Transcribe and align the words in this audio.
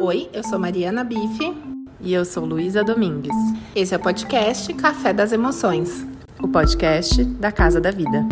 Oi, 0.00 0.28
eu 0.32 0.42
sou 0.42 0.58
Mariana 0.58 1.04
Bife. 1.04 1.54
E 2.00 2.12
eu 2.12 2.24
sou 2.24 2.44
Luísa 2.44 2.82
Domingues. 2.82 3.36
Esse 3.76 3.94
é 3.94 3.96
o 3.96 4.00
podcast 4.00 4.74
Café 4.74 5.12
das 5.12 5.32
Emoções 5.32 6.04
o 6.42 6.48
podcast 6.48 7.24
da 7.24 7.50
Casa 7.50 7.80
da 7.80 7.90
Vida. 7.90 8.26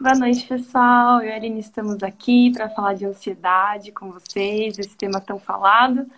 Boa 0.00 0.14
noite, 0.18 0.46
pessoal. 0.48 1.20
Eu 1.20 1.28
e 1.28 1.32
a 1.32 1.36
Aline 1.36 1.60
estamos 1.60 2.02
aqui 2.02 2.50
para 2.52 2.68
falar 2.70 2.94
de 2.94 3.04
ansiedade 3.04 3.92
com 3.92 4.10
vocês, 4.10 4.78
esse 4.78 4.96
tema 4.96 5.20
tão 5.20 5.38
falado. 5.38 6.10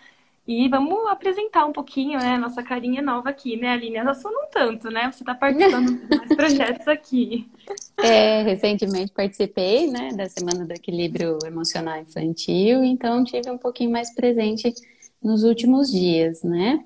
E 0.46 0.68
vamos 0.68 1.08
apresentar 1.08 1.64
um 1.64 1.72
pouquinho, 1.72 2.18
né? 2.18 2.36
Nossa 2.36 2.62
carinha 2.62 3.00
nova 3.00 3.30
aqui, 3.30 3.56
né, 3.56 3.70
Aline? 3.70 3.96
A 3.98 4.12
sua 4.12 4.30
não 4.30 4.46
tanto, 4.50 4.90
né? 4.90 5.10
Você 5.10 5.22
está 5.22 5.34
participando 5.34 5.98
de 5.98 6.16
mais 6.16 6.28
projetos 6.36 6.86
aqui. 6.86 7.48
É, 7.96 8.42
recentemente 8.42 9.10
participei, 9.12 9.90
né, 9.90 10.10
da 10.10 10.28
Semana 10.28 10.66
do 10.66 10.72
Equilíbrio 10.72 11.38
Emocional 11.46 11.98
Infantil, 11.98 12.84
então 12.84 13.24
tive 13.24 13.50
um 13.50 13.56
pouquinho 13.56 13.90
mais 13.90 14.14
presente 14.14 14.74
nos 15.22 15.44
últimos 15.44 15.90
dias, 15.90 16.42
né? 16.42 16.84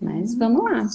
Mas 0.00 0.34
vamos 0.36 0.62
lá. 0.62 0.86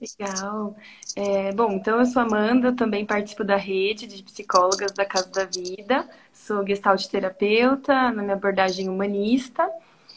Legal. 0.00 0.76
É, 1.16 1.52
bom, 1.52 1.72
então 1.72 1.98
eu 1.98 2.06
sou 2.06 2.22
Amanda, 2.22 2.72
também 2.72 3.04
participo 3.04 3.42
da 3.42 3.56
rede 3.56 4.06
de 4.06 4.22
psicólogas 4.22 4.92
da 4.92 5.04
Casa 5.04 5.30
da 5.30 5.44
Vida, 5.46 6.08
sou 6.32 6.64
gestalt 6.66 7.04
terapeuta 7.06 8.12
na 8.12 8.22
minha 8.22 8.34
abordagem 8.34 8.88
humanista. 8.88 9.68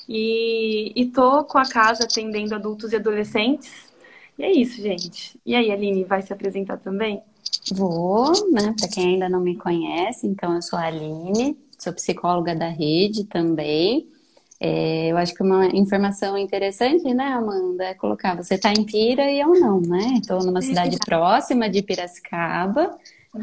E, 0.08 0.92
e 0.96 1.06
tô 1.08 1.44
com 1.44 1.58
a 1.58 1.68
casa 1.68 2.04
atendendo 2.04 2.56
adultos 2.56 2.92
e 2.92 2.96
adolescentes. 2.96 3.92
E 4.38 4.44
é 4.44 4.52
isso, 4.52 4.82
gente. 4.82 5.40
E 5.46 5.56
aí, 5.56 5.72
Aline, 5.72 6.04
vai 6.04 6.22
se 6.22 6.34
apresentar 6.34 6.78
também? 6.78 7.22
Vou, 7.74 8.32
né? 8.52 8.74
Para 8.80 8.90
quem 8.90 9.14
ainda 9.14 9.30
não 9.30 9.40
me 9.40 9.56
conhece, 9.56 10.26
então 10.28 10.56
eu 10.56 10.62
sou 10.62 10.80
a 10.80 10.84
Aline, 10.84 11.58
sou 11.78 11.94
psicóloga 11.94 12.56
da 12.56 12.68
rede 12.68 13.26
também. 13.26 14.08
É, 14.60 15.12
eu 15.12 15.18
acho 15.18 15.34
que 15.34 15.42
uma 15.42 15.66
informação 15.68 16.38
interessante, 16.38 17.12
né, 17.16 17.26
Amanda, 17.34 17.84
é 17.84 17.94
colocar 17.96 18.36
você 18.36 18.54
está 18.56 18.72
em 18.72 18.84
Pira 18.84 19.24
e 19.32 19.40
eu 19.40 19.60
não, 19.60 19.82
né? 19.82 20.20
Estou 20.22 20.44
numa 20.44 20.62
cidade 20.62 20.98
próxima 21.04 21.68
de 21.68 21.82
Piracicaba. 21.82 22.96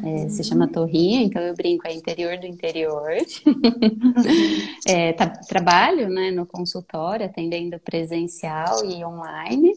É, 0.04 0.28
se 0.28 0.44
chama 0.44 0.68
Torrinha, 0.68 1.22
então 1.22 1.40
eu 1.40 1.54
brinco, 1.54 1.86
é 1.86 1.94
interior 1.94 2.36
do 2.38 2.46
interior. 2.46 3.08
é, 4.86 5.14
tá, 5.14 5.26
trabalho 5.26 6.10
né, 6.10 6.30
no 6.30 6.44
consultório, 6.44 7.24
atendendo 7.24 7.78
presencial 7.80 8.84
e 8.84 9.02
online. 9.02 9.72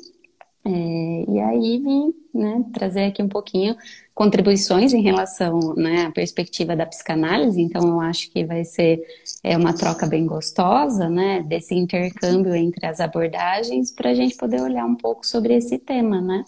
É, 0.63 1.25
e 1.27 1.39
aí 1.39 1.79
vim 1.79 2.13
né, 2.33 2.63
trazer 2.73 3.05
aqui 3.05 3.23
um 3.23 3.27
pouquinho 3.27 3.75
contribuições 4.13 4.93
em 4.93 5.01
relação 5.01 5.73
né, 5.75 6.05
à 6.05 6.11
perspectiva 6.11 6.75
da 6.75 6.85
psicanálise, 6.85 7.59
então 7.59 7.87
eu 7.87 7.99
acho 7.99 8.29
que 8.29 8.45
vai 8.45 8.63
ser 8.63 9.01
é, 9.43 9.57
uma 9.57 9.73
troca 9.73 10.05
bem 10.05 10.25
gostosa, 10.27 11.09
né, 11.09 11.41
desse 11.41 11.73
intercâmbio 11.73 12.53
entre 12.53 12.85
as 12.85 12.99
abordagens, 12.99 13.89
para 13.89 14.11
a 14.11 14.13
gente 14.13 14.35
poder 14.35 14.61
olhar 14.61 14.85
um 14.85 14.95
pouco 14.95 15.25
sobre 15.25 15.55
esse 15.55 15.79
tema, 15.79 16.21
né? 16.21 16.45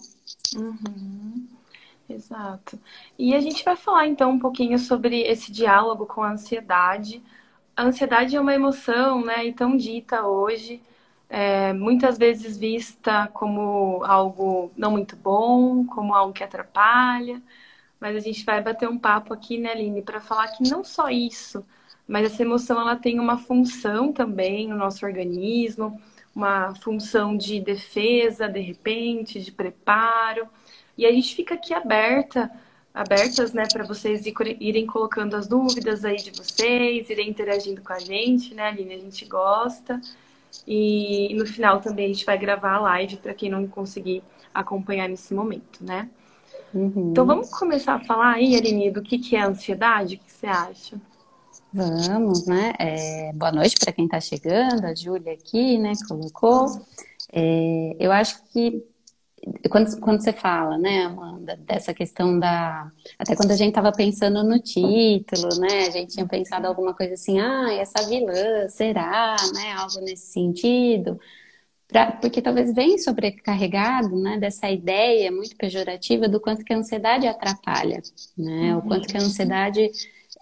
Uhum. 0.56 1.53
Exato. 2.08 2.80
E 3.18 3.34
a 3.34 3.40
gente 3.40 3.64
vai 3.64 3.76
falar 3.76 4.08
então 4.08 4.32
um 4.32 4.40
pouquinho 4.40 4.78
sobre 4.78 5.22
esse 5.22 5.52
diálogo 5.52 6.06
com 6.06 6.22
a 6.22 6.32
ansiedade. 6.32 7.24
A 7.76 7.84
ansiedade 7.84 8.36
é 8.36 8.42
uma 8.42 8.54
emoção, 8.54 9.24
né, 9.26 9.46
e 9.46 9.54
tão 9.54 9.78
dita 9.78 10.26
hoje, 10.28 10.82
é, 11.30 11.74
muitas 11.74 12.18
vezes 12.18 12.58
vista 12.58 13.28
como 13.34 14.04
algo 14.06 14.72
não 14.78 14.92
muito 14.92 15.16
bom, 15.16 15.86
como 15.88 16.14
algo 16.14 16.34
que 16.34 16.44
atrapalha. 16.44 17.42
Mas 18.00 18.16
a 18.18 18.20
gente 18.20 18.46
vai 18.46 18.62
bater 18.62 18.90
um 18.90 19.00
papo 19.00 19.34
aqui, 19.34 19.58
né, 19.58 19.72
Aline, 19.72 20.02
para 20.02 20.22
falar 20.22 20.50
que 20.50 20.64
não 20.70 20.84
só 20.84 21.10
isso, 21.10 21.66
mas 22.08 22.26
essa 22.26 22.42
emoção 22.44 22.80
ela 22.82 22.96
tem 22.98 23.20
uma 23.20 23.38
função 23.38 24.12
também 24.14 24.68
no 24.68 24.76
nosso 24.78 25.06
organismo, 25.06 26.00
uma 26.36 26.76
função 26.76 27.38
de 27.38 27.60
defesa, 27.62 28.48
de 28.50 28.60
repente, 28.62 29.42
de 29.42 29.52
preparo. 29.52 30.48
E 30.98 31.06
a 31.06 31.12
gente 31.12 31.36
fica 31.36 31.56
aqui 31.56 31.74
aberta, 31.74 32.52
abertas, 32.94 33.54
né, 33.54 33.64
para 33.72 33.84
vocês 33.84 34.24
irem 34.60 34.86
colocando 34.86 35.36
as 35.36 35.48
dúvidas 35.48 36.06
aí 36.06 36.18
de 36.18 36.32
vocês, 36.32 37.10
irem 37.10 37.30
interagindo 37.30 37.82
com 37.82 37.94
a 37.94 38.00
gente, 38.00 38.54
né, 38.54 38.68
Aline? 38.68 38.94
A 38.94 39.00
gente 39.00 39.26
gosta. 39.26 40.00
E 40.68 41.34
no 41.36 41.46
final 41.46 41.82
também 41.82 42.06
a 42.06 42.14
gente 42.14 42.26
vai 42.26 42.38
gravar 42.38 42.76
a 42.76 42.82
live 42.82 43.18
para 43.18 43.34
quem 43.34 43.50
não 43.50 43.68
conseguir 43.68 44.22
acompanhar 44.54 45.10
nesse 45.10 45.34
momento, 45.34 45.84
né? 45.84 46.10
Uhum. 46.74 47.10
Então 47.12 47.26
vamos 47.26 47.50
começar 47.50 47.96
a 47.96 48.04
falar 48.04 48.34
aí, 48.34 48.56
Aline, 48.56 48.92
do 48.92 49.02
que, 49.02 49.18
que 49.18 49.36
é 49.36 49.42
ansiedade? 49.42 50.16
O 50.16 50.20
que 50.20 50.32
você 50.32 50.48
acha? 50.48 51.02
Vamos, 51.72 52.46
né? 52.46 52.74
É, 52.78 53.32
boa 53.34 53.52
noite 53.52 53.76
para 53.80 53.92
quem 53.92 54.06
está 54.06 54.20
chegando, 54.20 54.86
a 54.86 54.94
Júlia 54.94 55.34
aqui, 55.34 55.80
né, 55.80 55.94
colocou. 56.08 56.68
É, 57.32 57.96
eu 58.00 58.12
acho 58.12 58.44
que 58.52 58.86
quando, 59.70 60.00
quando 60.00 60.22
você 60.22 60.32
fala, 60.32 60.78
né, 60.78 61.06
Amanda, 61.06 61.58
dessa 61.58 61.94
questão 61.94 62.40
da. 62.40 62.90
Até 63.18 63.36
quando 63.36 63.52
a 63.52 63.56
gente 63.56 63.70
estava 63.70 63.92
pensando 63.92 64.44
no 64.44 64.60
título, 64.60 65.60
né, 65.60 65.88
a 65.88 65.90
gente 65.90 66.14
tinha 66.14 66.28
pensado 66.28 66.68
alguma 66.68 66.94
coisa 66.94 67.14
assim, 67.14 67.40
ah, 67.40 67.74
essa 67.74 68.08
vilã, 68.08 68.68
será, 68.70 69.36
né, 69.54 69.74
algo 69.74 70.00
nesse 70.02 70.28
sentido. 70.28 71.20
Pra, 71.88 72.12
porque 72.14 72.42
talvez 72.42 72.74
vem 72.74 72.98
sobrecarregado, 72.98 74.16
né, 74.16 74.38
dessa 74.38 74.70
ideia 74.70 75.32
muito 75.32 75.56
pejorativa 75.56 76.28
do 76.28 76.40
quanto 76.40 76.64
que 76.64 76.74
a 76.74 76.78
ansiedade 76.78 77.28
atrapalha, 77.28 78.02
né, 78.38 78.74
uhum. 78.74 78.80
o 78.80 78.82
quanto 78.84 79.08
que 79.08 79.18
a 79.18 79.22
ansiedade 79.22 79.92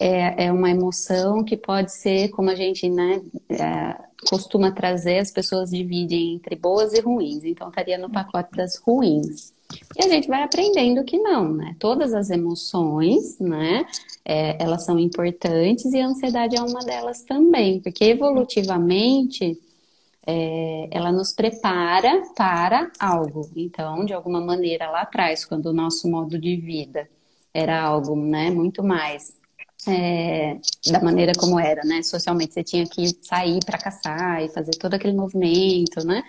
é, 0.02 0.46
é 0.46 0.52
uma 0.52 0.72
emoção 0.72 1.44
que 1.44 1.56
pode 1.56 1.94
ser, 1.94 2.30
como 2.30 2.50
a 2.50 2.56
gente, 2.56 2.90
né, 2.90 3.22
é, 3.52 3.96
costuma 4.28 4.72
trazer, 4.72 5.20
as 5.20 5.30
pessoas 5.30 5.70
dividem 5.70 6.34
entre 6.34 6.56
boas 6.56 6.92
e 6.94 7.00
ruins, 7.00 7.44
então 7.44 7.70
estaria 7.70 8.00
no 8.00 8.10
pacote 8.10 8.50
das 8.54 8.78
ruins. 8.78 9.54
E 9.96 10.04
a 10.04 10.08
gente 10.08 10.28
vai 10.28 10.42
aprendendo 10.42 11.04
que 11.04 11.18
não, 11.18 11.54
né? 11.54 11.76
Todas 11.80 12.14
as 12.14 12.30
emoções, 12.30 13.40
né? 13.40 13.86
É, 14.26 14.62
elas 14.62 14.84
são 14.84 15.00
importantes 15.00 15.86
e 15.94 16.02
a 16.02 16.08
ansiedade 16.08 16.58
é 16.58 16.62
uma 16.62 16.84
delas 16.84 17.24
também, 17.24 17.80
porque 17.80 18.04
evolutivamente 18.04 19.58
é, 20.26 20.88
ela 20.92 21.12
nos 21.12 21.32
prepara 21.32 22.24
para 22.36 22.92
algo. 23.00 23.50
Então, 23.56 24.04
de 24.04 24.14
alguma 24.14 24.42
maneira 24.42 24.90
lá 24.90 25.02
atrás, 25.02 25.46
quando 25.46 25.68
o 25.68 25.74
nosso 25.74 26.10
modo 26.10 26.38
de 26.38 26.56
vida 26.58 27.08
era 27.54 27.82
algo, 27.82 28.16
né, 28.16 28.50
muito 28.50 28.84
mais 28.84 29.40
é, 29.88 30.60
da 30.92 31.02
maneira 31.02 31.34
como 31.36 31.60
era, 31.60 31.84
né? 31.84 32.04
Socialmente, 32.04 32.54
você 32.54 32.64
tinha 32.64 32.86
que 32.86 33.16
sair 33.22 33.60
para 33.66 33.78
caçar 33.78 34.44
e 34.44 34.50
fazer 34.50 34.72
todo 34.72 34.94
aquele 34.94 35.14
movimento, 35.14 36.06
né? 36.06 36.24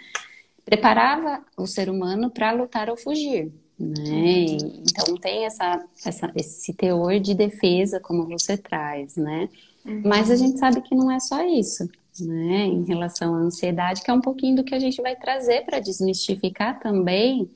Preparava 0.65 1.45
o 1.57 1.67
ser 1.67 1.91
humano 1.91 2.31
para 2.31 2.53
lutar 2.53 2.89
ou 2.89 2.97
fugir, 2.97 3.53
né? 3.79 4.47
Então 4.47 5.17
tem 5.17 5.45
essa, 5.45 5.85
essa, 6.05 6.33
esse 6.35 6.73
teor 6.73 7.21
de 7.21 7.35
defesa 7.35 8.01
como 8.01 8.27
você 8.27 8.57
traz, 8.57 9.17
né? 9.17 9.49
Uhum. 9.85 10.03
Mas 10.05 10.31
a 10.31 10.37
gente 10.37 10.59
sabe 10.59 10.81
que 10.81 10.95
não 10.95 11.11
é 11.11 11.21
só 11.21 11.45
isso, 11.45 11.87
né? 12.21 12.65
Em 12.65 12.85
relação 12.85 13.35
à 13.35 13.39
ansiedade, 13.39 14.03
que 14.03 14.11
é 14.11 14.15
um 14.15 14.21
pouquinho 14.21 14.57
do 14.57 14.65
que 14.65 14.75
a 14.75 14.79
gente 14.79 15.03
vai 15.03 15.15
trazer 15.15 15.67
para 15.67 15.79
desmistificar 15.79 16.81
também, 16.81 17.51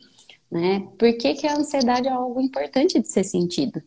né? 0.51 0.87
Por 0.99 1.17
que, 1.17 1.35
que 1.35 1.47
a 1.47 1.57
ansiedade 1.57 2.07
é 2.07 2.13
algo 2.13 2.41
importante 2.41 3.01
de 3.01 3.09
ser 3.09 3.25
sentido, 3.25 3.83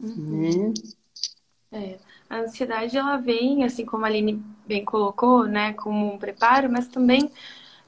uhum. 0.00 0.72
né? 0.72 0.74
É, 1.72 1.98
a 2.28 2.38
ansiedade 2.40 2.96
ela 2.98 3.16
vem, 3.16 3.64
assim 3.64 3.84
como 3.86 4.04
a 4.04 4.08
Aline 4.08 4.42
bem 4.66 4.84
colocou, 4.84 5.46
né, 5.46 5.72
como 5.72 6.14
um 6.14 6.18
preparo, 6.18 6.70
mas 6.70 6.86
também 6.86 7.30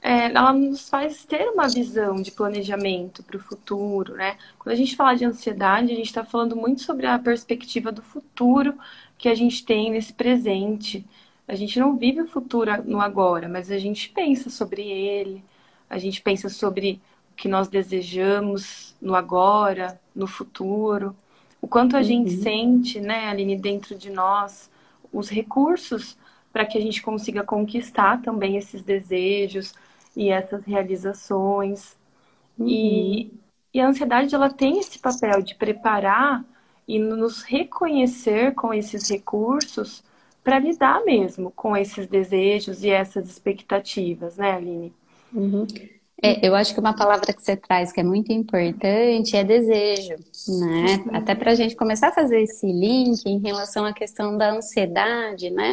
é, 0.01 0.25
ela 0.31 0.53
nos 0.53 0.89
faz 0.89 1.25
ter 1.25 1.49
uma 1.49 1.67
visão 1.67 2.21
de 2.21 2.31
planejamento 2.31 3.23
para 3.23 3.37
o 3.37 3.39
futuro, 3.39 4.15
né? 4.15 4.37
Quando 4.59 4.73
a 4.73 4.77
gente 4.77 4.95
fala 4.95 5.15
de 5.15 5.25
ansiedade, 5.25 5.91
a 5.91 5.95
gente 5.95 6.07
está 6.07 6.23
falando 6.23 6.55
muito 6.55 6.81
sobre 6.83 7.07
a 7.07 7.17
perspectiva 7.19 7.91
do 7.91 8.01
futuro 8.03 8.75
que 9.17 9.29
a 9.29 9.35
gente 9.35 9.65
tem 9.65 9.91
nesse 9.91 10.13
presente. 10.13 11.05
A 11.47 11.55
gente 11.55 11.79
não 11.79 11.97
vive 11.97 12.21
o 12.21 12.27
futuro 12.27 12.71
no 12.85 13.01
agora, 13.01 13.47
mas 13.49 13.71
a 13.71 13.77
gente 13.79 14.09
pensa 14.09 14.49
sobre 14.49 14.83
ele, 14.83 15.43
a 15.89 15.97
gente 15.97 16.21
pensa 16.21 16.49
sobre 16.49 17.01
o 17.31 17.35
que 17.35 17.47
nós 17.47 17.67
desejamos 17.67 18.95
no 19.01 19.15
agora, 19.15 19.99
no 20.15 20.27
futuro 20.27 21.15
o 21.61 21.67
quanto 21.67 21.95
a 21.95 21.99
uhum. 21.99 22.05
gente 22.05 22.31
sente, 22.31 22.99
né, 22.99 23.27
Aline, 23.27 23.55
dentro 23.55 23.95
de 23.95 24.09
nós, 24.09 24.69
os 25.11 25.29
recursos 25.29 26.17
para 26.51 26.65
que 26.65 26.77
a 26.77 26.81
gente 26.81 27.01
consiga 27.01 27.43
conquistar 27.43 28.21
também 28.21 28.55
esses 28.55 28.81
desejos 28.81 29.73
e 30.15 30.29
essas 30.29 30.63
realizações. 30.63 31.97
Uhum. 32.57 32.67
E, 32.67 33.33
e 33.73 33.81
a 33.81 33.87
ansiedade, 33.87 34.33
ela 34.33 34.49
tem 34.49 34.79
esse 34.79 34.99
papel 34.99 35.41
de 35.41 35.55
preparar 35.55 36.45
e 36.87 36.99
nos 36.99 37.41
reconhecer 37.41 38.53
com 38.53 38.73
esses 38.73 39.09
recursos 39.09 40.03
para 40.43 40.59
lidar 40.59 41.03
mesmo 41.03 41.51
com 41.51 41.75
esses 41.75 42.07
desejos 42.07 42.83
e 42.83 42.89
essas 42.89 43.27
expectativas, 43.27 44.37
né, 44.37 44.51
Aline? 44.51 44.93
Uhum. 45.33 45.65
É, 46.25 46.47
eu 46.47 46.55
acho 46.55 46.73
que 46.73 46.79
uma 46.79 46.95
palavra 46.95 47.31
que 47.31 47.41
você 47.41 47.55
traz 47.55 47.91
que 47.91 47.99
é 47.99 48.03
muito 48.03 48.31
importante 48.31 49.37
é 49.37 49.43
desejo, 49.43 50.15
né? 50.59 51.03
Uhum. 51.05 51.15
Até 51.15 51.35
para 51.35 51.51
a 51.51 51.55
gente 51.55 51.75
começar 51.75 52.07
a 52.09 52.13
fazer 52.13 52.41
esse 52.41 52.65
link 52.65 53.25
em 53.25 53.39
relação 53.39 53.85
à 53.85 53.93
questão 53.93 54.37
da 54.37 54.51
ansiedade, 54.51 55.49
né? 55.51 55.71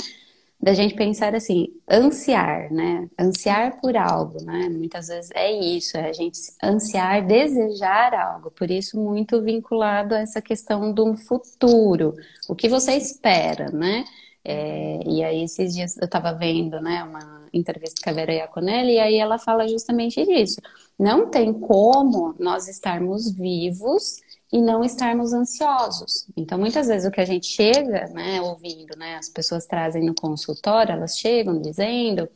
Da 0.61 0.75
gente 0.75 0.95
pensar 0.95 1.35
assim, 1.35 1.69
ansiar, 1.91 2.73
né? 2.73 3.09
Ansiar 3.19 3.81
por 3.81 3.97
algo, 3.97 4.45
né? 4.45 4.69
Muitas 4.69 5.09
vezes 5.09 5.31
é 5.35 5.51
isso, 5.51 5.97
é 5.97 6.11
a 6.11 6.13
gente 6.13 6.39
ansiar, 6.63 7.27
desejar 7.27 8.15
algo. 8.15 8.51
Por 8.51 8.71
isso, 8.71 9.01
muito 9.01 9.43
vinculado 9.43 10.15
a 10.15 10.21
essa 10.21 10.41
questão 10.41 10.93
do 10.93 11.17
futuro. 11.17 12.15
O 12.49 12.55
que 12.55 12.69
você 12.69 12.93
espera, 12.97 13.71
né? 13.71 14.05
É, 14.45 15.01
e 15.07 15.23
aí, 15.23 15.43
esses 15.45 15.75
dias 15.75 15.97
eu 15.97 16.05
estava 16.05 16.33
vendo, 16.33 16.81
né, 16.81 17.03
uma 17.05 17.47
entrevista 17.53 18.01
com 18.03 18.11
a 18.11 18.13
Vera 18.13 18.33
Iaconelli, 18.33 18.95
e 18.95 18.99
aí 18.99 19.17
ela 19.17 19.39
fala 19.39 19.69
justamente 19.69 20.25
disso. 20.25 20.61
Não 20.99 21.31
tem 21.31 21.53
como 21.53 22.35
nós 22.39 22.69
estarmos 22.69 23.31
vivos 23.33 24.21
e 24.53 24.61
não 24.61 24.85
estarmos 24.85 25.33
ansiosos. 25.33 26.27
Então, 26.37 26.59
muitas 26.59 26.89
vezes 26.89 27.09
o 27.09 27.11
que 27.11 27.21
a 27.21 27.25
gente 27.25 27.47
chega, 27.47 28.09
né, 28.09 28.41
ouvindo, 28.41 28.97
né, 28.99 29.17
as 29.17 29.29
pessoas 29.29 29.67
trazem 29.67 30.05
no 30.05 30.15
consultório, 30.15 30.93
elas 30.93 31.19
chegam 31.19 31.61
dizendo 31.61 32.29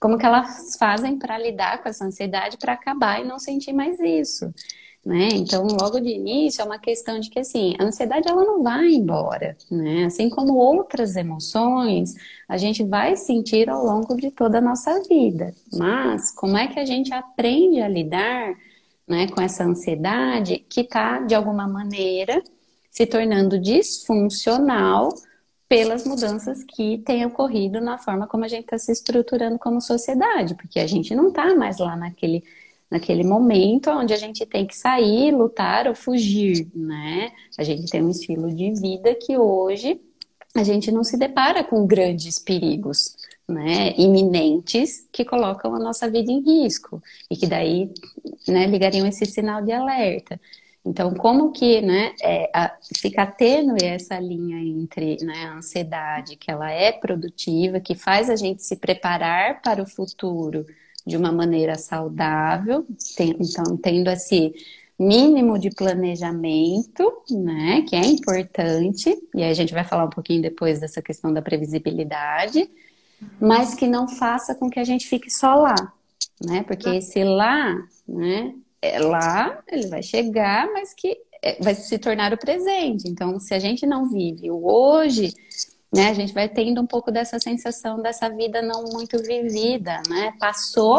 como 0.00 0.18
que 0.18 0.26
elas 0.26 0.76
fazem 0.76 1.16
para 1.18 1.38
lidar 1.38 1.82
com 1.82 1.88
essa 1.88 2.04
ansiedade 2.04 2.56
para 2.56 2.72
acabar 2.72 3.20
e 3.20 3.24
não 3.24 3.38
sentir 3.38 3.72
mais 3.72 4.00
isso 4.00 4.52
né? 5.04 5.28
Então, 5.32 5.66
logo 5.66 5.98
de 5.98 6.10
início, 6.10 6.62
é 6.62 6.64
uma 6.64 6.78
questão 6.78 7.18
de 7.18 7.28
que, 7.28 7.40
assim, 7.40 7.74
a 7.78 7.84
ansiedade, 7.84 8.28
ela 8.28 8.44
não 8.44 8.62
vai 8.62 8.86
embora, 8.92 9.56
né? 9.70 10.04
Assim 10.04 10.30
como 10.30 10.54
outras 10.54 11.16
emoções, 11.16 12.14
a 12.48 12.56
gente 12.56 12.84
vai 12.84 13.16
sentir 13.16 13.68
ao 13.68 13.84
longo 13.84 14.16
de 14.16 14.30
toda 14.30 14.58
a 14.58 14.60
nossa 14.60 15.02
vida. 15.02 15.52
Mas, 15.72 16.32
como 16.32 16.56
é 16.56 16.68
que 16.68 16.78
a 16.78 16.84
gente 16.84 17.12
aprende 17.12 17.80
a 17.80 17.88
lidar, 17.88 18.54
né, 19.08 19.26
com 19.26 19.40
essa 19.40 19.64
ansiedade 19.64 20.64
que 20.68 20.82
está, 20.82 21.18
de 21.20 21.34
alguma 21.34 21.66
maneira, 21.66 22.40
se 22.88 23.04
tornando 23.04 23.58
disfuncional 23.58 25.08
pelas 25.68 26.04
mudanças 26.04 26.62
que 26.62 26.98
têm 26.98 27.24
ocorrido 27.24 27.80
na 27.80 27.96
forma 27.98 28.26
como 28.26 28.44
a 28.44 28.48
gente 28.48 28.64
está 28.64 28.78
se 28.78 28.92
estruturando 28.92 29.58
como 29.58 29.80
sociedade, 29.80 30.54
porque 30.54 30.78
a 30.78 30.86
gente 30.86 31.14
não 31.14 31.28
está 31.28 31.54
mais 31.56 31.78
lá 31.78 31.96
naquele 31.96 32.44
naquele 32.92 33.24
momento 33.24 33.88
onde 33.88 34.12
a 34.12 34.18
gente 34.18 34.44
tem 34.44 34.66
que 34.66 34.76
sair, 34.76 35.34
lutar 35.34 35.88
ou 35.88 35.94
fugir, 35.94 36.68
né? 36.74 37.32
A 37.56 37.62
gente 37.62 37.90
tem 37.90 38.02
um 38.02 38.10
estilo 38.10 38.54
de 38.54 38.70
vida 38.72 39.14
que 39.14 39.34
hoje 39.38 39.98
a 40.54 40.62
gente 40.62 40.92
não 40.92 41.02
se 41.02 41.16
depara 41.16 41.64
com 41.64 41.86
grandes 41.86 42.38
perigos, 42.38 43.16
né, 43.48 43.94
iminentes 43.96 45.08
que 45.10 45.24
colocam 45.24 45.74
a 45.74 45.78
nossa 45.78 46.08
vida 46.10 46.30
em 46.30 46.42
risco 46.42 47.02
e 47.30 47.36
que 47.36 47.46
daí, 47.46 47.90
né, 48.46 48.66
ligariam 48.66 49.06
esse 49.06 49.24
sinal 49.24 49.62
de 49.62 49.72
alerta. 49.72 50.38
Então, 50.84 51.14
como 51.14 51.50
que, 51.50 51.80
né, 51.80 52.12
é, 52.22 52.50
a, 52.54 52.76
fica 52.98 53.24
tênue 53.24 53.82
essa 53.82 54.18
linha 54.18 54.58
entre 54.58 55.16
né, 55.24 55.46
a 55.46 55.54
ansiedade, 55.54 56.36
que 56.36 56.50
ela 56.50 56.70
é 56.70 56.92
produtiva, 56.92 57.80
que 57.80 57.94
faz 57.94 58.28
a 58.28 58.36
gente 58.36 58.62
se 58.62 58.76
preparar 58.76 59.62
para 59.62 59.82
o 59.82 59.86
futuro, 59.86 60.66
de 61.06 61.16
uma 61.16 61.32
maneira 61.32 61.76
saudável, 61.76 62.86
tem, 63.16 63.36
então 63.40 63.76
tendo 63.76 64.08
esse 64.10 64.54
mínimo 64.98 65.58
de 65.58 65.70
planejamento, 65.70 67.12
né, 67.30 67.82
que 67.88 67.96
é 67.96 68.04
importante, 68.04 69.16
e 69.34 69.42
a 69.42 69.52
gente 69.52 69.74
vai 69.74 69.84
falar 69.84 70.04
um 70.04 70.10
pouquinho 70.10 70.42
depois 70.42 70.78
dessa 70.78 71.02
questão 71.02 71.32
da 71.32 71.42
previsibilidade, 71.42 72.70
mas 73.40 73.74
que 73.74 73.86
não 73.86 74.06
faça 74.06 74.54
com 74.54 74.70
que 74.70 74.78
a 74.78 74.84
gente 74.84 75.08
fique 75.08 75.30
só 75.30 75.54
lá, 75.54 75.92
né, 76.40 76.62
porque 76.62 76.88
esse 76.88 77.24
lá, 77.24 77.76
né, 78.06 78.54
é 78.80 78.98
lá, 78.98 79.62
ele 79.68 79.88
vai 79.88 80.02
chegar, 80.02 80.70
mas 80.72 80.92
que 80.94 81.16
é, 81.42 81.60
vai 81.60 81.74
se 81.74 81.98
tornar 81.98 82.32
o 82.32 82.38
presente. 82.38 83.08
Então, 83.08 83.38
se 83.40 83.52
a 83.52 83.58
gente 83.58 83.84
não 83.84 84.08
vive 84.08 84.50
o 84.50 84.64
hoje, 84.64 85.34
né? 85.92 86.08
A 86.08 86.14
gente 86.14 86.32
vai 86.32 86.48
tendo 86.48 86.80
um 86.80 86.86
pouco 86.86 87.10
dessa 87.10 87.38
sensação 87.38 88.00
dessa 88.00 88.28
vida 88.28 88.62
não 88.62 88.84
muito 88.84 89.18
vivida, 89.18 90.00
né? 90.08 90.32
Passou, 90.38 90.98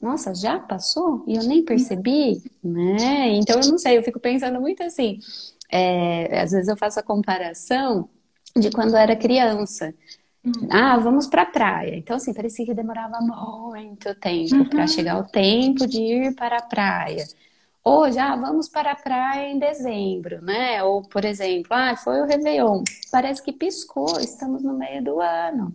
nossa, 0.00 0.34
já 0.34 0.58
passou 0.58 1.24
e 1.26 1.36
eu 1.36 1.42
nem 1.42 1.64
percebi, 1.64 2.42
né? 2.62 3.28
Então 3.34 3.60
eu 3.60 3.68
não 3.68 3.78
sei, 3.78 3.98
eu 3.98 4.02
fico 4.02 4.18
pensando 4.18 4.60
muito 4.60 4.82
assim. 4.82 5.18
É, 5.70 6.40
às 6.40 6.50
vezes 6.50 6.68
eu 6.68 6.76
faço 6.76 6.98
a 6.98 7.02
comparação 7.02 8.08
de 8.56 8.70
quando 8.70 8.90
eu 8.90 8.98
era 8.98 9.16
criança. 9.16 9.94
Uhum. 10.44 10.68
Ah, 10.70 10.98
vamos 10.98 11.26
para 11.26 11.42
a 11.42 11.46
praia. 11.46 11.96
Então, 11.96 12.16
assim, 12.16 12.34
parecia 12.34 12.66
que 12.66 12.74
demorava 12.74 13.20
muito 13.20 14.14
tempo 14.16 14.56
uhum. 14.56 14.68
para 14.68 14.86
chegar 14.86 15.18
o 15.18 15.24
tempo 15.24 15.86
de 15.86 16.00
ir 16.00 16.34
para 16.34 16.58
a 16.58 16.62
praia. 16.62 17.24
Ou 17.84 18.10
já 18.12 18.36
vamos 18.36 18.68
para 18.68 18.92
a 18.92 18.96
praia 18.96 19.50
em 19.50 19.58
dezembro, 19.58 20.40
né? 20.40 20.82
Ou, 20.84 21.02
por 21.02 21.24
exemplo, 21.24 21.68
ah, 21.72 21.96
foi 21.96 22.20
o 22.20 22.26
Réveillon. 22.26 22.84
Parece 23.10 23.42
que 23.42 23.52
piscou, 23.52 24.20
estamos 24.20 24.62
no 24.62 24.74
meio 24.78 25.02
do 25.02 25.20
ano. 25.20 25.74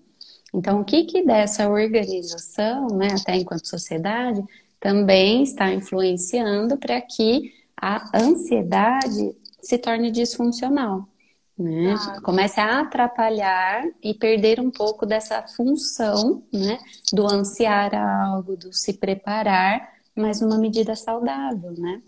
Então, 0.54 0.80
o 0.80 0.86
que 0.86 1.04
que 1.04 1.24
dessa 1.26 1.70
organização, 1.70 2.88
né, 2.88 3.10
até 3.20 3.36
enquanto 3.36 3.68
sociedade, 3.68 4.42
também 4.80 5.44
está 5.44 5.74
influenciando 5.74 6.78
para 6.78 7.02
que 7.02 7.54
a 7.76 8.18
ansiedade 8.18 9.36
se 9.62 9.78
torne 9.78 10.10
disfuncional, 10.10 11.08
né? 11.58 11.94
Ah, 11.98 12.22
Comece 12.22 12.60
a 12.60 12.80
atrapalhar 12.82 13.84
e 14.02 14.14
perder 14.14 14.60
um 14.62 14.72
pouco 14.72 15.06
dessa 15.06 15.42
função, 15.44 16.44
né, 16.54 16.80
do 17.12 17.26
ansiar 17.28 17.94
algo, 17.94 18.56
do 18.56 18.72
se 18.72 18.94
preparar 18.94 19.97
mas 20.18 20.42
numa 20.42 20.58
medida 20.58 20.96
saudável, 20.96 21.74
né? 21.74 22.02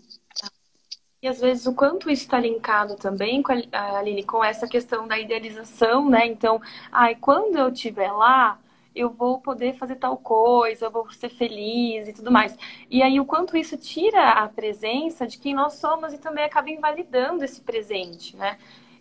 E 1.22 1.28
às 1.28 1.38
vezes 1.40 1.66
o 1.66 1.74
quanto 1.74 2.08
isso 2.10 2.22
está 2.22 2.40
linkado 2.40 2.96
também, 2.96 3.42
com 3.42 3.52
a 3.52 3.98
Aline, 3.98 4.24
com 4.24 4.42
essa 4.42 4.66
questão 4.66 5.06
da 5.06 5.18
idealização, 5.18 6.08
né? 6.08 6.26
Então, 6.26 6.60
ai, 6.90 7.14
quando 7.14 7.56
eu 7.58 7.68
estiver 7.68 8.10
lá, 8.10 8.58
eu 8.94 9.10
vou 9.10 9.38
poder 9.40 9.74
fazer 9.74 9.96
tal 9.96 10.16
coisa, 10.16 10.86
eu 10.86 10.90
vou 10.90 11.10
ser 11.12 11.28
feliz 11.28 12.08
e 12.08 12.12
tudo 12.14 12.30
mais. 12.30 12.56
E 12.90 13.02
aí 13.02 13.20
o 13.20 13.26
quanto 13.26 13.56
isso 13.56 13.76
tira 13.76 14.30
a 14.30 14.48
presença 14.48 15.26
de 15.26 15.38
quem 15.38 15.54
nós 15.54 15.74
somos 15.74 16.12
e 16.14 16.18
também 16.18 16.44
acaba 16.44 16.70
invalidando 16.70 17.44
esse 17.44 17.60
presente, 17.60 18.34
né? 18.36 18.58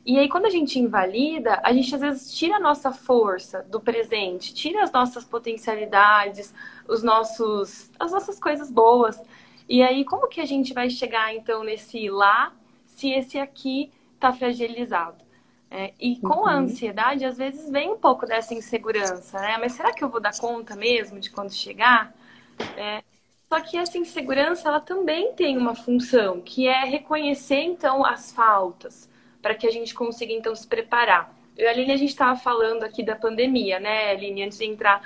E 0.09 0.17
aí, 0.17 0.27
quando 0.27 0.47
a 0.47 0.49
gente 0.49 0.79
invalida, 0.79 1.61
a 1.63 1.71
gente 1.71 1.93
às 1.93 2.01
vezes 2.01 2.33
tira 2.33 2.55
a 2.55 2.59
nossa 2.59 2.91
força 2.91 3.61
do 3.69 3.79
presente, 3.79 4.55
tira 4.55 4.81
as 4.81 4.91
nossas 4.91 5.23
potencialidades, 5.23 6.51
os 6.87 7.03
nossos, 7.03 7.91
as 7.99 8.11
nossas 8.11 8.39
coisas 8.39 8.71
boas. 8.71 9.21
E 9.69 9.83
aí, 9.83 10.03
como 10.03 10.27
que 10.27 10.41
a 10.41 10.45
gente 10.47 10.73
vai 10.73 10.89
chegar 10.89 11.35
então 11.35 11.63
nesse 11.63 12.09
lá, 12.09 12.51
se 12.87 13.11
esse 13.11 13.37
aqui 13.37 13.91
está 14.15 14.33
fragilizado? 14.33 15.23
É, 15.69 15.93
e 15.99 16.15
com 16.15 16.39
uhum. 16.39 16.47
a 16.47 16.55
ansiedade, 16.55 17.23
às 17.23 17.37
vezes 17.37 17.69
vem 17.69 17.91
um 17.91 17.97
pouco 17.99 18.25
dessa 18.25 18.55
insegurança, 18.55 19.39
né? 19.39 19.59
Mas 19.59 19.73
será 19.73 19.93
que 19.93 20.03
eu 20.03 20.09
vou 20.09 20.19
dar 20.19 20.35
conta 20.39 20.75
mesmo 20.75 21.19
de 21.19 21.29
quando 21.29 21.53
chegar? 21.53 22.15
É, 22.75 23.03
só 23.47 23.61
que 23.61 23.77
essa 23.77 23.99
insegurança, 23.99 24.69
ela 24.69 24.79
também 24.79 25.33
tem 25.33 25.55
uma 25.55 25.75
função, 25.75 26.41
que 26.41 26.67
é 26.67 26.83
reconhecer 26.83 27.61
então 27.61 28.03
as 28.03 28.31
faltas 28.31 29.07
para 29.41 29.55
que 29.55 29.67
a 29.67 29.71
gente 29.71 29.93
consiga 29.93 30.33
então 30.33 30.55
se 30.55 30.67
preparar. 30.67 31.33
Eu 31.57 31.65
e 31.65 31.67
a 31.67 31.71
Aline, 31.71 31.91
a 31.91 31.97
gente 31.97 32.09
estava 32.09 32.39
falando 32.39 32.83
aqui 32.83 33.03
da 33.03 33.15
pandemia, 33.15 33.79
né, 33.79 34.11
Aline, 34.11 34.43
antes 34.43 34.57
de 34.57 34.65
entrar 34.65 35.01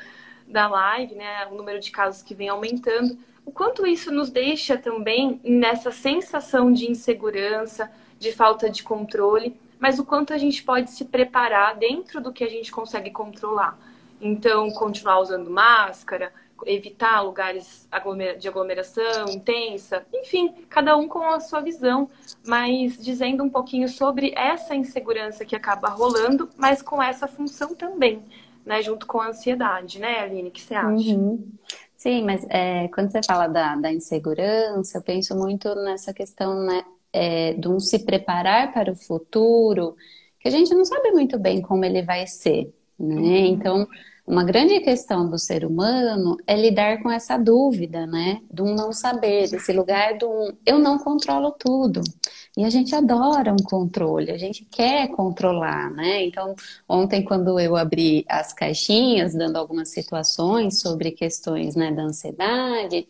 da 0.48 0.68
live, 0.68 1.16
né, 1.16 1.48
o 1.52 1.56
número 1.56 1.80
de 1.80 1.90
casos 1.92 2.22
que 2.22 2.36
vem 2.36 2.50
aumentando. 2.50 3.18
O 3.46 3.52
quanto 3.52 3.86
isso 3.86 4.12
nos 4.12 4.30
deixa 4.30 4.78
também 4.78 5.40
nessa 5.44 5.92
sensação 5.92 6.72
de 6.72 6.90
insegurança, 6.90 7.92
de 8.20 8.32
falta 8.32 8.70
de 8.70 8.84
controle, 8.84 9.56
mas 9.80 10.00
o 10.00 10.06
quanto 10.06 10.34
a 10.34 10.38
gente 10.38 10.64
pode 10.64 10.92
se 10.92 11.06
preparar 11.06 11.76
dentro 11.76 12.22
do 12.22 12.32
que 12.32 12.44
a 12.44 12.50
gente 12.50 12.72
consegue 12.72 13.12
controlar. 13.12 13.78
Então, 14.22 14.72
continuar 14.72 15.20
usando 15.20 15.50
máscara, 15.50 16.32
evitar 16.66 17.22
lugares 17.22 17.88
de 18.40 18.48
aglomeração 18.48 19.30
intensa, 19.30 20.06
enfim, 20.14 20.54
cada 20.70 20.96
um 20.98 21.08
com 21.08 21.24
a 21.24 21.40
sua 21.40 21.62
visão, 21.62 22.10
mas 22.46 22.98
dizendo 22.98 23.44
um 23.44 23.50
pouquinho 23.50 23.88
sobre 23.88 24.34
essa 24.36 24.76
insegurança 24.76 25.46
que 25.46 25.56
acaba 25.56 25.90
rolando, 25.90 26.50
mas 26.58 26.82
com 26.82 27.02
essa 27.02 27.28
função 27.28 27.76
também, 27.76 28.24
né, 28.66 28.82
junto 28.82 29.06
com 29.06 29.20
a 29.20 29.28
ansiedade, 29.28 30.00
né, 30.00 30.20
Aline, 30.20 30.50
o 30.50 30.52
que 30.52 30.62
você 30.62 30.76
acha? 30.76 30.90
Uhum. 30.90 31.48
Sim, 31.96 32.24
mas 32.24 32.46
é, 32.50 32.90
quando 32.90 33.12
você 33.12 33.22
fala 33.24 33.48
da, 33.48 33.76
da, 33.76 33.92
insegurança, 33.92 34.98
eu 34.98 35.02
penso 35.02 35.36
muito 35.36 35.74
nessa 35.76 36.14
questão, 36.14 36.66
né, 36.66 36.84
é, 37.12 37.54
de 37.54 37.68
um 37.68 37.80
se 37.80 38.00
preparar 38.00 38.74
para 38.74 38.92
o 38.92 38.96
futuro, 38.96 39.96
que 40.40 40.48
a 40.48 40.52
gente 40.52 40.74
não 40.74 40.84
sabe 40.84 41.12
muito 41.12 41.40
bem 41.40 41.62
como 41.62 41.86
ele 41.86 42.02
vai 42.02 42.28
ser, 42.28 42.74
né, 43.00 43.16
uhum. 43.16 43.46
então 43.46 43.88
uma 44.26 44.44
grande 44.44 44.80
questão 44.80 45.30
do 45.30 45.38
ser 45.38 45.66
humano 45.66 46.38
é 46.48 46.56
lidar 46.56 47.04
com 47.04 47.12
essa 47.12 47.38
dúvida, 47.38 48.08
né? 48.08 48.42
Do 48.50 48.66
não 48.66 48.94
saber, 48.94 49.50
desse 49.50 49.74
lugar 49.74 50.18
do 50.18 50.54
eu 50.66 50.80
não 50.80 50.98
controlo 50.98 51.52
tudo. 51.52 52.02
E 52.56 52.64
a 52.64 52.70
gente 52.70 52.96
adora 52.96 53.52
um 53.52 53.64
controle, 53.64 54.32
a 54.32 54.38
gente 54.38 54.64
quer 54.66 55.10
controlar, 55.10 55.92
né? 55.92 56.24
Então, 56.24 56.56
ontem, 56.88 57.24
quando 57.24 57.60
eu 57.60 57.76
abri 57.76 58.24
as 58.30 58.54
caixinhas, 58.54 59.34
dando 59.34 59.58
algumas 59.58 59.90
situações 59.90 60.80
sobre 60.80 61.12
questões 61.12 61.76
né, 61.76 61.92
da 61.92 62.04
ansiedade, 62.04 63.08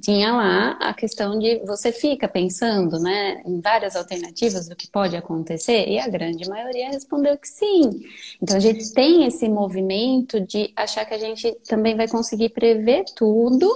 tinha 0.00 0.32
lá 0.32 0.70
a 0.80 0.94
questão 0.94 1.38
de 1.38 1.58
você 1.66 1.92
fica 1.92 2.26
pensando, 2.26 2.98
né, 2.98 3.42
em 3.44 3.60
várias 3.60 3.94
alternativas 3.94 4.68
do 4.68 4.74
que 4.74 4.88
pode 4.88 5.16
acontecer, 5.16 5.86
e 5.88 5.98
a 5.98 6.08
grande 6.08 6.48
maioria 6.48 6.90
respondeu 6.90 7.36
que 7.36 7.48
sim. 7.48 8.00
Então, 8.40 8.56
a 8.56 8.60
gente 8.60 8.92
tem 8.92 9.26
esse 9.26 9.48
movimento 9.48 10.40
de 10.40 10.72
achar 10.74 11.04
que 11.04 11.14
a 11.14 11.18
gente 11.18 11.52
também 11.68 11.96
vai 11.96 12.08
conseguir 12.08 12.48
prever 12.50 13.04
tudo 13.14 13.70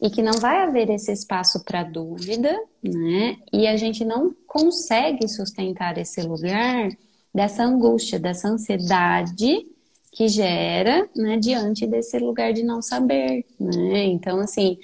e 0.00 0.08
que 0.08 0.22
não 0.22 0.34
vai 0.34 0.62
haver 0.62 0.88
esse 0.88 1.12
espaço 1.12 1.62
para 1.64 1.82
dúvida, 1.82 2.58
né? 2.82 3.36
E 3.52 3.66
a 3.66 3.76
gente 3.76 4.04
não 4.04 4.34
consegue 4.46 5.28
sustentar 5.28 5.98
esse 5.98 6.22
lugar 6.22 6.88
dessa 7.34 7.64
angústia, 7.64 8.18
dessa 8.18 8.48
ansiedade 8.48 9.66
que 10.12 10.26
gera, 10.26 11.08
né, 11.14 11.36
diante 11.36 11.86
desse 11.86 12.18
lugar 12.18 12.52
de 12.52 12.62
não 12.62 12.80
saber, 12.80 13.44
né? 13.58 14.04
Então, 14.04 14.40
assim, 14.40 14.78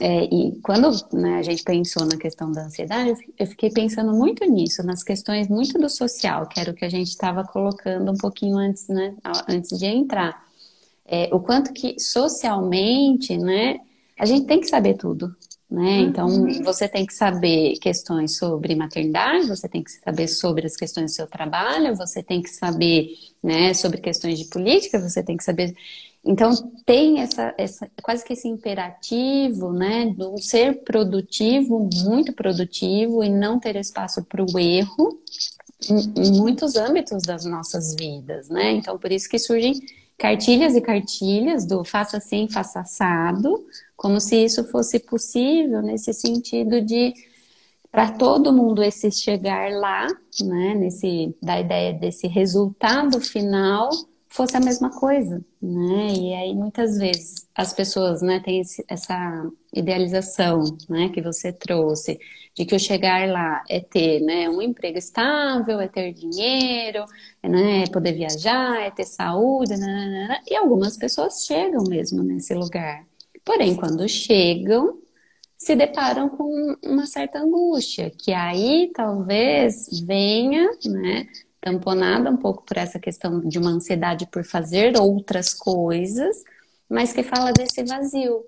é, 0.00 0.24
e 0.24 0.58
quando 0.62 0.90
né, 1.12 1.36
a 1.36 1.42
gente 1.42 1.62
pensou 1.62 2.06
na 2.06 2.16
questão 2.16 2.50
da 2.50 2.64
ansiedade, 2.64 3.12
eu 3.38 3.46
fiquei 3.46 3.70
pensando 3.70 4.12
muito 4.12 4.44
nisso, 4.44 4.82
nas 4.82 5.02
questões 5.02 5.48
muito 5.48 5.78
do 5.78 5.88
social, 5.88 6.48
que 6.48 6.58
era 6.58 6.70
o 6.70 6.74
que 6.74 6.84
a 6.84 6.88
gente 6.88 7.08
estava 7.08 7.44
colocando 7.44 8.10
um 8.10 8.16
pouquinho 8.16 8.56
antes, 8.56 8.88
né, 8.88 9.14
antes 9.48 9.78
de 9.78 9.86
entrar. 9.86 10.42
É, 11.06 11.28
o 11.32 11.40
quanto 11.40 11.72
que 11.72 11.98
socialmente, 12.00 13.36
né, 13.36 13.78
a 14.18 14.24
gente 14.24 14.46
tem 14.46 14.60
que 14.60 14.68
saber 14.68 14.94
tudo, 14.94 15.34
né? 15.70 16.00
Então, 16.00 16.26
uhum. 16.26 16.62
você 16.64 16.88
tem 16.88 17.06
que 17.06 17.14
saber 17.14 17.78
questões 17.78 18.36
sobre 18.36 18.74
maternidade, 18.74 19.46
você 19.46 19.68
tem 19.68 19.84
que 19.84 19.90
saber 19.92 20.26
sobre 20.26 20.66
as 20.66 20.76
questões 20.76 21.12
do 21.12 21.14
seu 21.14 21.26
trabalho, 21.28 21.94
você 21.94 22.22
tem 22.22 22.42
que 22.42 22.50
saber, 22.50 23.14
né, 23.42 23.72
sobre 23.72 24.00
questões 24.00 24.38
de 24.38 24.46
política, 24.46 24.98
você 24.98 25.22
tem 25.22 25.36
que 25.36 25.44
saber. 25.44 25.74
Então, 26.24 26.52
tem 26.84 27.20
essa, 27.20 27.54
essa 27.56 27.90
quase 28.02 28.24
que 28.24 28.34
esse 28.34 28.46
imperativo, 28.46 29.72
né, 29.72 30.06
do 30.14 30.36
ser 30.38 30.84
produtivo, 30.84 31.88
muito 32.04 32.32
produtivo 32.34 33.24
e 33.24 33.30
não 33.30 33.58
ter 33.58 33.76
espaço 33.76 34.22
para 34.24 34.44
o 34.44 34.58
erro 34.58 35.18
em, 35.88 36.22
em 36.22 36.32
muitos 36.32 36.76
âmbitos 36.76 37.22
das 37.22 37.46
nossas 37.46 37.94
vidas, 37.94 38.50
né? 38.50 38.72
Então, 38.72 38.98
por 38.98 39.10
isso 39.10 39.28
que 39.28 39.38
surgem 39.38 39.80
cartilhas 40.18 40.76
e 40.76 40.82
cartilhas 40.82 41.64
do 41.64 41.82
faça 41.82 42.18
assim, 42.18 42.46
faça 42.46 42.80
assado, 42.80 43.64
como 43.96 44.20
se 44.20 44.36
isso 44.44 44.62
fosse 44.64 44.98
possível 44.98 45.80
nesse 45.80 46.12
sentido 46.12 46.82
de 46.82 47.14
para 47.90 48.12
todo 48.12 48.52
mundo 48.52 48.82
esse 48.82 49.10
chegar 49.10 49.72
lá, 49.72 50.06
né, 50.42 50.74
nesse 50.74 51.34
da 51.42 51.58
ideia 51.58 51.94
desse 51.94 52.28
resultado 52.28 53.20
final 53.20 53.88
fosse 54.30 54.56
a 54.56 54.60
mesma 54.60 54.90
coisa, 54.90 55.44
né? 55.60 56.12
E 56.14 56.34
aí 56.34 56.54
muitas 56.54 56.96
vezes 56.96 57.48
as 57.54 57.72
pessoas, 57.72 58.22
né, 58.22 58.40
têm 58.40 58.60
esse, 58.60 58.84
essa 58.88 59.50
idealização, 59.74 60.62
né, 60.88 61.08
que 61.10 61.20
você 61.20 61.52
trouxe 61.52 62.18
de 62.54 62.64
que 62.64 62.74
o 62.74 62.78
chegar 62.78 63.28
lá 63.28 63.62
é 63.68 63.80
ter, 63.80 64.20
né, 64.20 64.48
um 64.48 64.62
emprego 64.62 64.98
estável, 64.98 65.80
é 65.80 65.88
ter 65.88 66.12
dinheiro, 66.12 67.04
né, 67.42 67.82
é 67.84 67.90
poder 67.90 68.12
viajar, 68.12 68.80
é 68.80 68.90
ter 68.90 69.04
saúde, 69.04 69.76
né, 69.76 69.86
né, 69.86 70.28
né, 70.28 70.40
e 70.48 70.56
algumas 70.56 70.96
pessoas 70.96 71.44
chegam 71.44 71.82
mesmo 71.84 72.22
nesse 72.22 72.54
lugar. 72.54 73.04
Porém, 73.44 73.74
quando 73.76 74.08
chegam, 74.08 74.98
se 75.56 75.74
deparam 75.76 76.28
com 76.28 76.76
uma 76.84 77.06
certa 77.06 77.40
angústia, 77.40 78.10
que 78.10 78.32
aí 78.32 78.90
talvez 78.94 79.88
venha, 80.06 80.70
né, 80.86 81.26
tamponada 81.60 82.30
um 82.30 82.36
pouco 82.36 82.64
por 82.64 82.76
essa 82.76 82.98
questão 82.98 83.40
de 83.40 83.58
uma 83.58 83.70
ansiedade 83.70 84.26
por 84.26 84.44
fazer 84.44 84.96
outras 84.98 85.52
coisas, 85.54 86.44
mas 86.88 87.12
que 87.12 87.22
fala 87.22 87.52
desse 87.52 87.82
vazio, 87.84 88.44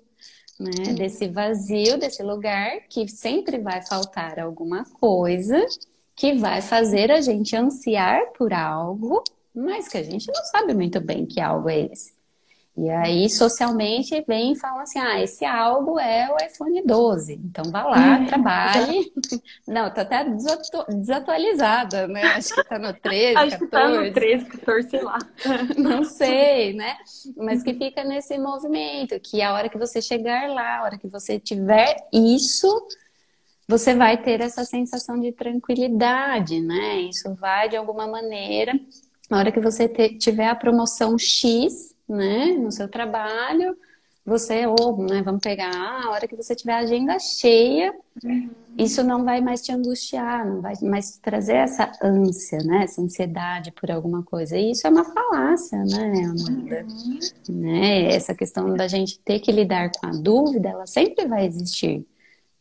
né? 0.59 0.93
Desse 0.93 1.27
vazio, 1.27 1.97
desse 1.97 2.23
lugar 2.23 2.81
que 2.89 3.07
sempre 3.07 3.59
vai 3.59 3.81
faltar 3.81 4.39
alguma 4.39 4.83
coisa 4.85 5.63
que 6.15 6.33
vai 6.33 6.61
fazer 6.61 7.11
a 7.11 7.21
gente 7.21 7.55
ansiar 7.55 8.31
por 8.37 8.53
algo, 8.53 9.23
mas 9.53 9.87
que 9.87 9.97
a 9.97 10.03
gente 10.03 10.27
não 10.27 10.43
sabe 10.45 10.73
muito 10.73 10.99
bem 10.99 11.25
que 11.25 11.39
algo 11.39 11.69
é 11.69 11.81
esse. 11.91 12.12
E 12.75 12.89
aí, 12.89 13.29
socialmente, 13.29 14.23
vem 14.27 14.53
e 14.53 14.59
fala 14.59 14.81
assim: 14.81 14.97
ah, 14.97 15.21
esse 15.21 15.45
algo 15.45 15.99
é 15.99 16.27
o 16.31 16.43
iPhone 16.43 16.81
12. 16.83 17.33
Então, 17.33 17.65
vá 17.71 17.83
lá, 17.83 18.17
hum, 18.17 18.25
trabalhe. 18.25 19.13
Não, 19.67 19.93
tá 19.93 20.01
até 20.01 20.25
desatualizada, 20.89 22.07
né? 22.07 22.23
Acho 22.23 22.55
que 22.55 22.63
tá 22.63 22.79
no 22.79 22.91
13, 22.91 23.37
Acho 23.37 23.59
14. 23.59 23.59
que 23.59 23.67
tá 23.67 23.89
no 23.89 24.13
13, 24.13 24.45
14, 24.45 24.89
sei 24.89 25.01
lá. 25.03 25.19
Não 25.77 26.03
sei, 26.03 26.73
né? 26.73 26.95
Mas 27.37 27.61
que 27.61 27.75
fica 27.75 28.03
nesse 28.03 28.39
movimento, 28.39 29.19
que 29.19 29.39
a 29.43 29.53
hora 29.53 29.69
que 29.69 29.77
você 29.77 30.01
chegar 30.01 30.49
lá, 30.49 30.79
a 30.79 30.83
hora 30.83 30.97
que 30.97 31.07
você 31.07 31.39
tiver 31.39 31.95
isso, 32.11 32.87
você 33.67 33.93
vai 33.93 34.17
ter 34.17 34.41
essa 34.41 34.65
sensação 34.65 35.19
de 35.19 35.31
tranquilidade, 35.31 36.59
né? 36.59 37.01
Isso 37.01 37.35
vai, 37.35 37.69
de 37.69 37.77
alguma 37.77 38.07
maneira, 38.07 38.73
a 39.29 39.37
hora 39.37 39.51
que 39.51 39.59
você 39.59 39.87
tiver 39.87 40.47
a 40.47 40.55
promoção 40.55 41.19
X 41.19 41.92
né, 42.07 42.47
no 42.53 42.71
seu 42.71 42.87
trabalho, 42.87 43.77
você, 44.25 44.65
ou, 44.65 45.05
né, 45.05 45.21
vamos 45.21 45.41
pegar, 45.41 46.05
a 46.05 46.09
hora 46.09 46.27
que 46.27 46.35
você 46.35 46.55
tiver 46.55 46.73
a 46.73 46.79
agenda 46.79 47.19
cheia, 47.19 47.93
uhum. 48.23 48.49
isso 48.77 49.03
não 49.03 49.25
vai 49.25 49.41
mais 49.41 49.61
te 49.61 49.73
angustiar, 49.73 50.45
não 50.45 50.61
vai 50.61 50.75
mais 50.81 51.17
trazer 51.17 51.55
essa 51.57 51.91
ânsia, 52.01 52.59
né, 52.59 52.83
essa 52.83 53.01
ansiedade 53.01 53.73
por 53.73 53.91
alguma 53.91 54.23
coisa. 54.23 54.57
E 54.57 54.71
isso 54.71 54.87
é 54.87 54.89
uma 54.89 55.03
falácia, 55.03 55.77
né, 55.83 56.23
Amanda? 56.23 56.85
Uhum. 56.87 57.19
Né? 57.49 58.13
Essa 58.13 58.33
questão 58.33 58.73
da 58.75 58.87
gente 58.87 59.19
ter 59.19 59.39
que 59.39 59.51
lidar 59.51 59.91
com 59.91 60.07
a 60.07 60.11
dúvida, 60.11 60.69
ela 60.69 60.87
sempre 60.87 61.27
vai 61.27 61.45
existir. 61.45 62.05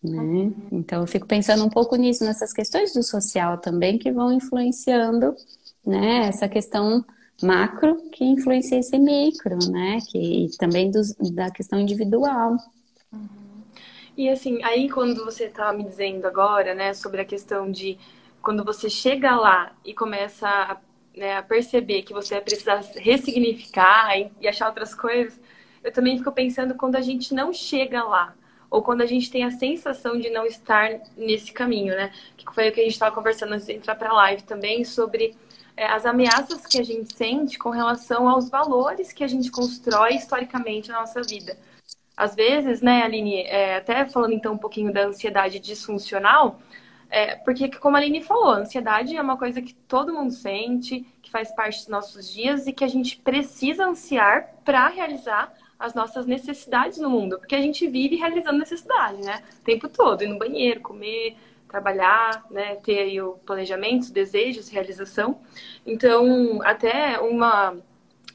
Né? 0.03 0.19
Uhum. 0.19 0.55
Então, 0.73 1.03
eu 1.03 1.07
fico 1.07 1.29
pensando 1.29 1.65
um 1.65 1.71
pouco 1.71 1.95
nisso, 1.95 2.25
nessas 2.25 2.53
questões 2.53 2.93
do 2.93 3.05
social 3.05 3.59
também, 3.59 3.99
que 3.99 4.11
vão 4.11 4.33
influenciando 4.33 5.33
né, 5.87 6.27
essa 6.27 6.49
questão 6.49 7.05
macro 7.43 7.97
que 8.11 8.25
influencia 8.25 8.79
esse 8.79 8.99
micro, 8.99 9.59
né? 9.71 9.99
Que 10.11 10.49
também 10.59 10.91
dos, 10.91 11.15
da 11.33 11.51
questão 11.51 11.81
individual. 11.81 12.57
Uhum. 13.13 13.29
E 14.17 14.29
assim, 14.29 14.63
aí 14.63 14.91
quando 14.91 15.25
você 15.25 15.45
estava 15.45 15.71
tá 15.71 15.77
me 15.77 15.85
dizendo 15.85 16.27
agora, 16.27 16.75
né, 16.75 16.93
sobre 16.93 17.21
a 17.21 17.25
questão 17.25 17.71
de 17.71 17.99
quando 18.43 18.65
você 18.65 18.91
chega 18.91 19.35
lá 19.37 19.73
e 19.85 19.95
começa 19.95 20.47
a, 20.47 20.77
né, 21.17 21.37
a 21.37 21.43
perceber 21.43 22.03
que 22.03 22.13
você 22.13 22.35
vai 22.35 22.43
precisar 22.43 22.83
ressignificar 22.97 24.19
e, 24.19 24.31
e 24.41 24.49
achar 24.49 24.69
outras 24.69 24.95
coisas, 24.95 25.41
eu 25.83 25.93
também 25.93 26.19
fico 26.19 26.31
pensando 26.31 26.75
quando 26.75 26.97
a 26.97 27.01
gente 27.01 27.35
não 27.35 27.53
chega 27.53 28.05
lá 28.05 28.35
ou 28.71 28.83
quando 28.83 29.03
a 29.03 29.07
gente 29.07 29.31
tem 29.31 29.45
a 29.45 29.51
sensação 29.51 30.19
de 30.19 30.31
não 30.31 30.47
estar 30.47 30.91
nesse 31.17 31.53
caminho, 31.53 31.95
né? 31.95 32.11
Que 32.37 32.45
foi 32.55 32.69
o 32.69 32.73
que 32.73 32.81
a 32.81 32.85
gente 32.85 32.95
estava 32.95 33.15
conversando 33.15 33.53
antes 33.53 33.67
de 33.67 33.75
entrar 33.75 33.95
para 33.95 34.11
a 34.11 34.15
live 34.15 34.43
também 34.45 34.83
sobre 34.83 35.37
é, 35.77 35.87
as 35.87 36.05
ameaças 36.05 36.67
que 36.67 36.79
a 36.79 36.85
gente 36.85 37.15
sente 37.15 37.59
com 37.59 37.71
relação 37.71 38.29
aos 38.29 38.49
valores 38.49 39.13
que 39.13 39.25
a 39.25 39.29
gente 39.29 39.51
constrói 39.51 40.15
historicamente 40.15 40.91
na 40.91 41.01
nossa 41.01 41.23
vida. 41.23 41.57
Às 42.17 42.35
vezes, 42.35 42.83
né, 42.83 43.03
Aline, 43.03 43.43
é, 43.43 43.77
até 43.77 44.05
falando 44.05 44.35
então 44.35 44.55
um 44.55 44.59
pouquinho 44.59 44.93
da 44.93 45.07
ansiedade 45.07 45.59
disfuncional, 45.59 46.61
é, 47.11 47.37
porque, 47.37 47.69
como 47.69 47.97
a 47.97 48.01
Aline 48.01 48.23
falou, 48.23 48.51
a 48.51 48.59
ansiedade 48.59 49.15
é 49.17 49.21
uma 49.21 49.37
coisa 49.37 49.61
que 49.61 49.75
todo 49.75 50.15
mundo 50.15 50.33
sente, 50.33 51.07
que 51.21 51.31
faz 51.31 51.55
parte 51.55 51.79
dos 51.81 51.89
nossos 51.89 52.33
dias 52.33 52.67
e 52.67 52.73
que 52.73 52.85
a 52.85 52.89
gente 52.89 53.19
precisa 53.19 53.87
ansiar 53.87 54.55
para 54.65 54.89
realizar 54.89 55.53
as 55.79 55.95
nossas 55.95 56.27
necessidades 56.27 56.99
no 56.99 57.11
mundo, 57.11 57.39
porque 57.39 57.57
a 57.57 57.61
gente 57.61 57.87
vive 57.89 58.17
realizando 58.17 58.59
necessidade, 58.59 59.21
né? 59.21 59.43
O 59.61 59.65
tempo 59.65 59.89
todo, 59.89 60.23
ir 60.23 60.29
no 60.29 60.39
banheiro, 60.39 60.81
comer, 60.81 61.37
trabalhar, 61.73 62.45
né, 62.51 62.77
ter 62.77 62.99
aí 62.99 63.21
o 63.21 63.33
planejamento, 63.47 64.03
os 64.03 64.11
desejos, 64.11 64.69
realização. 64.69 65.41
Então, 65.87 66.61
até 66.63 67.19
uma 67.19 67.77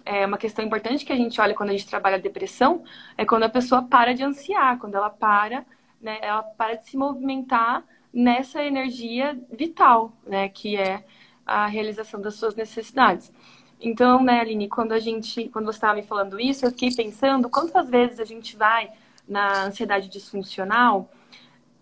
é 0.04 0.26
uma 0.26 0.38
questão 0.38 0.64
importante 0.64 1.06
que 1.06 1.12
a 1.12 1.18
gente 1.18 1.40
olha 1.42 1.54
quando 1.54 1.70
a 1.70 1.74
gente 1.74 1.86
trabalha 1.86 2.18
depressão 2.18 2.84
é 3.18 3.26
quando 3.26 3.44
a 3.44 3.50
pessoa 3.50 3.84
para 3.84 4.14
de 4.14 4.24
ansiar, 4.24 4.80
quando 4.80 4.96
ela 4.96 5.10
para, 5.10 5.66
né, 6.02 6.18
ela 6.22 6.42
para 6.44 6.76
de 6.76 6.90
se 6.90 6.96
movimentar 6.96 7.84
nessa 8.14 8.64
energia 8.64 9.38
vital, 9.52 10.14
né, 10.26 10.48
que 10.48 10.78
é 10.78 11.04
a 11.46 11.68
realização 11.68 12.22
das 12.22 12.36
suas 12.36 12.56
necessidades. 12.56 13.34
Então, 13.82 14.24
né, 14.24 14.40
Aline, 14.40 14.70
quando 14.70 14.94
a 14.94 15.00
gente, 15.00 15.50
quando 15.50 15.66
você 15.66 15.78
estava 15.78 15.96
me 15.96 16.04
falando 16.04 16.40
isso, 16.40 16.66
eu 16.66 16.72
fiquei 16.72 16.90
pensando 16.96 17.50
quantas 17.50 17.90
vezes 17.90 18.20
a 18.20 18.26
gente 18.26 18.56
vai 18.56 18.90
na 19.28 19.66
ansiedade 19.66 20.08
disfuncional 20.08 21.12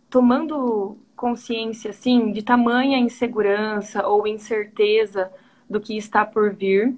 tomando 0.09 0.97
consciência, 1.15 1.91
assim, 1.91 2.31
de 2.31 2.43
tamanha 2.43 2.97
insegurança 2.97 4.07
ou 4.07 4.27
incerteza 4.27 5.31
do 5.69 5.79
que 5.79 5.97
está 5.97 6.25
por 6.25 6.53
vir. 6.53 6.95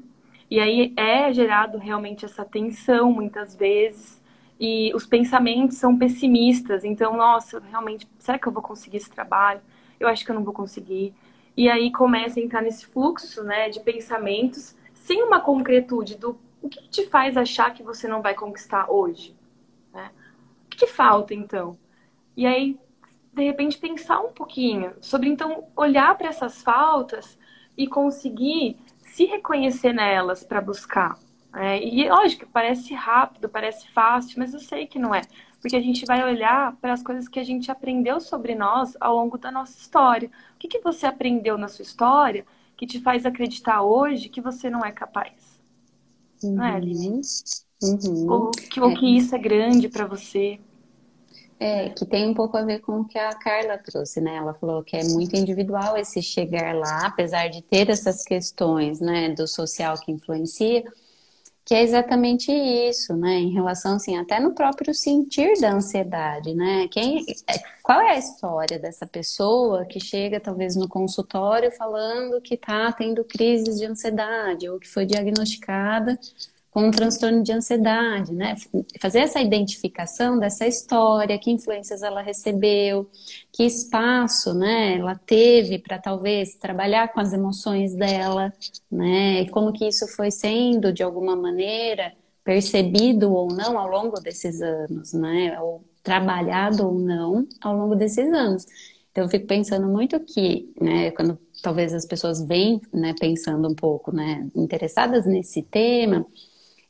E 0.49 0.59
aí 0.59 0.93
é 0.97 1.31
gerado 1.31 1.77
realmente 1.77 2.25
essa 2.25 2.45
tensão 2.45 3.11
muitas 3.11 3.55
vezes. 3.55 4.21
E 4.59 4.91
os 4.95 5.05
pensamentos 5.05 5.77
são 5.77 5.97
pessimistas. 5.97 6.83
Então, 6.83 7.15
nossa, 7.15 7.61
realmente, 7.69 8.07
será 8.17 8.39
que 8.39 8.47
eu 8.47 8.51
vou 8.51 8.63
conseguir 8.63 8.97
esse 8.97 9.09
trabalho? 9.09 9.61
eu 9.99 10.07
acho 10.07 10.23
que 10.23 10.31
eu 10.31 10.35
não 10.35 10.43
vou 10.43 10.53
conseguir. 10.53 11.13
E 11.55 11.69
aí 11.69 11.91
começa 11.91 12.39
a 12.39 12.43
entrar 12.43 12.61
nesse 12.61 12.85
fluxo, 12.85 13.43
né, 13.43 13.69
de 13.69 13.79
pensamentos 13.79 14.75
sem 14.93 15.23
uma 15.23 15.39
concretude 15.39 16.15
do 16.15 16.37
o 16.61 16.69
que, 16.69 16.87
te 16.89 17.05
faz 17.07 17.37
achar 17.37 17.73
que 17.73 17.83
você 17.83 18.07
não 18.07 18.21
vai 18.21 18.33
conquistar 18.33 18.89
hoje, 18.89 19.35
né? 19.93 20.11
O 20.65 20.69
que, 20.69 20.87
falta 20.87 21.33
então? 21.33 21.77
E 22.35 22.45
aí, 22.45 22.77
de 23.37 23.43
repente, 23.43 23.77
pensar 23.77 24.19
um 24.19 24.31
pouquinho 24.33 24.93
sobre 24.99 25.29
então 25.29 25.65
olhar 25.75 26.17
para 26.17 26.27
essas 26.27 26.63
faltas 26.63 27.37
e 27.77 27.87
conseguir 27.87 28.77
se 28.99 29.25
reconhecer 29.25 29.93
nelas 29.93 30.43
para 30.43 30.59
buscar. 30.59 31.17
É, 31.53 31.83
e 31.83 32.09
lógico, 32.09 32.47
parece 32.51 32.93
rápido, 32.95 33.47
parece 33.47 33.87
fácil, 33.91 34.39
mas 34.39 34.53
eu 34.53 34.59
sei 34.59 34.87
que 34.87 34.97
não 34.97 35.13
é. 35.13 35.21
Porque 35.61 35.75
a 35.75 35.81
gente 35.81 36.05
vai 36.05 36.23
olhar 36.23 36.75
para 36.77 36.93
as 36.93 37.03
coisas 37.03 37.27
que 37.27 37.39
a 37.39 37.43
gente 37.43 37.71
aprendeu 37.71 38.19
sobre 38.19 38.55
nós 38.55 38.97
ao 38.99 39.15
longo 39.15 39.37
da 39.37 39.51
nossa 39.51 39.77
história. 39.77 40.29
O 40.55 40.57
que, 40.57 40.67
que 40.67 40.79
você 40.79 41.05
aprendeu 41.05 41.57
na 41.57 41.67
sua 41.67 41.83
história 41.83 42.45
que 42.75 42.87
te 42.87 42.99
faz 42.99 43.25
acreditar 43.25 43.83
hoje 43.83 44.29
que 44.29 44.41
você 44.41 44.69
não 44.69 44.83
é 44.83 44.91
capaz? 44.91 45.61
Uhum. 46.43 46.55
Não 46.55 46.63
é, 46.63 46.75
Aline? 46.75 47.21
Uhum. 47.83 48.31
Ou, 48.31 48.51
que, 48.51 48.81
ou 48.81 48.91
é. 48.91 48.95
que 48.95 49.17
isso 49.17 49.35
é 49.35 49.39
grande 49.39 49.89
para 49.89 50.05
você. 50.07 50.59
É, 51.59 51.89
que 51.89 52.05
tem 52.05 52.29
um 52.29 52.35
pouco 52.35 52.55
a 52.55 52.63
ver 52.63 52.79
com 52.81 52.99
o 52.99 53.05
que 53.05 53.17
a 53.17 53.33
Carla 53.33 53.79
trouxe, 53.79 54.21
né? 54.21 54.35
Ela 54.35 54.53
falou 54.53 54.83
que 54.83 54.95
é 54.95 55.03
muito 55.03 55.35
individual 55.35 55.97
esse 55.97 56.21
chegar 56.21 56.75
lá, 56.75 57.07
apesar 57.07 57.47
de 57.47 57.63
ter 57.63 57.89
essas 57.89 58.23
questões, 58.23 58.99
né, 58.99 59.29
do 59.29 59.47
social 59.47 59.99
que 59.99 60.11
influencia, 60.11 60.83
que 61.65 61.73
é 61.73 61.81
exatamente 61.81 62.51
isso, 62.51 63.13
né? 63.15 63.39
Em 63.39 63.51
relação, 63.51 63.95
assim, 63.95 64.17
até 64.17 64.39
no 64.39 64.53
próprio 64.53 64.93
sentir 64.93 65.59
da 65.59 65.73
ansiedade, 65.73 66.53
né? 66.53 66.87
Quem, 66.89 67.25
é, 67.47 67.57
qual 67.83 67.99
é 68.01 68.11
a 68.11 68.17
história 68.17 68.77
dessa 68.79 69.05
pessoa 69.07 69.83
que 69.83 69.99
chega, 69.99 70.39
talvez, 70.39 70.75
no 70.75 70.87
consultório 70.87 71.71
falando 71.71 72.39
que 72.39 72.55
tá 72.55 72.91
tendo 72.93 73.23
crises 73.25 73.79
de 73.79 73.85
ansiedade 73.85 74.69
ou 74.69 74.79
que 74.79 74.87
foi 74.87 75.05
diagnosticada 75.05 76.17
com 76.77 76.89
um 76.89 76.91
transtorno 76.91 77.41
de 77.41 77.51
ansiedade, 77.51 78.31
né? 78.31 78.53
Fazer 79.01 79.21
essa 79.21 79.41
identificação 79.41 80.37
dessa 80.37 80.67
história, 80.67 81.39
que 81.39 81.49
influências 81.49 82.03
ela 82.03 82.21
recebeu, 82.21 83.09
que 83.51 83.63
espaço, 83.63 84.53
né, 84.53 84.95
ela 84.95 85.15
teve 85.15 85.79
para 85.79 85.97
talvez 85.97 86.53
trabalhar 86.53 87.11
com 87.11 87.19
as 87.19 87.33
emoções 87.33 87.95
dela, 87.95 88.53
né? 88.91 89.41
E 89.41 89.49
como 89.49 89.73
que 89.73 89.87
isso 89.87 90.07
foi 90.09 90.29
sendo 90.29 90.93
de 90.93 91.01
alguma 91.01 91.35
maneira 91.35 92.13
percebido 92.43 93.33
ou 93.33 93.47
não 93.47 93.79
ao 93.79 93.87
longo 93.87 94.19
desses 94.19 94.61
anos, 94.61 95.13
né? 95.13 95.59
Ou 95.59 95.83
trabalhado 96.03 96.85
ou 96.85 96.93
não 96.93 97.47
ao 97.59 97.75
longo 97.75 97.95
desses 97.95 98.31
anos. 98.31 98.67
Então 99.11 99.23
eu 99.23 99.29
fico 99.31 99.47
pensando 99.47 99.87
muito 99.87 100.19
que, 100.19 100.71
né, 100.79 101.09
quando 101.09 101.39
talvez 101.63 101.91
as 101.91 102.05
pessoas 102.05 102.39
vêm, 102.39 102.79
né, 102.93 103.15
pensando 103.19 103.67
um 103.67 103.73
pouco, 103.73 104.15
né, 104.15 104.47
interessadas 104.55 105.25
nesse 105.25 105.63
tema, 105.63 106.23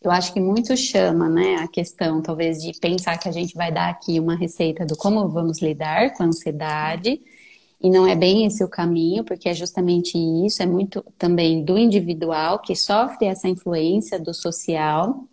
eu 0.02 0.12
acho 0.12 0.34
que 0.34 0.40
muito 0.40 0.76
chama, 0.78 1.28
né, 1.28 1.56
a 1.56 1.68
questão, 1.68 2.22
talvez, 2.22 2.62
de 2.62 2.72
pensar 2.80 3.18
que 3.18 3.28
a 3.28 3.32
gente 3.32 3.56
vai 3.56 3.72
dar 3.72 3.90
aqui 3.90 4.20
uma 4.20 4.36
receita 4.36 4.86
do 4.86 4.96
como 4.96 5.28
vamos 5.28 5.62
lidar 5.62 6.14
com 6.14 6.24
a 6.24 6.28
ansiedade, 6.28 7.20
e 7.80 7.90
não 7.90 8.08
é 8.08 8.16
bem 8.16 8.46
esse 8.46 8.64
o 8.64 8.68
caminho, 8.68 9.24
porque 9.24 9.50
é 9.50 9.54
justamente 9.54 10.18
isso, 10.46 10.64
é 10.64 10.66
muito 10.66 11.04
também 11.18 11.64
do 11.64 11.78
individual 11.78 12.60
que 12.60 12.76
sofre 12.76 13.28
essa 13.28 13.48
influência 13.48 14.20
do 14.20 14.34
social, 14.34 15.24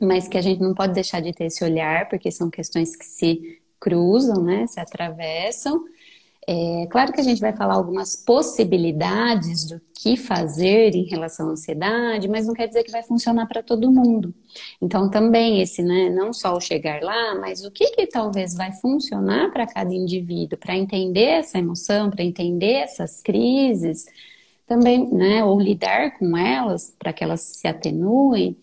mas 0.00 0.28
que 0.28 0.36
a 0.36 0.42
gente 0.42 0.60
não 0.60 0.74
pode 0.74 0.92
deixar 0.92 1.20
de 1.20 1.32
ter 1.32 1.44
esse 1.44 1.64
olhar, 1.64 2.08
porque 2.08 2.30
são 2.30 2.50
questões 2.50 2.94
que 2.94 3.04
se 3.04 3.60
cruzam, 3.80 4.42
né, 4.42 4.66
se 4.66 4.80
atravessam, 4.80 5.84
é 6.48 6.86
claro 6.86 7.12
que 7.12 7.20
a 7.20 7.24
gente 7.24 7.40
vai 7.40 7.52
falar 7.52 7.74
algumas 7.74 8.14
possibilidades 8.14 9.64
do 9.64 9.80
que 9.94 10.16
fazer 10.16 10.94
em 10.94 11.04
relação 11.04 11.48
à 11.48 11.52
ansiedade, 11.52 12.28
mas 12.28 12.46
não 12.46 12.54
quer 12.54 12.68
dizer 12.68 12.84
que 12.84 12.92
vai 12.92 13.02
funcionar 13.02 13.46
para 13.46 13.64
todo 13.64 13.90
mundo. 13.90 14.32
Então, 14.80 15.10
também 15.10 15.60
esse, 15.60 15.82
né, 15.82 16.08
não 16.08 16.32
só 16.32 16.56
o 16.56 16.60
chegar 16.60 17.02
lá, 17.02 17.34
mas 17.34 17.64
o 17.64 17.70
que, 17.70 17.90
que 17.90 18.06
talvez 18.06 18.54
vai 18.54 18.72
funcionar 18.72 19.50
para 19.52 19.66
cada 19.66 19.92
indivíduo, 19.92 20.56
para 20.56 20.76
entender 20.76 21.24
essa 21.24 21.58
emoção, 21.58 22.10
para 22.10 22.22
entender 22.22 22.74
essas 22.74 23.20
crises, 23.22 24.06
também, 24.66 25.12
né, 25.12 25.44
ou 25.44 25.60
lidar 25.60 26.16
com 26.18 26.36
elas, 26.36 26.94
para 26.98 27.12
que 27.12 27.24
elas 27.24 27.40
se 27.40 27.66
atenuem, 27.66 28.56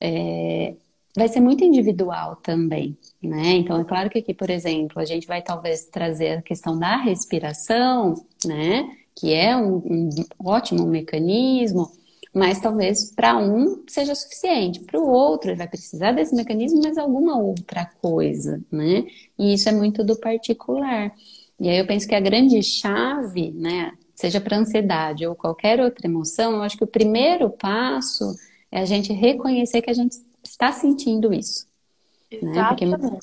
é, 0.00 0.74
vai 1.16 1.28
ser 1.28 1.40
muito 1.40 1.64
individual 1.64 2.36
também, 2.36 2.96
né? 3.22 3.52
Então, 3.52 3.80
é 3.80 3.84
claro 3.84 4.10
que 4.10 4.18
aqui, 4.18 4.32
por 4.32 4.50
exemplo, 4.50 5.00
a 5.00 5.04
gente 5.04 5.26
vai 5.26 5.42
talvez 5.42 5.86
trazer 5.86 6.38
a 6.38 6.42
questão 6.42 6.78
da 6.78 6.96
respiração, 6.96 8.14
né? 8.44 8.88
Que 9.14 9.34
é 9.34 9.56
um, 9.56 9.76
um 9.76 10.10
ótimo 10.44 10.86
mecanismo, 10.86 11.90
mas 12.32 12.60
talvez 12.60 13.12
para 13.12 13.36
um 13.36 13.82
seja 13.88 14.14
suficiente, 14.14 14.80
para 14.80 15.00
o 15.00 15.08
outro 15.08 15.50
ele 15.50 15.58
vai 15.58 15.68
precisar 15.68 16.12
desse 16.12 16.34
mecanismo, 16.34 16.80
mas 16.82 16.96
alguma 16.98 17.36
outra 17.38 17.86
coisa, 18.00 18.62
né? 18.70 19.04
E 19.38 19.54
isso 19.54 19.68
é 19.68 19.72
muito 19.72 20.04
do 20.04 20.16
particular. 20.16 21.12
E 21.60 21.68
aí 21.68 21.78
eu 21.78 21.86
penso 21.86 22.06
que 22.06 22.14
a 22.14 22.20
grande 22.20 22.62
chave, 22.62 23.50
né, 23.50 23.92
seja 24.14 24.40
para 24.40 24.56
ansiedade 24.58 25.26
ou 25.26 25.34
qualquer 25.34 25.80
outra 25.80 26.06
emoção, 26.06 26.52
eu 26.54 26.62
acho 26.62 26.76
que 26.76 26.84
o 26.84 26.88
primeiro 26.88 27.50
passo 27.50 28.34
é 28.70 28.80
a 28.80 28.84
gente 28.84 29.12
reconhecer 29.12 29.82
que 29.82 29.90
a 29.90 29.94
gente 29.94 30.16
está 30.44 30.72
sentindo 30.72 31.32
isso. 31.32 31.67
Exatamente. 32.30 32.86
Né? 32.86 32.98
Porque 32.98 33.18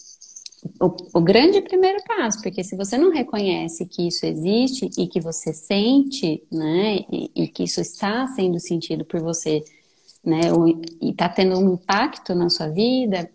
o, 0.80 1.20
o, 1.20 1.22
grande 1.22 1.62
primeiro 1.62 2.04
passo, 2.04 2.42
porque 2.42 2.64
se 2.64 2.76
você 2.76 2.98
não 2.98 3.12
reconhece 3.12 3.86
que 3.86 4.08
isso 4.08 4.26
existe 4.26 4.90
e 4.98 5.08
que 5.08 5.20
você 5.20 5.54
sente, 5.54 6.44
né, 6.52 7.06
e, 7.12 7.32
e 7.36 7.48
que 7.48 7.64
isso 7.64 7.80
está 7.80 8.26
sendo 8.28 8.60
sentido 8.60 9.06
por 9.06 9.20
você, 9.20 9.64
né, 10.24 10.42
e 11.02 11.12
está 11.12 11.30
tendo 11.30 11.60
um 11.60 11.74
impacto 11.74 12.34
na 12.34 12.50
sua 12.50 12.68
vida, 12.68 13.30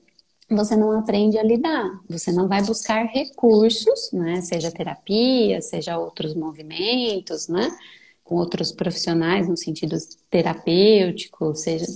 você 0.50 0.74
não 0.74 0.98
aprende 0.98 1.38
a 1.38 1.42
lidar, 1.44 2.00
você 2.08 2.32
não 2.32 2.48
vai 2.48 2.62
buscar 2.62 3.04
recursos, 3.04 4.10
né, 4.12 4.40
seja 4.40 4.72
terapia, 4.72 5.60
seja 5.62 5.98
outros 5.98 6.34
movimentos, 6.34 7.46
né, 7.46 7.70
com 8.24 8.36
outros 8.36 8.72
profissionais 8.72 9.48
no 9.48 9.56
sentido 9.56 9.96
terapêutico, 10.28 11.54
seja 11.54 11.86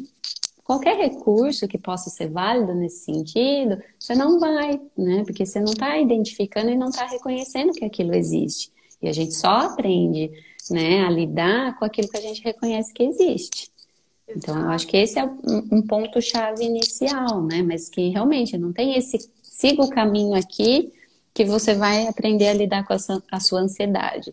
qualquer 0.65 0.97
recurso 0.97 1.69
que 1.69 1.79
possa 1.79 2.11
ser 2.11 2.31
válido 2.31 2.75
nesse 2.75 3.05
sentido, 3.05 3.81
você 3.99 4.15
não 4.15 4.41
vai, 4.41 4.81
né? 4.97 5.23
Porque 5.25 5.45
você 5.45 5.61
não 5.61 5.73
está 5.73 5.99
identificando 5.99 6.71
e 6.71 6.77
não 6.77 6.89
está 6.89 7.07
reconhecendo 7.07 7.73
que 7.73 7.85
aquilo 7.85 8.15
existe. 8.15 8.73
E 9.01 9.09
a 9.09 9.13
gente 9.13 9.35
só 9.35 9.67
aprende, 9.67 10.33
né, 10.71 11.05
a 11.05 11.11
lidar 11.11 11.79
com 11.79 11.85
aquilo 11.85 12.09
que 12.09 12.17
a 12.17 12.23
gente 12.23 12.43
reconhece 12.43 12.93
que 12.93 13.03
existe. 13.03 13.71
Então, 14.27 14.59
eu 14.59 14.71
acho 14.71 14.87
que 14.87 14.97
esse 14.97 15.19
é 15.19 15.25
um 15.25 15.83
ponto-chave 15.83 16.65
inicial, 16.65 17.43
né? 17.43 17.63
Mas 17.63 17.91
que 17.91 18.09
realmente 18.09 18.57
não 18.57 18.73
tem 18.73 18.97
esse 18.97 19.19
siga 19.43 19.83
o 19.85 19.91
caminho 19.91 20.35
aqui 20.35 20.93
que 21.33 21.45
você 21.45 21.75
vai 21.75 22.07
aprender 22.07 22.49
a 22.49 22.55
lidar 22.55 22.87
com 22.87 22.93
a 22.93 23.41
sua, 23.41 23.61
ansiedade. 23.61 24.33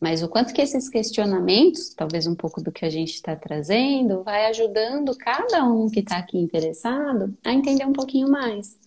Mas 0.00 0.22
o 0.22 0.28
quanto 0.28 0.54
que 0.54 0.62
esses 0.62 0.88
questionamentos, 0.88 1.92
talvez 1.94 2.26
um 2.26 2.34
pouco 2.34 2.62
do 2.62 2.72
que 2.72 2.86
a 2.86 2.90
gente 2.90 3.12
está 3.12 3.36
trazendo, 3.36 4.22
vai 4.24 4.46
ajudando 4.46 5.14
cada 5.14 5.62
um 5.64 5.90
que 5.90 6.00
está 6.00 6.16
aqui 6.16 6.38
interessado 6.38 7.36
a 7.44 7.52
entender 7.52 7.84
um 7.84 7.92
pouquinho 7.92 8.30
mais. 8.30 8.78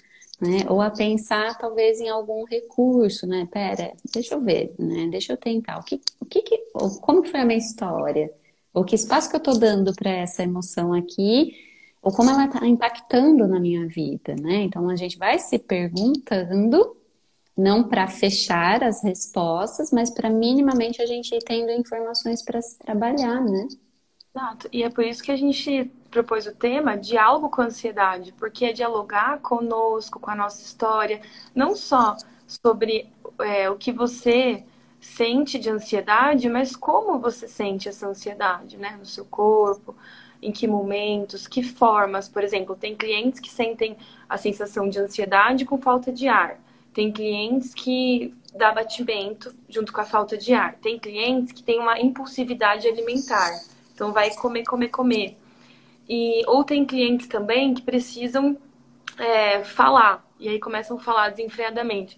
Né? 0.41 0.65
Ou 0.67 0.81
a 0.81 0.89
pensar 0.89 1.55
talvez 1.59 2.01
em 2.01 2.09
algum 2.09 2.43
recurso, 2.45 3.27
né? 3.27 3.47
Pera, 3.49 3.93
deixa 4.11 4.33
eu 4.33 4.41
ver, 4.41 4.73
né? 4.79 5.07
Deixa 5.09 5.33
eu 5.33 5.37
tentar. 5.37 5.77
O 5.77 5.83
que, 5.83 6.01
o 6.19 6.25
que, 6.25 6.41
que 6.41 6.57
como 7.01 7.23
foi 7.23 7.41
a 7.41 7.45
minha 7.45 7.59
história? 7.59 8.33
O 8.73 8.83
que 8.83 8.95
espaço 8.95 9.29
que 9.29 9.35
eu 9.35 9.37
estou 9.37 9.57
dando 9.57 9.93
para 9.93 10.09
essa 10.09 10.41
emoção 10.41 10.93
aqui? 10.93 11.55
Ou 12.01 12.11
como 12.11 12.31
ela 12.31 12.45
está 12.45 12.65
impactando 12.67 13.47
na 13.47 13.59
minha 13.59 13.87
vida, 13.87 14.35
né? 14.41 14.63
Então 14.63 14.89
a 14.89 14.95
gente 14.95 15.17
vai 15.17 15.37
se 15.37 15.59
perguntando 15.59 16.97
não 17.57 17.87
para 17.87 18.07
fechar 18.07 18.83
as 18.83 19.03
respostas, 19.03 19.91
mas 19.91 20.09
para 20.11 20.29
minimamente 20.29 21.01
a 21.01 21.05
gente 21.05 21.35
ir 21.35 21.43
tendo 21.43 21.71
informações 21.71 22.41
para 22.43 22.61
se 22.61 22.77
trabalhar, 22.77 23.41
né? 23.41 23.67
Exato. 24.35 24.67
E 24.71 24.83
é 24.83 24.89
por 24.89 25.03
isso 25.03 25.21
que 25.23 25.31
a 25.31 25.35
gente 25.35 25.91
propôs 26.09 26.47
o 26.47 26.55
tema 26.55 26.97
diálogo 26.97 27.49
com 27.49 27.61
a 27.61 27.65
ansiedade, 27.65 28.33
porque 28.33 28.65
é 28.65 28.73
dialogar 28.73 29.39
conosco, 29.41 30.19
com 30.19 30.29
a 30.31 30.35
nossa 30.35 30.61
história, 30.63 31.21
não 31.53 31.75
só 31.75 32.15
sobre 32.47 33.11
é, 33.39 33.69
o 33.69 33.77
que 33.77 33.91
você 33.91 34.63
sente 34.99 35.59
de 35.59 35.69
ansiedade, 35.69 36.49
mas 36.49 36.75
como 36.75 37.19
você 37.19 37.47
sente 37.47 37.89
essa 37.89 38.07
ansiedade, 38.07 38.77
né? 38.77 38.95
No 38.97 39.05
seu 39.05 39.25
corpo, 39.25 39.95
em 40.41 40.51
que 40.51 40.67
momentos, 40.67 41.47
que 41.47 41.61
formas. 41.61 42.27
Por 42.27 42.43
exemplo, 42.43 42.75
tem 42.75 42.95
clientes 42.95 43.39
que 43.39 43.51
sentem 43.51 43.97
a 44.27 44.37
sensação 44.37 44.89
de 44.89 44.99
ansiedade 44.99 45.65
com 45.65 45.77
falta 45.77 46.11
de 46.11 46.27
ar. 46.27 46.59
Tem 46.93 47.11
clientes 47.11 47.73
que 47.73 48.33
dá 48.55 48.71
batimento 48.71 49.53
junto 49.67 49.91
com 49.91 50.01
a 50.01 50.05
falta 50.05 50.37
de 50.37 50.53
ar. 50.53 50.75
Tem 50.75 50.99
clientes 50.99 51.51
que 51.51 51.63
têm 51.63 51.79
uma 51.79 51.99
impulsividade 51.99 52.87
alimentar. 52.87 53.51
Então 53.93 54.11
vai 54.11 54.33
comer, 54.35 54.63
comer, 54.63 54.89
comer. 54.89 55.37
E, 56.07 56.43
ou 56.47 56.63
tem 56.63 56.85
clientes 56.85 57.27
também 57.27 57.73
que 57.73 57.81
precisam 57.81 58.57
é, 59.17 59.63
falar. 59.63 60.25
E 60.39 60.49
aí 60.49 60.59
começam 60.59 60.97
a 60.97 60.99
falar 60.99 61.29
desenfreadamente. 61.29 62.17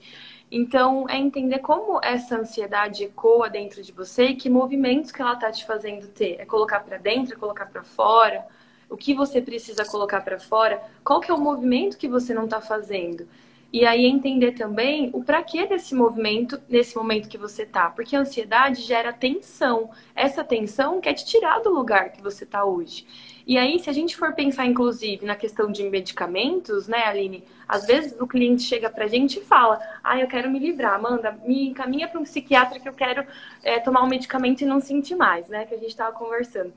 Então, 0.51 1.05
é 1.09 1.17
entender 1.17 1.59
como 1.59 1.99
essa 2.03 2.37
ansiedade 2.37 3.03
ecoa 3.03 3.49
dentro 3.49 3.81
de 3.81 3.91
você 3.91 4.27
e 4.27 4.35
que 4.35 4.49
movimentos 4.49 5.11
que 5.11 5.21
ela 5.21 5.33
está 5.33 5.51
te 5.51 5.65
fazendo 5.65 6.07
ter. 6.07 6.39
É 6.39 6.45
colocar 6.45 6.79
para 6.81 6.97
dentro, 6.97 7.33
é 7.33 7.37
colocar 7.37 7.65
para 7.65 7.83
fora? 7.83 8.45
O 8.89 8.95
que 8.95 9.13
você 9.13 9.41
precisa 9.41 9.83
colocar 9.83 10.21
para 10.21 10.39
fora? 10.39 10.81
Qual 11.03 11.19
que 11.19 11.31
é 11.31 11.33
o 11.33 11.39
movimento 11.39 11.97
que 11.97 12.07
você 12.07 12.33
não 12.33 12.45
está 12.45 12.61
fazendo? 12.61 13.27
E 13.75 13.85
aí 13.85 14.05
entender 14.05 14.53
também 14.53 15.09
o 15.11 15.21
para 15.21 15.43
que 15.43 15.65
desse 15.65 15.93
movimento 15.93 16.57
nesse 16.69 16.95
momento 16.95 17.27
que 17.27 17.37
você 17.37 17.65
tá, 17.65 17.89
porque 17.89 18.15
a 18.15 18.21
ansiedade 18.21 18.81
gera 18.81 19.11
tensão. 19.11 19.89
Essa 20.15 20.45
tensão 20.45 21.01
quer 21.01 21.13
te 21.13 21.25
tirar 21.25 21.59
do 21.59 21.71
lugar 21.71 22.13
que 22.13 22.23
você 22.23 22.45
tá 22.45 22.63
hoje. 22.63 23.05
E 23.45 23.57
aí, 23.57 23.77
se 23.77 23.89
a 23.89 23.93
gente 23.93 24.15
for 24.15 24.31
pensar, 24.31 24.65
inclusive, 24.65 25.25
na 25.25 25.35
questão 25.35 25.69
de 25.69 25.83
medicamentos, 25.89 26.87
né, 26.87 27.03
Aline? 27.03 27.43
Às 27.67 27.85
vezes 27.85 28.15
o 28.17 28.25
cliente 28.25 28.63
chega 28.63 28.89
pra 28.89 29.07
gente 29.07 29.39
e 29.39 29.43
fala: 29.43 29.77
Ah, 30.01 30.17
eu 30.21 30.27
quero 30.29 30.49
me 30.49 30.57
livrar, 30.57 30.93
Amanda, 30.93 31.37
me 31.45 31.67
encaminha 31.67 32.07
para 32.07 32.17
um 32.17 32.23
psiquiatra 32.23 32.79
que 32.79 32.87
eu 32.87 32.93
quero 32.93 33.27
é, 33.61 33.77
tomar 33.81 34.03
um 34.03 34.07
medicamento 34.07 34.61
e 34.61 34.65
não 34.65 34.79
sentir 34.79 35.15
mais, 35.15 35.49
né? 35.49 35.65
Que 35.65 35.75
a 35.75 35.77
gente 35.77 35.89
estava 35.89 36.15
conversando. 36.17 36.71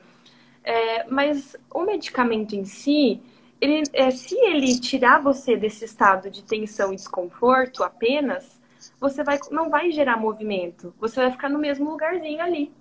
É, 0.65 1.07
mas 1.09 1.57
o 1.73 1.83
medicamento 1.83 2.57
em 2.57 2.65
si, 2.65 3.23
ele, 3.61 3.83
é, 3.92 4.11
se 4.11 4.37
ele 4.37 4.79
tirar 4.79 5.21
você 5.21 5.57
desse 5.57 5.85
estado 5.85 6.31
de 6.31 6.42
tensão 6.42 6.92
e 6.92 6.97
desconforto 6.97 7.83
apenas, 7.83 8.61
você 9.01 9.25
vai, 9.25 9.38
não 9.51 9.68
vai 9.68 9.90
gerar 9.90 10.16
movimento. 10.16 10.94
Você 10.99 11.21
vai 11.21 11.31
ficar 11.31 11.49
no 11.49 11.59
mesmo 11.59 11.90
lugarzinho 11.90 12.40
ali. 12.40 12.73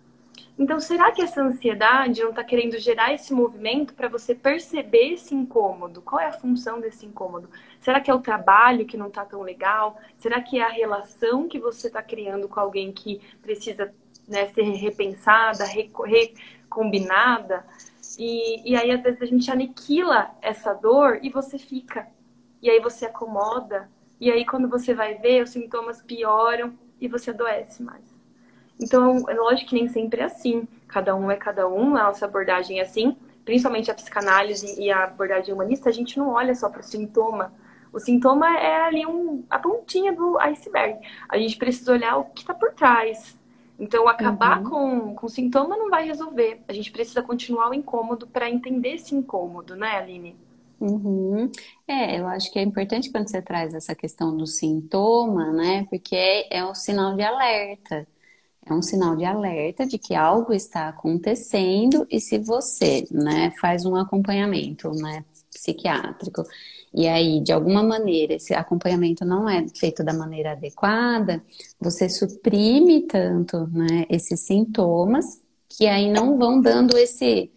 Então, 0.57 0.79
será 0.79 1.11
que 1.11 1.21
essa 1.21 1.41
ansiedade 1.41 2.21
não 2.21 2.31
está 2.31 2.43
querendo 2.43 2.77
gerar 2.79 3.13
esse 3.13 3.33
movimento 3.33 3.93
para 3.93 4.07
você 4.07 4.33
perceber 4.33 5.13
esse 5.13 5.33
incômodo? 5.33 6.01
Qual 6.01 6.19
é 6.19 6.27
a 6.27 6.31
função 6.31 6.79
desse 6.79 7.05
incômodo? 7.05 7.49
Será 7.79 7.99
que 7.99 8.09
é 8.09 8.13
o 8.13 8.21
trabalho 8.21 8.85
que 8.85 8.97
não 8.97 9.07
está 9.07 9.23
tão 9.23 9.41
legal? 9.41 9.99
Será 10.15 10.41
que 10.41 10.59
é 10.59 10.63
a 10.63 10.69
relação 10.69 11.47
que 11.47 11.59
você 11.59 11.87
está 11.87 12.01
criando 12.01 12.47
com 12.47 12.59
alguém 12.59 12.91
que 12.91 13.21
precisa 13.41 13.93
né, 14.27 14.47
ser 14.47 14.63
repensada, 14.63 15.63
recombinada? 15.63 17.65
E, 18.17 18.71
e 18.71 18.75
aí, 18.75 18.91
às 18.91 19.01
vezes, 19.01 19.21
a 19.21 19.25
gente 19.25 19.49
aniquila 19.51 20.31
essa 20.41 20.73
dor 20.73 21.19
e 21.21 21.29
você 21.29 21.57
fica. 21.57 22.07
E 22.61 22.69
aí 22.69 22.79
você 22.79 23.05
acomoda. 23.05 23.89
E 24.19 24.31
aí, 24.31 24.45
quando 24.45 24.69
você 24.69 24.93
vai 24.93 25.15
ver, 25.15 25.43
os 25.43 25.49
sintomas 25.49 26.01
pioram 26.01 26.73
e 27.01 27.07
você 27.07 27.31
adoece 27.31 27.81
mais. 27.83 28.05
Então, 28.79 29.25
é 29.27 29.33
lógico 29.33 29.69
que 29.69 29.75
nem 29.75 29.87
sempre 29.87 30.21
é 30.21 30.25
assim. 30.25 30.67
Cada 30.87 31.15
um 31.15 31.29
é 31.31 31.35
cada 31.35 31.67
um, 31.67 31.95
a 31.95 32.03
nossa 32.03 32.25
abordagem 32.25 32.79
é 32.79 32.83
assim. 32.83 33.17
Principalmente 33.43 33.89
a 33.89 33.93
psicanálise 33.93 34.79
e 34.79 34.91
a 34.91 35.05
abordagem 35.05 35.53
humanista, 35.53 35.89
a 35.89 35.93
gente 35.93 36.17
não 36.17 36.29
olha 36.29 36.53
só 36.53 36.69
para 36.69 36.81
o 36.81 36.83
sintoma. 36.83 37.53
O 37.93 37.99
sintoma 37.99 38.57
é 38.57 38.83
ali 38.83 39.05
um, 39.05 39.43
a 39.49 39.57
pontinha 39.57 40.13
do 40.13 40.37
iceberg. 40.39 40.99
A 41.29 41.37
gente 41.37 41.57
precisa 41.57 41.93
olhar 41.93 42.17
o 42.17 42.25
que 42.25 42.41
está 42.41 42.53
por 42.53 42.73
trás. 42.73 43.39
Então, 43.79 44.07
acabar 44.07 44.63
uhum. 44.63 44.69
com, 44.69 45.15
com 45.15 45.25
o 45.27 45.29
sintoma 45.29 45.77
não 45.77 45.89
vai 45.89 46.05
resolver. 46.05 46.61
A 46.67 46.73
gente 46.73 46.91
precisa 46.91 47.21
continuar 47.21 47.69
o 47.69 47.73
incômodo 47.73 48.27
para 48.27 48.49
entender 48.49 48.95
esse 48.95 49.13
incômodo, 49.13 49.75
né, 49.75 49.97
Aline? 49.97 50.35
Uhum. 50.79 51.51
É, 51.87 52.19
eu 52.19 52.27
acho 52.27 52.51
que 52.51 52.59
é 52.59 52.61
importante 52.61 53.11
quando 53.11 53.29
você 53.29 53.41
traz 53.41 53.73
essa 53.73 53.95
questão 53.95 54.35
do 54.35 54.45
sintoma, 54.45 55.51
né? 55.51 55.85
Porque 55.89 56.15
é, 56.15 56.59
é 56.59 56.65
um 56.65 56.73
sinal 56.73 57.15
de 57.15 57.23
alerta 57.23 58.07
é 58.69 58.73
um 58.73 58.81
sinal 58.81 59.15
de 59.15 59.23
alerta 59.23 59.85
de 59.85 59.97
que 59.97 60.13
algo 60.13 60.53
está 60.53 60.89
acontecendo 60.89 62.05
e 62.11 62.19
se 62.19 62.37
você, 62.37 63.07
né, 63.09 63.51
faz 63.61 63.85
um 63.85 63.95
acompanhamento, 63.95 64.91
né, 64.91 65.23
psiquiátrico 65.49 66.43
e 66.93 67.07
aí 67.07 67.41
de 67.41 67.51
alguma 67.51 67.83
maneira 67.83 68.33
esse 68.33 68.53
acompanhamento 68.53 69.25
não 69.25 69.49
é 69.49 69.65
feito 69.75 70.03
da 70.03 70.13
maneira 70.13 70.51
adequada, 70.53 71.43
você 71.79 72.09
suprime 72.09 73.01
tanto, 73.03 73.67
né, 73.67 74.05
esses 74.09 74.41
sintomas 74.41 75.41
que 75.69 75.85
aí 75.87 76.11
não 76.11 76.37
vão 76.37 76.61
dando 76.61 76.97
esse 76.97 77.51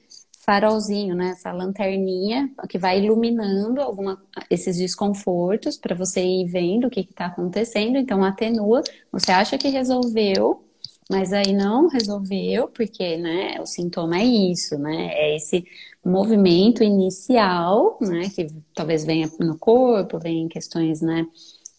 farolzinho, 0.44 1.14
né, 1.14 1.30
essa 1.30 1.52
lanterninha 1.52 2.50
que 2.68 2.78
vai 2.78 3.00
iluminando 3.00 3.80
alguma, 3.80 4.20
esses 4.50 4.76
desconfortos 4.76 5.76
para 5.76 5.94
você 5.94 6.22
ir 6.24 6.46
vendo 6.46 6.86
o 6.86 6.90
que 6.90 7.00
está 7.00 7.26
acontecendo. 7.26 7.96
Então 7.96 8.24
atenua, 8.24 8.82
você 9.12 9.30
acha 9.30 9.56
que 9.56 9.68
resolveu, 9.68 10.64
mas 11.10 11.32
aí 11.32 11.52
não 11.52 11.88
resolveu, 11.88 12.68
porque, 12.68 13.16
né, 13.16 13.60
o 13.60 13.66
sintoma 13.66 14.18
é 14.18 14.24
isso, 14.24 14.78
né? 14.78 15.10
É 15.12 15.36
esse 15.36 15.64
movimento 16.04 16.82
inicial, 16.82 17.98
né, 18.00 18.28
que 18.34 18.48
talvez 18.74 19.04
venha 19.04 19.30
no 19.38 19.58
corpo, 19.58 20.18
venha 20.18 20.42
em 20.42 20.48
questões, 20.48 21.00
né, 21.00 21.26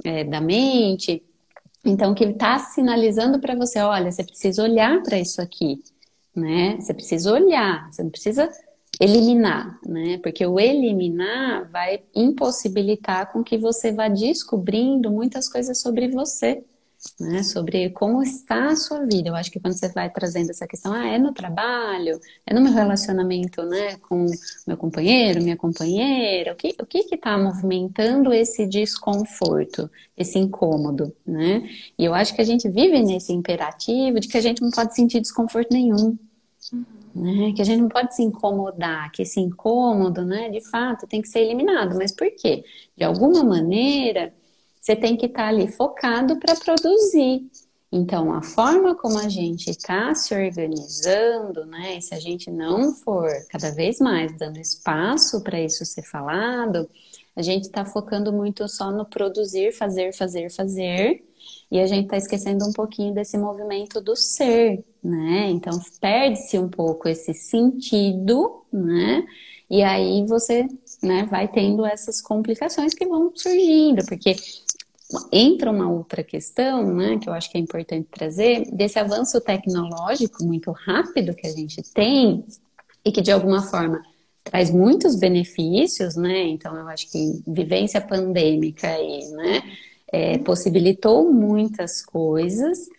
é, 0.04 0.24
da 0.24 0.40
mente. 0.40 1.24
Então, 1.84 2.14
que 2.14 2.24
ele 2.24 2.34
está 2.34 2.60
sinalizando 2.60 3.40
para 3.40 3.56
você, 3.56 3.80
olha, 3.80 4.12
você 4.12 4.24
precisa 4.24 4.64
olhar 4.64 5.02
para 5.02 5.20
isso 5.20 5.42
aqui, 5.42 5.82
né? 6.36 6.78
Você 6.80 6.94
precisa 6.94 7.34
olhar, 7.34 7.92
você 7.92 8.04
não 8.04 8.12
precisa 8.12 8.50
eliminar, 9.00 9.80
né? 9.84 10.20
Porque 10.22 10.46
o 10.46 10.60
eliminar 10.60 11.68
vai 11.72 12.04
impossibilitar 12.16 13.32
com 13.32 13.44
que 13.44 13.58
você 13.58 13.92
vá 13.92 14.08
descobrindo 14.08 15.10
muitas 15.10 15.50
coisas 15.50 15.80
sobre 15.80 16.08
você 16.10 16.64
né, 17.20 17.44
sobre 17.44 17.90
como 17.92 18.22
está 18.22 18.68
a 18.68 18.76
sua 18.76 19.06
vida. 19.06 19.30
Eu 19.30 19.36
acho 19.36 19.52
que 19.52 19.60
quando 19.60 19.74
você 19.74 19.90
vai 19.90 20.10
trazendo 20.10 20.50
essa 20.52 20.68
questão, 20.68 20.94
ah, 20.94 21.08
é 21.08 21.18
no 21.18 21.34
trabalho, 21.34 22.20
é 22.46 22.54
no 22.54 22.62
meu 22.62 22.74
relacionamento, 22.74 23.64
né, 23.64 23.98
com 23.98 24.26
meu 24.68 24.78
companheiro, 24.78 25.42
minha 25.42 25.58
companheira, 25.58 26.54
o 26.54 26.56
que 26.56 26.76
o 26.80 26.86
que 26.86 27.00
está 27.16 27.38
movimentando 27.38 28.34
esse 28.34 28.66
desconforto, 28.66 29.90
esse 30.16 30.38
incômodo, 30.38 31.16
né? 31.26 31.68
E 31.98 32.06
eu 32.06 32.14
acho 32.14 32.36
que 32.36 32.42
a 32.42 32.46
gente 32.46 32.70
vive 32.70 33.02
nesse 33.02 33.34
imperativo 33.34 34.20
de 34.20 34.28
que 34.28 34.38
a 34.38 34.42
gente 34.42 34.62
não 34.62 34.72
pode 34.72 34.96
sentir 34.96 35.22
desconforto 35.22 35.72
nenhum. 35.72 36.18
Né? 37.14 37.52
Que 37.54 37.62
a 37.62 37.66
gente 37.66 37.82
não 37.82 37.90
pode 37.90 38.16
se 38.16 38.24
incomodar, 38.24 39.12
que 39.12 39.24
esse 39.24 39.40
incômodo, 39.40 40.24
né, 40.24 40.50
de 40.50 40.62
fato, 40.62 41.06
tem 41.08 41.22
que 41.22 41.28
ser 41.28 41.40
eliminado. 41.40 41.98
Mas 41.98 42.12
por 42.14 42.30
quê? 42.32 42.64
De 42.96 43.04
alguma 43.04 43.44
maneira, 43.44 44.34
você 44.82 44.96
tem 44.96 45.16
que 45.16 45.28
estar 45.28 45.44
tá 45.44 45.48
ali 45.48 45.72
focado 45.72 46.38
para 46.40 46.56
produzir. 46.56 47.48
Então, 47.92 48.34
a 48.34 48.42
forma 48.42 48.96
como 48.96 49.20
a 49.20 49.30
gente 49.30 49.70
está 49.70 50.16
se 50.16 50.34
organizando, 50.34 51.66
né? 51.66 51.98
E 51.98 52.02
se 52.02 52.16
a 52.16 52.20
gente 52.20 52.50
não 52.50 52.94
for 52.94 53.30
cada 53.50 53.70
vez 53.72 54.00
mais 54.00 54.36
dando 54.38 54.58
espaço 54.58 55.44
para 55.44 55.62
isso 55.62 55.86
ser 55.86 56.04
falado, 56.04 56.90
a 57.36 57.42
gente 57.42 57.66
está 57.66 57.86
focando 57.86 58.32
muito 58.32 58.68
só 58.68 58.92
no 58.92 59.06
produzir, 59.06 59.74
fazer, 59.74 60.14
fazer, 60.14 60.50
fazer, 60.50 61.24
e 61.70 61.80
a 61.80 61.88
gente 61.88 62.06
está 62.06 62.18
esquecendo 62.18 62.66
um 62.66 62.74
pouquinho 62.74 63.14
desse 63.14 63.38
movimento 63.38 64.02
do 64.02 64.16
ser, 64.16 64.84
né? 65.04 65.50
Então, 65.50 65.80
perde-se 66.00 66.58
um 66.58 66.70
pouco 66.70 67.08
esse 67.08 67.34
sentido, 67.34 68.64
né? 68.72 69.26
E 69.70 69.82
aí 69.84 70.26
você 70.26 70.68
né, 71.02 71.26
vai 71.32 71.48
tendo 71.48 71.86
essas 71.86 72.22
complicações 72.22 72.94
que 72.94 73.06
vão 73.06 73.32
surgindo, 73.34 74.06
porque 74.06 74.36
entra 75.32 75.72
uma 75.72 75.90
outra 75.90 76.24
questão, 76.24 76.94
né, 76.94 77.18
que 77.18 77.28
eu 77.28 77.34
acho 77.34 77.52
que 77.52 77.58
é 77.58 77.62
importante 77.62 78.08
trazer, 78.12 78.70
desse 78.72 79.00
avanço 79.00 79.40
tecnológico 79.42 80.44
muito 80.44 80.72
rápido 80.72 81.36
que 81.36 81.48
a 81.48 81.52
gente 81.52 81.82
tem 81.94 82.44
e 83.04 83.12
que 83.12 83.22
de 83.22 83.32
alguma 83.32 83.62
forma 83.64 84.02
traz 84.44 84.72
muitos 84.72 85.16
benefícios, 85.16 86.16
né? 86.16 86.48
Então 86.48 86.76
eu 86.76 86.88
acho 86.88 87.12
que 87.12 87.44
vivência 87.48 88.02
pandêmica 88.02 88.88
aí, 88.88 89.30
né, 89.32 89.64
é, 90.12 90.38
possibilitou 90.40 91.32
muitas 91.32 92.04
coisas 92.04 92.90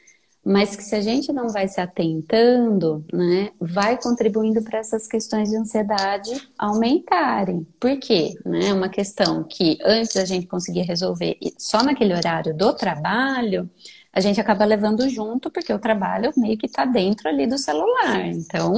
mas 0.44 0.74
que 0.74 0.82
se 0.82 0.94
a 0.94 1.00
gente 1.00 1.32
não 1.32 1.48
vai 1.48 1.68
se 1.68 1.80
atentando, 1.80 3.04
né, 3.12 3.50
vai 3.60 4.00
contribuindo 4.00 4.62
para 4.62 4.78
essas 4.78 5.06
questões 5.06 5.50
de 5.50 5.56
ansiedade 5.56 6.30
aumentarem. 6.58 7.66
Por 7.78 7.96
quê? 7.98 8.34
Né, 8.44 8.72
uma 8.72 8.88
questão 8.88 9.44
que 9.44 9.78
antes 9.84 10.16
a 10.16 10.24
gente 10.24 10.46
conseguia 10.46 10.84
resolver 10.84 11.38
só 11.56 11.82
naquele 11.82 12.14
horário 12.14 12.56
do 12.56 12.72
trabalho, 12.72 13.70
a 14.12 14.20
gente 14.20 14.40
acaba 14.40 14.64
levando 14.64 15.08
junto, 15.08 15.50
porque 15.50 15.72
o 15.72 15.78
trabalho 15.78 16.32
meio 16.36 16.58
que 16.58 16.66
está 16.66 16.84
dentro 16.84 17.28
ali 17.28 17.46
do 17.46 17.56
celular. 17.56 18.26
Então, 18.26 18.74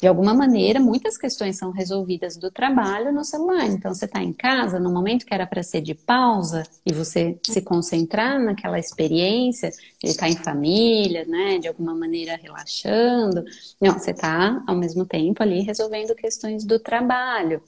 de 0.00 0.06
alguma 0.06 0.34
maneira, 0.34 0.78
muitas 0.78 1.16
questões 1.16 1.56
são 1.56 1.70
resolvidas 1.70 2.36
do 2.36 2.50
trabalho 2.50 3.12
no 3.12 3.24
celular. 3.24 3.66
Então, 3.66 3.94
você 3.94 4.04
está 4.04 4.22
em 4.22 4.32
casa, 4.32 4.78
no 4.78 4.92
momento 4.92 5.24
que 5.24 5.32
era 5.32 5.46
para 5.46 5.62
ser 5.62 5.80
de 5.80 5.94
pausa, 5.94 6.62
e 6.84 6.92
você 6.92 7.38
se 7.46 7.62
concentrar 7.62 8.38
naquela 8.38 8.78
experiência 8.78 9.70
de 10.02 10.10
estar 10.10 10.28
em 10.28 10.36
família, 10.36 11.24
né, 11.24 11.58
de 11.58 11.66
alguma 11.68 11.94
maneira 11.94 12.38
relaxando. 12.40 13.44
Não, 13.80 13.98
você 13.98 14.10
está, 14.10 14.62
ao 14.66 14.76
mesmo 14.76 15.04
tempo, 15.06 15.42
ali 15.42 15.62
resolvendo 15.62 16.14
questões 16.14 16.64
do 16.64 16.78
trabalho. 16.78 17.62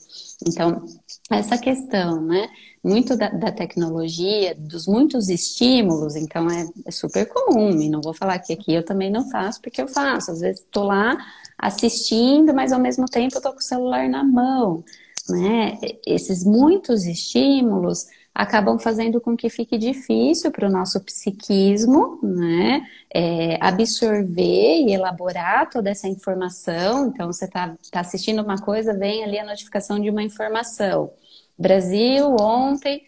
Então, 0.47 0.85
essa 1.29 1.57
questão, 1.57 2.21
né, 2.21 2.47
muito 2.83 3.15
da, 3.15 3.29
da, 3.29 3.51
tecnologia, 3.51 4.55
dos 4.55 4.87
muitos 4.87 5.29
estímulos, 5.29 6.15
então 6.15 6.49
é, 6.49 6.67
é, 6.85 6.91
super 6.91 7.27
comum, 7.27 7.79
e 7.79 7.89
não 7.89 8.01
vou 8.01 8.13
falar 8.13 8.39
que 8.39 8.53
aqui 8.53 8.73
eu 8.73 8.83
também 8.83 9.11
não 9.11 9.29
faço, 9.29 9.61
porque 9.61 9.81
eu 9.81 9.87
faço, 9.87 10.31
às 10.31 10.39
vezes 10.39 10.61
estou 10.61 10.85
lá 10.85 11.17
assistindo, 11.61 12.53
mas 12.53 12.73
ao 12.73 12.79
mesmo 12.79 13.05
tempo 13.07 13.37
eu 13.37 13.41
tô 13.41 13.51
com 13.53 13.59
o 13.59 13.61
celular 13.61 14.09
na 14.09 14.23
mão. 14.23 14.83
né, 15.29 15.79
esses 16.05 16.43
muitos 16.43 17.05
estímulos 17.05 18.07
acabam 18.33 18.79
fazendo 18.79 19.21
com 19.21 19.35
que 19.37 19.49
fique 19.49 19.77
difícil 19.77 20.51
para 20.51 20.67
o 20.67 20.71
nosso 20.71 20.99
psiquismo, 21.03 22.19
né, 22.23 22.81
é, 23.13 23.57
absorver 23.61 24.83
e 24.87 24.93
elaborar 24.93 25.69
toda 25.69 25.89
essa 25.89 26.07
informação. 26.07 27.07
Então, 27.07 27.27
você 27.27 27.45
está 27.45 27.75
tá 27.91 27.99
assistindo 28.01 28.41
uma 28.41 28.57
coisa, 28.57 28.97
vem 28.97 29.23
ali 29.23 29.37
a 29.39 29.45
notificação 29.45 29.99
de 29.99 30.09
uma 30.09 30.23
informação. 30.23 31.11
Brasil, 31.57 32.35
ontem, 32.39 33.03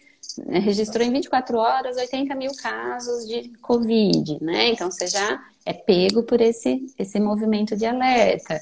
registrou 0.48 1.06
em 1.06 1.12
24 1.12 1.56
horas 1.58 1.96
80 1.96 2.34
mil 2.34 2.52
casos 2.56 3.26
de 3.26 3.50
Covid, 3.60 4.38
né? 4.42 4.68
Então, 4.68 4.90
você 4.90 5.06
já 5.06 5.42
é 5.64 5.72
pego 5.72 6.22
por 6.22 6.40
esse, 6.40 6.86
esse 6.98 7.18
movimento 7.20 7.76
de 7.76 7.86
alerta. 7.86 8.60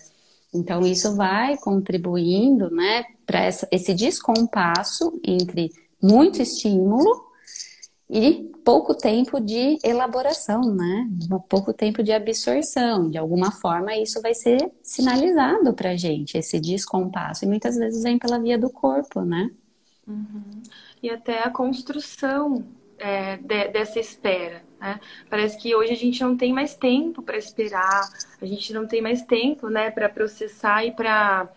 Então, 0.54 0.80
isso 0.82 1.16
vai 1.16 1.56
contribuindo, 1.56 2.70
né, 2.70 3.04
para 3.24 3.48
esse 3.48 3.94
descompasso 3.94 5.18
entre 5.24 5.72
muito 6.00 6.42
estímulo 6.42 7.32
e 8.10 8.50
pouco 8.62 8.94
tempo 8.94 9.40
de 9.40 9.78
elaboração, 9.82 10.74
né? 10.74 11.08
Pouco 11.48 11.72
tempo 11.72 12.02
de 12.02 12.12
absorção. 12.12 13.08
De 13.08 13.16
alguma 13.16 13.50
forma, 13.50 13.96
isso 13.96 14.20
vai 14.20 14.34
ser 14.34 14.70
sinalizado 14.82 15.72
para 15.72 15.96
gente, 15.96 16.36
esse 16.36 16.60
descompasso. 16.60 17.44
E 17.44 17.48
muitas 17.48 17.76
vezes 17.76 18.02
vem 18.02 18.18
pela 18.18 18.38
via 18.38 18.58
do 18.58 18.68
corpo, 18.68 19.22
né? 19.22 19.50
Uhum. 20.06 20.62
E 21.02 21.10
até 21.10 21.40
a 21.40 21.50
construção 21.50 22.64
é, 22.98 23.36
de, 23.36 23.68
dessa 23.68 23.98
espera. 23.98 24.62
Né? 24.80 25.00
Parece 25.28 25.58
que 25.58 25.74
hoje 25.74 25.92
a 25.92 25.96
gente 25.96 26.22
não 26.22 26.36
tem 26.36 26.52
mais 26.52 26.74
tempo 26.74 27.22
para 27.22 27.36
esperar, 27.36 28.08
a 28.40 28.46
gente 28.46 28.72
não 28.72 28.86
tem 28.86 29.02
mais 29.02 29.22
tempo 29.22 29.68
né, 29.68 29.90
para 29.90 30.08
processar 30.08 30.84
e 30.84 30.92
para 30.92 31.48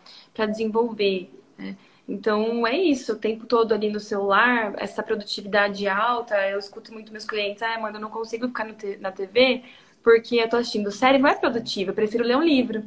desenvolver. 0.48 1.30
Né? 1.58 1.76
Então 2.08 2.66
é 2.68 2.78
isso, 2.78 3.14
o 3.14 3.18
tempo 3.18 3.46
todo 3.46 3.74
ali 3.74 3.90
no 3.90 4.00
celular, 4.00 4.74
essa 4.78 5.02
produtividade 5.02 5.88
alta. 5.88 6.36
Eu 6.50 6.60
escuto 6.60 6.94
muito 6.94 7.12
meus 7.12 7.26
clientes, 7.26 7.62
ah, 7.62 7.80
mano, 7.80 7.98
eu 7.98 8.02
não 8.02 8.10
consigo 8.10 8.48
ficar 8.48 8.68
na 9.00 9.12
TV 9.12 9.64
porque 10.04 10.36
eu 10.36 10.48
tô 10.48 10.58
assistindo 10.58 10.92
série, 10.92 11.18
não 11.18 11.28
é 11.28 11.34
produtiva, 11.34 11.90
eu 11.90 11.96
prefiro 11.96 12.24
ler 12.24 12.38
um 12.38 12.44
livro. 12.44 12.84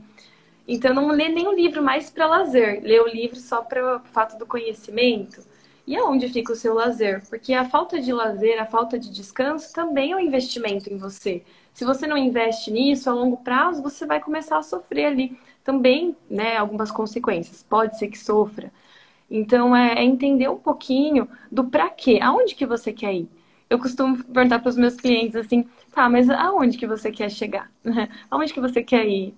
Então 0.69 0.95
não 0.95 1.09
lê 1.09 1.29
nenhum 1.29 1.53
livro 1.53 1.83
mais 1.83 2.11
para 2.11 2.27
lazer, 2.27 2.81
lê 2.83 3.01
o 3.01 3.09
livro 3.09 3.37
só 3.37 3.63
para 3.63 3.97
o 3.97 4.01
fato 4.01 4.39
do 4.39 4.47
conhecimento. 4.47 5.43
E 5.89 5.97
aonde 5.97 6.29
fica 6.29 6.53
o 6.53 6.55
seu 6.55 6.75
lazer? 6.75 7.27
Porque 7.31 7.55
a 7.55 7.65
falta 7.65 7.99
de 7.99 8.13
lazer, 8.13 8.61
a 8.61 8.67
falta 8.67 8.99
de 8.99 9.11
descanso 9.11 9.73
também 9.73 10.13
é 10.13 10.17
um 10.17 10.21
investimento 10.21 10.93
em 10.93 10.99
você. 10.99 11.43
Se 11.73 11.83
você 11.83 12.07
não 12.07 12.19
investe 12.19 12.71
nisso 12.71 13.09
a 13.09 13.15
longo 13.15 13.39
prazo, 13.39 13.83
você 13.83 14.05
vai 14.05 14.21
começar 14.21 14.59
a 14.59 14.63
sofrer 14.63 15.07
ali 15.07 15.39
também, 15.65 16.15
né, 16.29 16.59
algumas 16.59 16.91
consequências. 16.91 17.63
Pode 17.63 17.99
ser 17.99 18.09
que 18.09 18.19
sofra. 18.19 18.71
Então 19.31 19.75
é, 19.75 19.95
é 19.95 20.05
entender 20.05 20.51
um 20.51 20.59
pouquinho 20.59 21.27
do 21.51 21.65
para 21.65 21.89
quê, 21.89 22.19
aonde 22.23 22.55
que 22.55 22.67
você 22.67 22.93
quer 22.93 23.15
ir. 23.15 23.31
Eu 23.71 23.79
costumo 23.79 24.23
perguntar 24.25 24.59
para 24.59 24.69
os 24.69 24.77
meus 24.77 24.95
clientes 24.95 25.37
assim, 25.37 25.67
tá, 25.91 26.07
mas 26.07 26.29
aonde 26.29 26.77
que 26.77 26.87
você 26.87 27.11
quer 27.11 27.31
chegar? 27.31 27.73
aonde 28.31 28.53
que 28.53 28.61
você 28.61 28.83
quer 28.83 29.07
ir? 29.07 29.35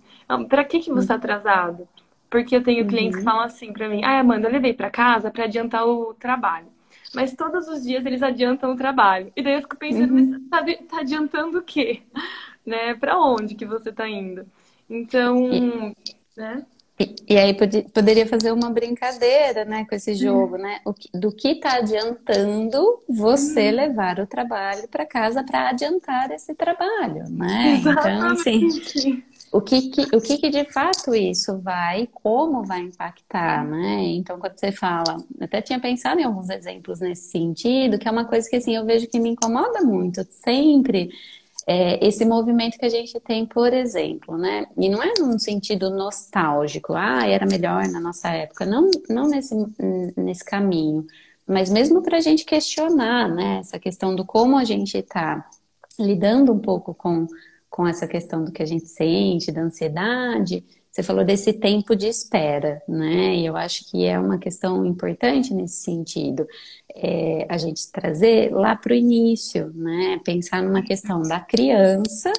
Para 0.48 0.64
que 0.64 0.80
que 0.80 0.90
você 0.90 1.04
está 1.04 1.14
atrasado? 1.14 1.86
Porque 2.30 2.54
eu 2.54 2.62
tenho 2.62 2.86
clientes 2.86 3.16
uhum. 3.16 3.18
que 3.18 3.24
falam 3.24 3.44
assim 3.44 3.72
para 3.72 3.88
mim: 3.88 4.02
ah, 4.04 4.20
Amanda, 4.20 4.48
eu 4.48 4.52
levei 4.52 4.72
para 4.72 4.88
casa 4.88 5.30
para 5.30 5.44
adiantar 5.44 5.86
o 5.86 6.14
trabalho. 6.14 6.68
Mas 7.12 7.34
todos 7.34 7.66
os 7.66 7.82
dias 7.82 8.06
eles 8.06 8.22
adiantam 8.22 8.72
o 8.72 8.76
trabalho. 8.76 9.32
E 9.34 9.42
daí 9.42 9.54
eu 9.54 9.62
fico 9.62 9.76
pensando, 9.76 10.14
uhum. 10.14 10.46
mas 10.50 10.76
tá, 10.78 10.86
tá 10.88 11.00
adiantando 11.00 11.58
o 11.58 11.62
quê? 11.62 12.02
Né? 12.64 12.94
Para 12.94 13.18
onde 13.18 13.54
que 13.54 13.64
você 13.64 13.90
tá 13.90 14.06
indo? 14.06 14.46
Então, 14.88 15.50
e, 15.50 15.96
né? 16.36 16.66
E, 17.00 17.14
e 17.30 17.38
aí 17.38 17.54
pod 17.54 17.86
poderia 17.94 18.26
fazer 18.26 18.52
uma 18.52 18.70
brincadeira, 18.70 19.64
né, 19.64 19.86
com 19.88 19.94
esse 19.94 20.14
jogo, 20.14 20.56
uhum. 20.56 20.62
né? 20.62 20.80
Que, 20.98 21.18
do 21.18 21.32
que 21.32 21.54
tá 21.54 21.76
adiantando 21.76 23.02
você 23.08 23.70
uhum. 23.70 23.76
levar 23.76 24.20
o 24.20 24.26
trabalho 24.26 24.86
para 24.88 25.06
casa 25.06 25.42
para 25.42 25.70
adiantar 25.70 26.30
esse 26.30 26.54
trabalho, 26.54 27.24
né? 27.30 27.78
Exatamente. 27.78 28.10
Então, 28.10 28.32
assim, 28.32 29.22
o 29.52 29.60
que, 29.60 29.90
que, 29.90 30.16
o 30.16 30.20
que, 30.20 30.38
que 30.38 30.48
de 30.48 30.64
fato 30.72 31.12
isso 31.14 31.58
vai, 31.58 32.08
como 32.22 32.62
vai 32.64 32.82
impactar, 32.82 33.66
né? 33.66 34.02
Então, 34.02 34.38
quando 34.38 34.56
você 34.56 34.70
fala, 34.70 35.16
eu 35.38 35.44
até 35.44 35.60
tinha 35.60 35.80
pensado 35.80 36.20
em 36.20 36.24
alguns 36.24 36.48
exemplos 36.50 37.00
nesse 37.00 37.30
sentido, 37.30 37.98
que 37.98 38.06
é 38.06 38.10
uma 38.10 38.24
coisa 38.24 38.48
que 38.48 38.56
assim 38.56 38.76
eu 38.76 38.86
vejo 38.86 39.08
que 39.08 39.18
me 39.18 39.30
incomoda 39.30 39.80
muito 39.82 40.24
sempre. 40.30 41.10
É, 41.66 42.04
esse 42.06 42.24
movimento 42.24 42.78
que 42.78 42.86
a 42.86 42.88
gente 42.88 43.18
tem, 43.20 43.44
por 43.44 43.72
exemplo, 43.72 44.38
né? 44.38 44.66
E 44.76 44.88
não 44.88 45.02
é 45.02 45.12
num 45.18 45.38
sentido 45.38 45.90
nostálgico, 45.90 46.94
ah, 46.94 47.26
era 47.26 47.44
melhor 47.44 47.86
na 47.88 48.00
nossa 48.00 48.28
época, 48.28 48.64
não, 48.64 48.88
não 49.08 49.28
nesse, 49.28 49.54
nesse 50.16 50.44
caminho, 50.44 51.06
mas 51.46 51.68
mesmo 51.68 52.02
para 52.02 52.18
a 52.18 52.20
gente 52.20 52.44
questionar, 52.44 53.28
né? 53.28 53.58
Essa 53.58 53.78
questão 53.78 54.14
do 54.14 54.24
como 54.24 54.56
a 54.56 54.64
gente 54.64 54.96
está 54.96 55.44
lidando 55.98 56.52
um 56.52 56.58
pouco 56.58 56.94
com 56.94 57.26
com 57.80 57.86
essa 57.86 58.06
questão 58.06 58.44
do 58.44 58.52
que 58.52 58.62
a 58.62 58.66
gente 58.66 58.86
sente, 58.86 59.50
da 59.50 59.62
ansiedade, 59.62 60.62
você 60.90 61.02
falou 61.02 61.24
desse 61.24 61.50
tempo 61.54 61.96
de 61.96 62.08
espera, 62.08 62.82
né? 62.86 63.34
E 63.36 63.46
eu 63.46 63.56
acho 63.56 63.90
que 63.90 64.04
é 64.04 64.18
uma 64.18 64.36
questão 64.36 64.84
importante 64.84 65.54
nesse 65.54 65.76
sentido. 65.76 66.46
É, 66.94 67.46
a 67.48 67.56
gente 67.56 67.90
trazer 67.90 68.52
lá 68.52 68.76
para 68.76 68.92
o 68.92 68.94
início, 68.94 69.72
né? 69.74 70.20
Pensar 70.22 70.62
numa 70.62 70.82
questão 70.82 71.22
da 71.22 71.40
criança, 71.40 72.30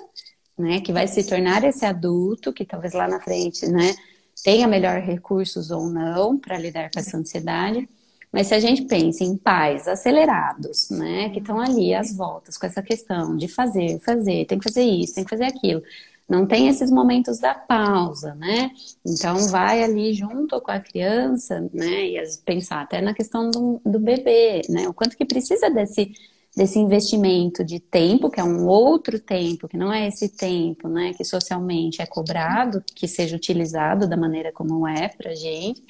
né? 0.56 0.80
Que 0.80 0.94
vai 0.94 1.08
se 1.08 1.24
tornar 1.24 1.64
esse 1.64 1.88
adulto, 1.88 2.54
que 2.54 2.64
talvez 2.64 2.94
lá 2.94 3.08
na 3.08 3.20
frente, 3.20 3.66
né? 3.66 3.96
Tenha 4.44 4.68
melhor 4.68 5.02
recursos 5.02 5.72
ou 5.72 5.90
não 5.90 6.38
para 6.38 6.56
lidar 6.56 6.92
com 6.92 7.00
essa 7.00 7.18
ansiedade 7.18 7.90
mas 8.32 8.48
se 8.48 8.54
a 8.54 8.60
gente 8.60 8.84
pensa 8.84 9.24
em 9.24 9.36
pais 9.36 9.88
acelerados, 9.88 10.90
né, 10.90 11.30
que 11.30 11.40
estão 11.40 11.60
ali 11.60 11.94
às 11.94 12.16
voltas 12.16 12.58
com 12.58 12.66
essa 12.66 12.82
questão 12.82 13.36
de 13.36 13.48
fazer, 13.48 14.00
fazer, 14.00 14.46
tem 14.46 14.58
que 14.58 14.64
fazer 14.64 14.84
isso, 14.84 15.16
tem 15.16 15.24
que 15.24 15.30
fazer 15.30 15.46
aquilo, 15.46 15.82
não 16.30 16.46
tem 16.48 16.70
esses 16.70 16.90
momentos 16.90 17.40
da 17.40 17.54
pausa, 17.54 18.34
né? 18.36 18.72
Então 19.06 19.36
vai 19.50 19.84
ali 19.84 20.14
junto 20.14 20.62
com 20.62 20.72
a 20.72 20.80
criança, 20.80 21.60
né? 21.74 22.06
E 22.06 22.38
pensar 22.46 22.82
até 22.82 23.02
na 23.02 23.14
questão 23.14 23.52
do, 23.52 23.82
do 23.86 24.00
bebê, 24.00 24.62
né? 24.70 24.88
O 24.88 24.94
quanto 24.94 25.18
que 25.18 25.26
precisa 25.26 25.70
desse 25.70 26.14
desse 26.56 26.78
investimento 26.78 27.64
de 27.64 27.80
tempo, 27.80 28.30
que 28.30 28.40
é 28.40 28.44
um 28.44 28.68
outro 28.68 29.20
tempo, 29.20 29.68
que 29.68 29.78
não 29.78 29.92
é 29.92 30.08
esse 30.08 30.28
tempo, 30.28 30.90
né, 30.90 31.14
que 31.14 31.24
socialmente 31.24 32.02
é 32.02 32.06
cobrado, 32.06 32.84
que 32.94 33.08
seja 33.08 33.36
utilizado 33.36 34.08
da 34.08 34.18
maneira 34.18 34.52
como 34.52 34.86
é 34.86 35.08
pra 35.08 35.34
gente, 35.34 35.82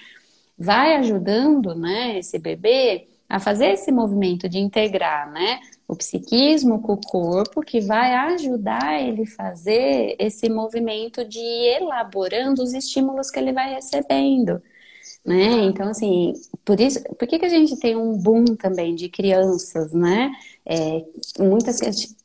vai 0.61 0.95
ajudando, 0.95 1.73
né, 1.75 2.19
esse 2.19 2.37
bebê 2.37 3.07
a 3.27 3.39
fazer 3.39 3.67
esse 3.67 3.91
movimento 3.91 4.47
de 4.47 4.59
integrar, 4.59 5.31
né, 5.31 5.59
o 5.87 5.95
psiquismo 5.95 6.81
com 6.81 6.93
o 6.93 7.01
corpo, 7.01 7.61
que 7.61 7.81
vai 7.81 8.13
ajudar 8.13 9.01
ele 9.01 9.25
fazer 9.25 10.15
esse 10.19 10.49
movimento 10.49 11.25
de 11.25 11.39
ir 11.39 11.81
elaborando 11.81 12.61
os 12.61 12.73
estímulos 12.73 13.29
que 13.31 13.39
ele 13.39 13.53
vai 13.53 13.73
recebendo. 13.73 14.61
Né? 15.25 15.65
Então, 15.65 15.87
assim, 15.89 16.33
por 16.65 16.79
isso, 16.79 17.01
por 17.17 17.27
que, 17.27 17.37
que 17.37 17.45
a 17.45 17.49
gente 17.49 17.77
tem 17.77 17.95
um 17.95 18.17
boom 18.17 18.43
também 18.55 18.95
de 18.95 19.07
crianças, 19.07 19.93
né? 19.93 20.31
É, 20.65 21.05
muitas 21.39 21.79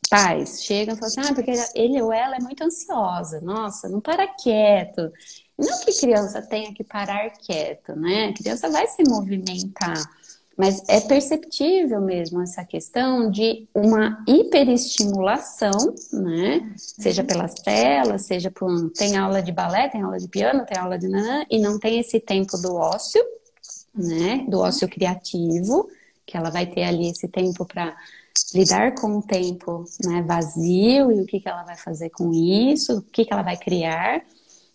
pais 0.08 0.62
chegam 0.62 0.94
e 0.94 0.98
falam 0.98 1.08
assim, 1.08 1.20
ah, 1.20 1.34
porque 1.34 1.52
ele 1.74 2.00
ou 2.00 2.12
ela 2.12 2.36
é 2.36 2.40
muito 2.40 2.62
ansiosa, 2.62 3.40
nossa, 3.40 3.88
não 3.88 4.00
para 4.00 4.26
quieto. 4.26 5.12
Não 5.58 5.80
que 5.80 5.98
criança 5.98 6.42
tenha 6.42 6.72
que 6.74 6.84
parar 6.84 7.30
quieto, 7.30 7.96
né? 7.96 8.28
A 8.28 8.34
criança 8.34 8.68
vai 8.68 8.86
se 8.88 9.02
movimentar, 9.08 9.96
mas 10.56 10.82
é 10.88 11.00
perceptível 11.00 12.00
mesmo 12.00 12.42
essa 12.42 12.64
questão 12.64 13.30
de 13.30 13.68
uma 13.74 14.22
hiperestimulação, 14.26 15.94
né? 16.12 16.72
Seja 16.76 17.24
pelas 17.24 17.54
telas, 17.54 18.22
seja 18.22 18.50
por 18.50 18.70
um, 18.70 18.88
tem 18.88 19.16
aula 19.16 19.42
de 19.42 19.52
balé, 19.52 19.88
tem 19.88 20.02
aula 20.02 20.18
de 20.18 20.28
piano, 20.28 20.64
tem 20.66 20.78
aula 20.78 20.98
de 20.98 21.08
nanã, 21.08 21.44
e 21.50 21.58
não 21.58 21.78
tem 21.78 22.00
esse 22.00 22.20
tempo 22.20 22.56
do 22.58 22.74
ócio, 22.74 23.22
né? 23.94 24.44
Do 24.48 24.60
ócio 24.60 24.88
criativo, 24.88 25.88
que 26.24 26.36
ela 26.36 26.50
vai 26.50 26.66
ter 26.66 26.84
ali 26.84 27.10
esse 27.10 27.28
tempo 27.28 27.64
para 27.64 27.96
lidar 28.54 28.94
com 28.94 29.18
o 29.18 29.22
tempo 29.22 29.84
né, 30.04 30.22
vazio 30.22 31.12
e 31.12 31.20
o 31.20 31.26
que, 31.26 31.40
que 31.40 31.48
ela 31.48 31.64
vai 31.64 31.76
fazer 31.76 32.10
com 32.10 32.32
isso, 32.32 32.98
o 32.98 33.02
que, 33.02 33.24
que 33.24 33.32
ela 33.32 33.42
vai 33.42 33.56
criar. 33.56 34.22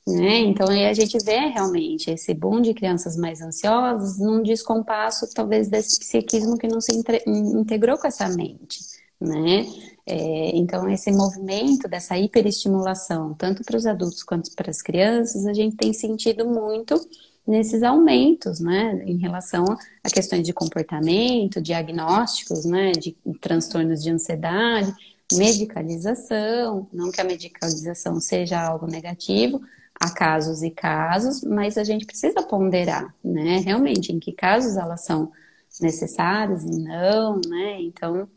Né? 0.07 0.39
Então 0.39 0.67
aí 0.67 0.85
a 0.85 0.93
gente 0.93 1.17
vê 1.23 1.37
realmente 1.37 2.09
esse 2.09 2.33
boom 2.33 2.61
de 2.61 2.73
crianças 2.73 3.15
mais 3.15 3.39
ansiosas 3.41 4.17
num 4.17 4.41
descompasso 4.41 5.31
talvez 5.33 5.67
desse 5.67 5.99
psiquismo 5.99 6.57
que 6.57 6.67
não 6.67 6.81
se 6.81 6.91
integrou 7.27 7.97
com 7.97 8.07
essa 8.07 8.27
mente, 8.27 8.79
né? 9.19 9.63
É, 10.03 10.57
então 10.57 10.89
esse 10.89 11.11
movimento 11.11 11.87
dessa 11.87 12.17
hiperestimulação, 12.17 13.35
tanto 13.35 13.63
para 13.63 13.77
os 13.77 13.85
adultos 13.85 14.23
quanto 14.23 14.51
para 14.55 14.71
as 14.71 14.81
crianças, 14.81 15.45
a 15.45 15.53
gente 15.53 15.75
tem 15.75 15.93
sentido 15.93 16.47
muito 16.47 16.99
nesses 17.45 17.83
aumentos, 17.83 18.59
né, 18.59 19.03
em 19.05 19.17
relação 19.17 19.65
a 20.03 20.09
questões 20.09 20.45
de 20.45 20.53
comportamento, 20.53 21.61
diagnósticos, 21.61 22.65
né, 22.65 22.91
de 22.91 23.15
transtornos 23.39 24.03
de 24.03 24.11
ansiedade, 24.11 24.93
medicalização, 25.33 26.87
não 26.91 27.11
que 27.11 27.21
a 27.21 27.23
medicalização 27.23 28.19
seja 28.19 28.61
algo 28.61 28.85
negativo, 28.85 29.61
há 29.99 30.09
casos 30.09 30.61
e 30.63 30.71
casos, 30.71 31.43
mas 31.43 31.77
a 31.77 31.83
gente 31.83 32.05
precisa 32.05 32.41
ponderar, 32.41 33.13
né? 33.23 33.57
Realmente, 33.59 34.11
em 34.11 34.19
que 34.19 34.31
casos 34.31 34.75
elas 34.75 35.01
são 35.01 35.31
necessárias 35.79 36.63
e 36.63 36.83
não, 36.83 37.39
né? 37.47 37.81
Então, 37.81 38.27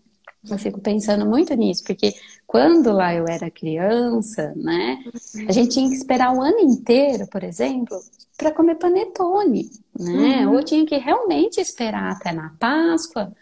eu 0.50 0.58
fico 0.58 0.80
pensando 0.80 1.24
muito 1.26 1.54
nisso, 1.54 1.82
porque 1.84 2.14
quando 2.46 2.92
lá 2.92 3.14
eu 3.14 3.26
era 3.26 3.50
criança, 3.50 4.52
né, 4.56 5.02
a 5.48 5.52
gente 5.52 5.70
tinha 5.70 5.88
que 5.88 5.96
esperar 5.96 6.34
o 6.34 6.42
ano 6.42 6.60
inteiro, 6.60 7.26
por 7.28 7.42
exemplo, 7.42 7.98
para 8.36 8.52
comer 8.52 8.76
panetone, 8.76 9.70
né? 9.98 10.46
Uhum. 10.46 10.54
Ou 10.54 10.62
tinha 10.62 10.84
que 10.84 10.96
realmente 10.96 11.60
esperar 11.60 12.12
até 12.12 12.32
na 12.32 12.54
Páscoa 12.58 13.32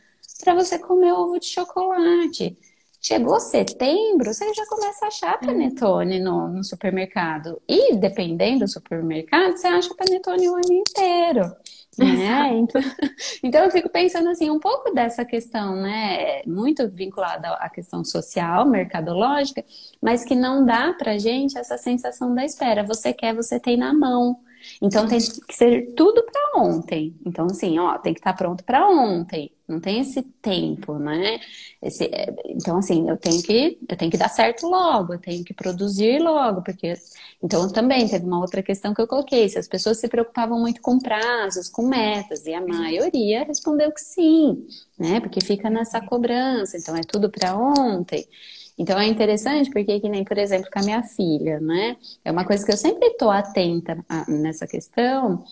para 0.42 0.54
você 0.54 0.78
comer 0.78 1.12
ovo 1.12 1.38
de 1.38 1.46
chocolate. 1.46 2.56
Chegou 3.00 3.40
setembro, 3.40 4.32
você 4.32 4.52
já 4.54 4.64
começa 4.66 5.04
a 5.04 5.08
achar 5.08 5.40
panetone 5.40 6.20
no, 6.20 6.48
no 6.48 6.62
supermercado. 6.62 7.60
E 7.68 7.96
dependendo 7.96 8.60
do 8.60 8.68
supermercado, 8.68 9.56
você 9.56 9.66
acha 9.66 9.94
panetone 9.94 10.48
o 10.48 10.54
ano 10.54 10.72
inteiro. 10.72 11.52
Né? 11.98 12.56
Então, 12.56 12.80
então 13.42 13.64
eu 13.64 13.70
fico 13.70 13.88
pensando 13.88 14.28
assim, 14.30 14.48
um 14.50 14.58
pouco 14.58 14.92
dessa 14.94 15.24
questão, 15.24 15.76
né? 15.76 16.42
Muito 16.46 16.88
vinculada 16.88 17.48
à 17.54 17.68
questão 17.68 18.02
social, 18.02 18.66
mercadológica, 18.66 19.62
mas 20.00 20.24
que 20.24 20.34
não 20.34 20.64
dá 20.64 20.94
pra 20.94 21.18
gente 21.18 21.58
essa 21.58 21.76
sensação 21.76 22.34
da 22.34 22.44
espera. 22.44 22.82
Você 22.84 23.12
quer, 23.12 23.34
você 23.34 23.60
tem 23.60 23.76
na 23.76 23.92
mão. 23.92 24.38
Então 24.80 25.06
tem 25.06 25.18
que 25.18 25.54
ser 25.54 25.92
tudo 25.94 26.22
para 26.24 26.62
ontem. 26.62 27.14
Então, 27.24 27.46
assim, 27.46 27.78
ó, 27.78 27.98
tem 27.98 28.12
que 28.12 28.20
estar 28.20 28.32
tá 28.32 28.38
pronto 28.38 28.64
para 28.64 28.88
ontem. 28.88 29.50
Não 29.68 29.80
tem 29.80 30.00
esse 30.00 30.22
tempo, 30.22 30.98
né? 30.98 31.40
Esse, 31.80 32.04
é, 32.04 32.34
então, 32.46 32.76
assim, 32.78 33.08
eu 33.08 33.16
tenho 33.16 33.42
que 33.42 33.78
eu 33.88 33.96
tenho 33.96 34.10
que 34.10 34.18
dar 34.18 34.28
certo 34.28 34.66
logo, 34.66 35.14
eu 35.14 35.18
tenho 35.18 35.44
que 35.44 35.54
produzir 35.54 36.18
logo, 36.20 36.62
porque 36.62 36.94
então 37.42 37.70
também 37.72 38.06
teve 38.08 38.26
uma 38.26 38.40
outra 38.40 38.62
questão 38.62 38.92
que 38.92 39.00
eu 39.00 39.06
coloquei, 39.06 39.48
se 39.48 39.58
as 39.58 39.68
pessoas 39.68 39.98
se 39.98 40.08
preocupavam 40.08 40.60
muito 40.60 40.80
com 40.82 40.98
prazos, 40.98 41.68
com 41.68 41.86
metas, 41.86 42.44
e 42.44 42.52
a 42.52 42.60
maioria 42.60 43.44
respondeu 43.44 43.90
que 43.92 44.00
sim, 44.00 44.66
né? 44.98 45.20
Porque 45.20 45.40
fica 45.40 45.70
nessa 45.70 46.00
cobrança, 46.00 46.76
então 46.76 46.96
é 46.96 47.02
tudo 47.02 47.30
para 47.30 47.56
ontem. 47.56 48.26
Então 48.82 48.98
é 48.98 49.06
interessante 49.06 49.70
porque, 49.70 50.00
que 50.00 50.08
nem, 50.08 50.24
por 50.24 50.36
exemplo, 50.36 50.68
com 50.68 50.80
a 50.80 50.82
minha 50.82 51.02
filha, 51.04 51.60
né? 51.60 51.96
É 52.24 52.32
uma 52.32 52.44
coisa 52.44 52.66
que 52.66 52.72
eu 52.72 52.76
sempre 52.76 53.10
estou 53.10 53.30
atenta 53.30 54.04
nessa 54.26 54.66
questão, 54.66 55.44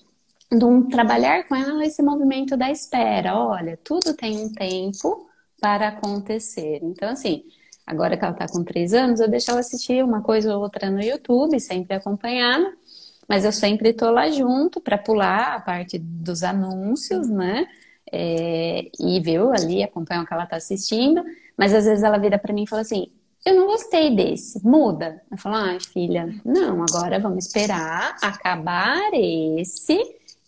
de 0.51 0.65
um, 0.65 0.89
trabalhar 0.89 1.47
com 1.47 1.55
ela 1.55 1.87
esse 1.87 2.03
movimento 2.03 2.57
da 2.57 2.73
espera. 2.73 3.37
Olha, 3.39 3.79
tudo 3.85 4.15
tem 4.15 4.37
um 4.37 4.53
tempo 4.53 5.29
para 5.61 5.89
acontecer. 5.89 6.81
Então, 6.83 7.11
assim, 7.11 7.45
agora 7.87 8.17
que 8.17 8.25
ela 8.25 8.33
está 8.33 8.49
com 8.49 8.65
três 8.65 8.93
anos, 8.93 9.21
eu 9.21 9.31
deixo 9.31 9.53
ela 9.53 9.61
assistir 9.61 10.03
uma 10.03 10.23
coisa 10.23 10.53
ou 10.57 10.61
outra 10.61 10.91
no 10.91 11.01
YouTube, 11.01 11.61
sempre 11.61 11.95
acompanhada, 11.95 12.75
mas 13.29 13.45
eu 13.45 13.53
sempre 13.53 13.91
estou 13.91 14.11
lá 14.11 14.29
junto 14.29 14.81
para 14.81 14.99
pular 14.99 15.55
a 15.55 15.61
parte 15.61 15.99
dos 16.01 16.43
anúncios, 16.43 17.29
né? 17.29 17.69
É, 18.13 18.91
e 18.99 19.21
viu 19.21 19.53
ali, 19.53 19.85
acompanhar 19.85 20.25
o 20.25 20.27
que 20.27 20.35
ela 20.35 20.43
está 20.43 20.57
assistindo. 20.57 21.23
Mas 21.57 21.73
às 21.73 21.85
vezes 21.85 22.03
ela 22.03 22.19
vira 22.19 22.39
para 22.39 22.53
mim 22.53 22.65
e 22.65 22.69
fala 22.69 22.83
assim: 22.83 23.07
eu 23.45 23.55
não 23.55 23.67
gostei 23.67 24.15
desse, 24.15 24.65
muda. 24.65 25.23
Eu 25.31 25.39
falo, 25.39 25.57
ai, 25.57 25.81
filha, 25.81 26.27
não, 26.45 26.83
agora 26.83 27.19
vamos 27.19 27.47
esperar 27.47 28.17
acabar 28.23 29.11
esse 29.15 29.99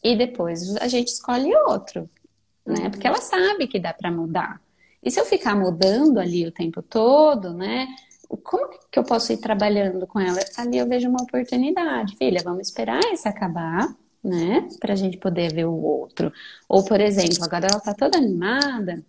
e 0.02 0.16
depois 0.16 0.76
a 0.76 0.88
gente 0.88 1.08
escolhe 1.08 1.54
outro, 1.66 2.08
né? 2.66 2.90
Porque 2.90 3.06
ela 3.06 3.20
sabe 3.20 3.66
que 3.66 3.80
dá 3.80 3.94
para 3.94 4.10
mudar. 4.10 4.60
E 5.02 5.10
se 5.10 5.18
eu 5.18 5.24
ficar 5.24 5.56
mudando 5.56 6.18
ali 6.18 6.46
o 6.46 6.52
tempo 6.52 6.82
todo, 6.82 7.54
né? 7.54 7.88
Como 8.42 8.68
que 8.90 8.98
eu 8.98 9.04
posso 9.04 9.32
ir 9.32 9.38
trabalhando 9.38 10.06
com 10.06 10.20
ela? 10.20 10.38
Ali 10.56 10.78
eu 10.78 10.88
vejo 10.88 11.08
uma 11.08 11.22
oportunidade. 11.22 12.16
Filha, 12.16 12.42
vamos 12.42 12.68
esperar 12.68 13.00
esse 13.12 13.26
acabar, 13.28 13.94
né? 14.22 14.68
Pra 14.80 14.94
gente 14.94 15.18
poder 15.18 15.52
ver 15.52 15.66
o 15.66 15.82
outro. 15.82 16.32
Ou, 16.68 16.84
por 16.84 17.00
exemplo, 17.00 17.44
agora 17.44 17.66
ela 17.70 17.80
tá 17.80 17.94
toda 17.94 18.18
animada 18.18 19.02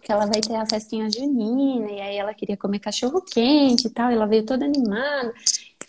que 0.00 0.10
ela 0.12 0.26
vai 0.26 0.40
ter 0.40 0.54
a 0.54 0.66
festinha 0.66 1.10
junina, 1.10 1.90
e 1.90 2.00
aí 2.00 2.16
ela 2.16 2.34
queria 2.34 2.56
comer 2.56 2.78
cachorro 2.78 3.22
quente 3.22 3.86
e 3.86 3.90
tal, 3.90 4.10
e 4.10 4.14
ela 4.14 4.26
veio 4.26 4.44
toda 4.44 4.64
animada. 4.64 5.32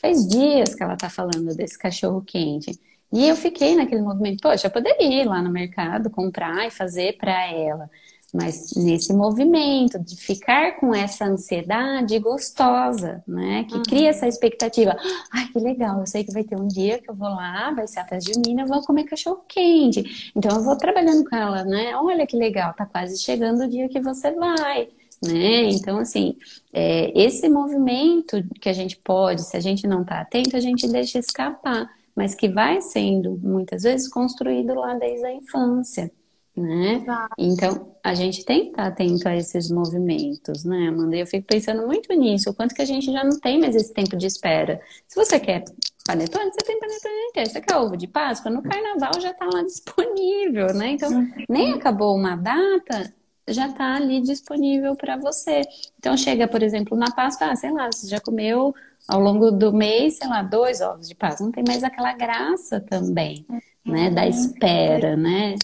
Faz 0.01 0.27
dias 0.27 0.73
que 0.75 0.83
ela 0.83 0.95
tá 0.95 1.09
falando 1.09 1.55
desse 1.55 1.77
cachorro 1.77 2.21
quente. 2.21 2.79
E 3.11 3.27
eu 3.27 3.35
fiquei 3.35 3.75
naquele 3.75 4.01
movimento, 4.01 4.41
poxa, 4.41 4.67
eu 4.67 4.71
poderia 4.71 5.23
ir 5.23 5.25
lá 5.25 5.41
no 5.41 5.51
mercado, 5.51 6.09
comprar 6.09 6.67
e 6.67 6.71
fazer 6.71 7.17
para 7.17 7.51
ela. 7.51 7.89
Mas 8.33 8.73
nesse 8.75 9.11
movimento 9.11 9.97
de 9.97 10.15
ficar 10.15 10.79
com 10.79 10.93
essa 10.93 11.25
ansiedade 11.25 12.17
gostosa, 12.19 13.23
né? 13.27 13.63
Que 13.63 13.75
uhum. 13.75 13.83
cria 13.83 14.09
essa 14.09 14.27
expectativa. 14.27 14.95
Ai, 15.33 15.47
que 15.47 15.59
legal, 15.59 15.99
eu 15.99 16.05
sei 16.05 16.23
que 16.23 16.31
vai 16.31 16.43
ter 16.43 16.55
um 16.55 16.67
dia 16.67 16.99
que 16.99 17.09
eu 17.09 17.15
vou 17.15 17.29
lá, 17.29 17.71
vai 17.71 17.87
ser 17.87 17.99
a 17.99 18.05
festa 18.05 18.31
junina, 18.31 18.61
eu 18.61 18.67
vou 18.67 18.83
comer 18.83 19.05
cachorro 19.05 19.43
quente. 19.47 20.31
Então 20.35 20.57
eu 20.57 20.63
vou 20.63 20.77
trabalhando 20.77 21.27
com 21.27 21.35
ela, 21.35 21.63
né? 21.63 21.95
Olha 21.95 22.27
que 22.27 22.37
legal, 22.37 22.73
tá 22.73 22.85
quase 22.85 23.17
chegando 23.17 23.63
o 23.63 23.67
dia 23.67 23.89
que 23.89 23.99
você 23.99 24.31
vai. 24.31 24.89
Né? 25.23 25.69
Então, 25.71 25.97
assim, 25.97 26.37
é, 26.71 27.11
esse 27.19 27.49
movimento 27.49 28.41
que 28.61 28.69
a 28.69 28.73
gente 28.73 28.95
pode, 28.97 29.41
se 29.41 29.57
a 29.57 29.59
gente 29.59 29.85
não 29.87 30.03
está 30.03 30.21
atento, 30.21 30.55
a 30.55 30.61
gente 30.61 30.87
deixa 30.87 31.19
escapar, 31.19 31.89
mas 32.15 32.35
que 32.35 32.47
vai 32.47 32.79
sendo 32.79 33.37
muitas 33.41 33.83
vezes 33.83 34.07
construído 34.07 34.75
lá 34.75 34.93
desde 34.93 35.25
a 35.25 35.33
infância 35.33 36.11
né? 36.59 37.03
Então, 37.37 37.95
a 38.03 38.13
gente 38.13 38.45
tem 38.45 38.65
que 38.65 38.69
estar 38.71 38.87
atento 38.87 39.27
a 39.27 39.35
esses 39.35 39.71
movimentos, 39.71 40.63
né, 40.63 40.89
Amanda? 40.89 41.15
Eu 41.15 41.25
fico 41.25 41.47
pensando 41.47 41.85
muito 41.85 42.13
nisso, 42.13 42.49
o 42.49 42.53
quanto 42.53 42.75
que 42.75 42.81
a 42.81 42.85
gente 42.85 43.11
já 43.11 43.23
não 43.23 43.39
tem 43.39 43.59
mais 43.59 43.75
esse 43.75 43.93
tempo 43.93 44.15
de 44.15 44.27
espera. 44.27 44.81
Se 45.07 45.15
você 45.15 45.39
quer 45.39 45.63
panetone, 46.09 46.51
você 46.51 46.65
tem 46.65 46.79
panetone 46.79 47.13
inteiro. 47.29 47.49
Você 47.49 47.61
quer 47.61 47.75
ovo 47.77 47.95
de 47.95 48.07
Páscoa? 48.07 48.49
No 48.49 48.63
carnaval 48.63 49.21
já 49.21 49.29
está 49.29 49.45
lá 49.45 49.61
disponível, 49.63 50.73
né? 50.73 50.91
Então, 50.91 51.11
uhum. 51.11 51.31
nem 51.47 51.73
acabou 51.73 52.15
uma 52.15 52.35
data, 52.35 53.13
já 53.47 53.67
está 53.67 53.95
ali 53.95 54.21
disponível 54.21 54.95
para 54.95 55.17
você. 55.17 55.61
Então, 55.97 56.17
chega, 56.17 56.47
por 56.47 56.63
exemplo, 56.63 56.97
na 56.97 57.11
Páscoa, 57.11 57.51
ah, 57.51 57.55
sei 57.55 57.71
lá, 57.71 57.89
você 57.91 58.07
já 58.07 58.19
comeu 58.19 58.73
ao 59.07 59.19
longo 59.19 59.51
do 59.51 59.71
mês, 59.73 60.17
sei 60.17 60.27
lá, 60.27 60.41
dois 60.41 60.81
ovos 60.81 61.07
de 61.07 61.15
Páscoa. 61.15 61.45
Não 61.45 61.51
tem 61.51 61.63
mais 61.67 61.83
aquela 61.83 62.13
graça 62.13 62.79
também, 62.79 63.45
né, 63.85 64.09
da 64.09 64.23
uhum. 64.23 64.29
espera, 64.29 65.15
né? 65.15 65.55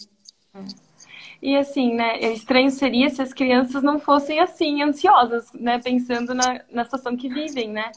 E 1.46 1.56
assim, 1.56 1.94
né, 1.94 2.18
estranho 2.34 2.72
seria 2.72 3.08
se 3.08 3.22
as 3.22 3.32
crianças 3.32 3.84
não 3.84 4.00
fossem 4.00 4.40
assim, 4.40 4.82
ansiosas, 4.82 5.54
né, 5.54 5.78
pensando 5.78 6.34
na, 6.34 6.60
na 6.72 6.84
situação 6.84 7.16
que 7.16 7.30
vivem, 7.30 7.70
né? 7.70 7.92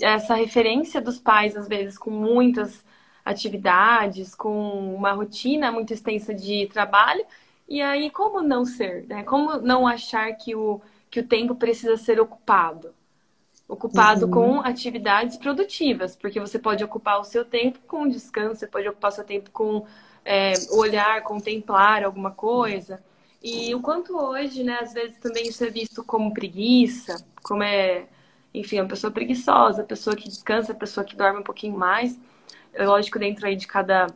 Essa 0.00 0.36
referência 0.36 1.00
dos 1.00 1.18
pais, 1.18 1.56
às 1.56 1.66
vezes, 1.66 1.98
com 1.98 2.12
muitas 2.12 2.84
atividades, 3.24 4.32
com 4.32 4.94
uma 4.94 5.10
rotina 5.10 5.72
muito 5.72 5.92
extensa 5.92 6.32
de 6.32 6.68
trabalho, 6.68 7.24
e 7.68 7.82
aí 7.82 8.10
como 8.10 8.40
não 8.40 8.64
ser, 8.64 9.04
né? 9.08 9.24
Como 9.24 9.58
não 9.58 9.84
achar 9.84 10.32
que 10.34 10.54
o, 10.54 10.80
que 11.10 11.18
o 11.18 11.26
tempo 11.26 11.56
precisa 11.56 11.96
ser 11.96 12.20
ocupado? 12.20 12.94
Ocupado 13.66 14.26
uhum. 14.26 14.30
com 14.30 14.60
atividades 14.60 15.36
produtivas, 15.36 16.14
porque 16.14 16.38
você 16.38 16.60
pode 16.60 16.84
ocupar 16.84 17.18
o 17.18 17.24
seu 17.24 17.44
tempo 17.44 17.80
com 17.88 18.06
descanso, 18.06 18.60
você 18.60 18.68
pode 18.68 18.88
ocupar 18.88 19.10
o 19.10 19.14
seu 19.14 19.24
tempo 19.24 19.50
com 19.50 19.84
é, 20.26 20.54
olhar, 20.72 21.22
contemplar 21.22 22.02
alguma 22.02 22.32
coisa. 22.32 23.00
E 23.40 23.72
o 23.76 23.80
quanto 23.80 24.18
hoje, 24.18 24.64
né, 24.64 24.78
às 24.82 24.92
vezes 24.92 25.18
também 25.18 25.46
isso 25.46 25.64
é 25.64 25.70
visto 25.70 26.02
como 26.02 26.34
preguiça, 26.34 27.24
como 27.44 27.62
é, 27.62 28.06
enfim, 28.52 28.80
uma 28.80 28.88
pessoa 28.88 29.12
preguiçosa, 29.12 29.84
pessoa 29.84 30.16
que 30.16 30.28
descansa, 30.28 30.74
pessoa 30.74 31.06
que 31.06 31.14
dorme 31.14 31.38
um 31.38 31.44
pouquinho 31.44 31.78
mais. 31.78 32.18
É 32.74 32.84
lógico, 32.84 33.20
dentro 33.20 33.46
aí 33.46 33.54
de 33.54 33.68
cada 33.68 34.08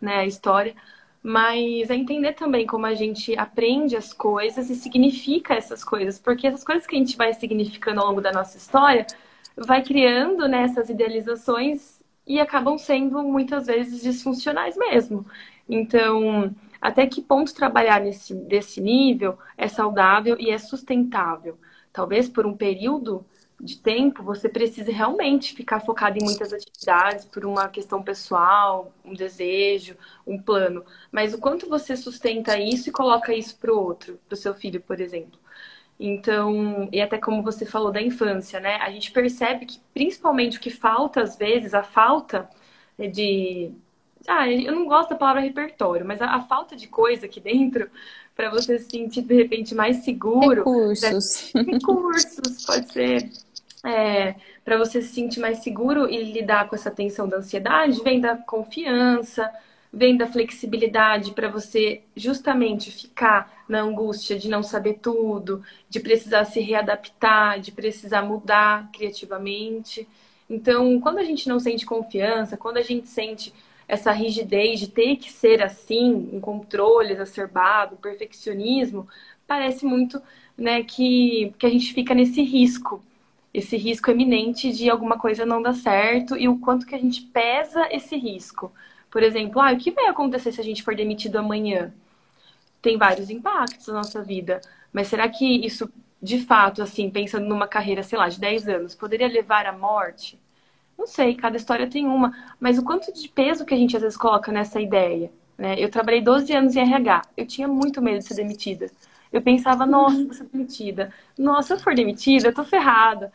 né, 0.00 0.26
história. 0.26 0.74
Mas 1.22 1.90
é 1.90 1.94
entender 1.94 2.34
também 2.34 2.66
como 2.66 2.84
a 2.84 2.94
gente 2.94 3.36
aprende 3.38 3.96
as 3.96 4.12
coisas 4.12 4.68
e 4.68 4.74
significa 4.74 5.54
essas 5.54 5.82
coisas. 5.82 6.18
Porque 6.18 6.46
essas 6.46 6.62
coisas 6.62 6.86
que 6.86 6.94
a 6.94 6.98
gente 6.98 7.16
vai 7.16 7.32
significando 7.32 8.00
ao 8.00 8.08
longo 8.08 8.20
da 8.20 8.32
nossa 8.32 8.58
história 8.58 9.06
vai 9.56 9.82
criando 9.82 10.46
né, 10.46 10.66
idealizações 10.88 11.97
e 12.28 12.38
acabam 12.40 12.78
sendo 12.78 13.22
muitas 13.22 13.66
vezes 13.66 14.02
disfuncionais 14.02 14.76
mesmo. 14.76 15.26
Então, 15.68 16.54
até 16.80 17.06
que 17.06 17.22
ponto 17.22 17.54
trabalhar 17.54 18.00
nesse 18.00 18.34
desse 18.34 18.80
nível 18.80 19.38
é 19.56 19.66
saudável 19.68 20.36
e 20.38 20.50
é 20.50 20.58
sustentável? 20.58 21.58
Talvez 21.92 22.28
por 22.28 22.46
um 22.46 22.56
período 22.56 23.24
de 23.60 23.76
tempo 23.78 24.22
você 24.22 24.48
precise 24.48 24.92
realmente 24.92 25.54
ficar 25.54 25.80
focado 25.80 26.18
em 26.18 26.24
muitas 26.24 26.52
atividades 26.52 27.24
por 27.24 27.44
uma 27.44 27.68
questão 27.68 28.02
pessoal, 28.02 28.92
um 29.04 29.14
desejo, 29.14 29.96
um 30.26 30.40
plano. 30.40 30.84
Mas 31.10 31.34
o 31.34 31.38
quanto 31.38 31.68
você 31.68 31.96
sustenta 31.96 32.58
isso 32.58 32.88
e 32.88 32.92
coloca 32.92 33.34
isso 33.34 33.58
para 33.58 33.72
o 33.72 33.78
outro, 33.78 34.18
para 34.28 34.34
o 34.34 34.38
seu 34.38 34.54
filho, 34.54 34.80
por 34.80 35.00
exemplo? 35.00 35.38
Então, 35.98 36.88
e 36.92 37.00
até 37.00 37.18
como 37.18 37.42
você 37.42 37.66
falou 37.66 37.90
da 37.90 38.00
infância, 38.00 38.60
né? 38.60 38.76
A 38.76 38.90
gente 38.90 39.10
percebe 39.10 39.66
que 39.66 39.80
principalmente 39.92 40.56
o 40.56 40.60
que 40.60 40.70
falta 40.70 41.22
às 41.22 41.36
vezes, 41.36 41.74
a 41.74 41.82
falta 41.82 42.48
de. 42.96 43.72
Ah, 44.26 44.48
eu 44.50 44.72
não 44.74 44.86
gosto 44.86 45.10
da 45.10 45.16
palavra 45.16 45.40
repertório, 45.40 46.06
mas 46.06 46.20
a, 46.22 46.36
a 46.36 46.40
falta 46.42 46.76
de 46.76 46.86
coisa 46.86 47.26
aqui 47.26 47.40
dentro 47.40 47.90
para 48.36 48.50
você 48.50 48.78
se 48.78 48.90
sentir 48.90 49.22
de 49.22 49.34
repente 49.34 49.74
mais 49.74 49.98
seguro. 49.98 50.58
Recursos. 50.58 51.52
Né? 51.52 51.62
Recursos, 51.62 52.64
pode 52.64 52.92
ser. 52.92 53.30
É, 53.84 54.36
para 54.64 54.76
você 54.76 55.02
se 55.02 55.08
sentir 55.08 55.40
mais 55.40 55.58
seguro 55.58 56.08
e 56.08 56.32
lidar 56.32 56.68
com 56.68 56.76
essa 56.76 56.90
tensão 56.90 57.28
da 57.28 57.38
ansiedade, 57.38 58.02
vem 58.02 58.20
da 58.20 58.36
confiança, 58.36 59.50
vem 59.92 60.16
da 60.16 60.26
flexibilidade 60.26 61.32
para 61.32 61.48
você 61.48 62.02
justamente 62.14 62.92
ficar 62.92 63.57
na 63.68 63.82
angústia 63.82 64.38
de 64.38 64.48
não 64.48 64.62
saber 64.62 64.94
tudo, 65.02 65.62
de 65.88 66.00
precisar 66.00 66.44
se 66.44 66.60
readaptar, 66.60 67.60
de 67.60 67.70
precisar 67.70 68.22
mudar 68.22 68.90
criativamente. 68.92 70.08
Então, 70.48 71.00
quando 71.00 71.18
a 71.18 71.24
gente 71.24 71.48
não 71.48 71.60
sente 71.60 71.84
confiança, 71.84 72.56
quando 72.56 72.78
a 72.78 72.82
gente 72.82 73.08
sente 73.08 73.52
essa 73.86 74.12
rigidez 74.12 74.80
de 74.80 74.88
ter 74.88 75.16
que 75.16 75.30
ser 75.32 75.62
assim, 75.62 76.30
um 76.32 76.40
controle 76.40 77.12
exacerbado, 77.12 77.96
perfeccionismo, 77.96 79.08
parece 79.46 79.84
muito 79.86 80.20
né, 80.56 80.82
que, 80.82 81.54
que 81.58 81.66
a 81.66 81.70
gente 81.70 81.92
fica 81.94 82.14
nesse 82.14 82.42
risco, 82.42 83.02
esse 83.52 83.76
risco 83.76 84.10
eminente 84.10 84.72
de 84.72 84.90
alguma 84.90 85.18
coisa 85.18 85.46
não 85.46 85.62
dar 85.62 85.74
certo 85.74 86.36
e 86.36 86.48
o 86.48 86.58
quanto 86.58 86.86
que 86.86 86.94
a 86.94 86.98
gente 86.98 87.22
pesa 87.22 87.88
esse 87.90 88.16
risco. 88.16 88.70
Por 89.10 89.22
exemplo, 89.22 89.60
ah, 89.60 89.72
o 89.72 89.78
que 89.78 89.90
vai 89.90 90.06
acontecer 90.06 90.52
se 90.52 90.60
a 90.60 90.64
gente 90.64 90.82
for 90.82 90.94
demitido 90.94 91.36
amanhã? 91.36 91.92
Tem 92.82 92.96
vários 92.96 93.30
impactos 93.30 93.88
na 93.88 93.94
nossa 93.94 94.22
vida, 94.22 94.60
mas 94.92 95.08
será 95.08 95.28
que 95.28 95.44
isso, 95.66 95.90
de 96.22 96.40
fato, 96.40 96.82
assim, 96.82 97.10
pensando 97.10 97.46
numa 97.46 97.66
carreira, 97.68 98.02
sei 98.02 98.18
lá, 98.18 98.28
de 98.28 98.40
10 98.40 98.68
anos, 98.68 98.94
poderia 98.94 99.28
levar 99.28 99.66
à 99.66 99.72
morte? 99.72 100.38
Não 100.98 101.06
sei, 101.06 101.34
cada 101.36 101.56
história 101.56 101.88
tem 101.88 102.06
uma, 102.06 102.32
mas 102.60 102.78
o 102.78 102.84
quanto 102.84 103.12
de 103.12 103.28
peso 103.28 103.64
que 103.64 103.74
a 103.74 103.76
gente 103.76 103.96
às 103.96 104.02
vezes 104.02 104.16
coloca 104.18 104.50
nessa 104.52 104.80
ideia, 104.80 105.30
né? 105.56 105.76
Eu 105.78 105.90
trabalhei 105.90 106.20
12 106.20 106.52
anos 106.52 106.76
em 106.76 106.80
RH, 106.80 107.22
eu 107.36 107.46
tinha 107.46 107.68
muito 107.68 108.02
medo 108.02 108.18
de 108.18 108.24
ser 108.26 108.34
demitida. 108.34 108.90
Eu 109.32 109.42
pensava, 109.42 109.86
nossa, 109.86 110.24
vou 110.24 110.32
ser 110.34 110.44
demitida. 110.46 111.12
Nossa, 111.38 111.68
se 111.68 111.74
eu 111.74 111.84
for 111.84 111.94
demitida, 111.94 112.48
eu 112.48 112.54
tô 112.54 112.64
ferrada. 112.64 113.32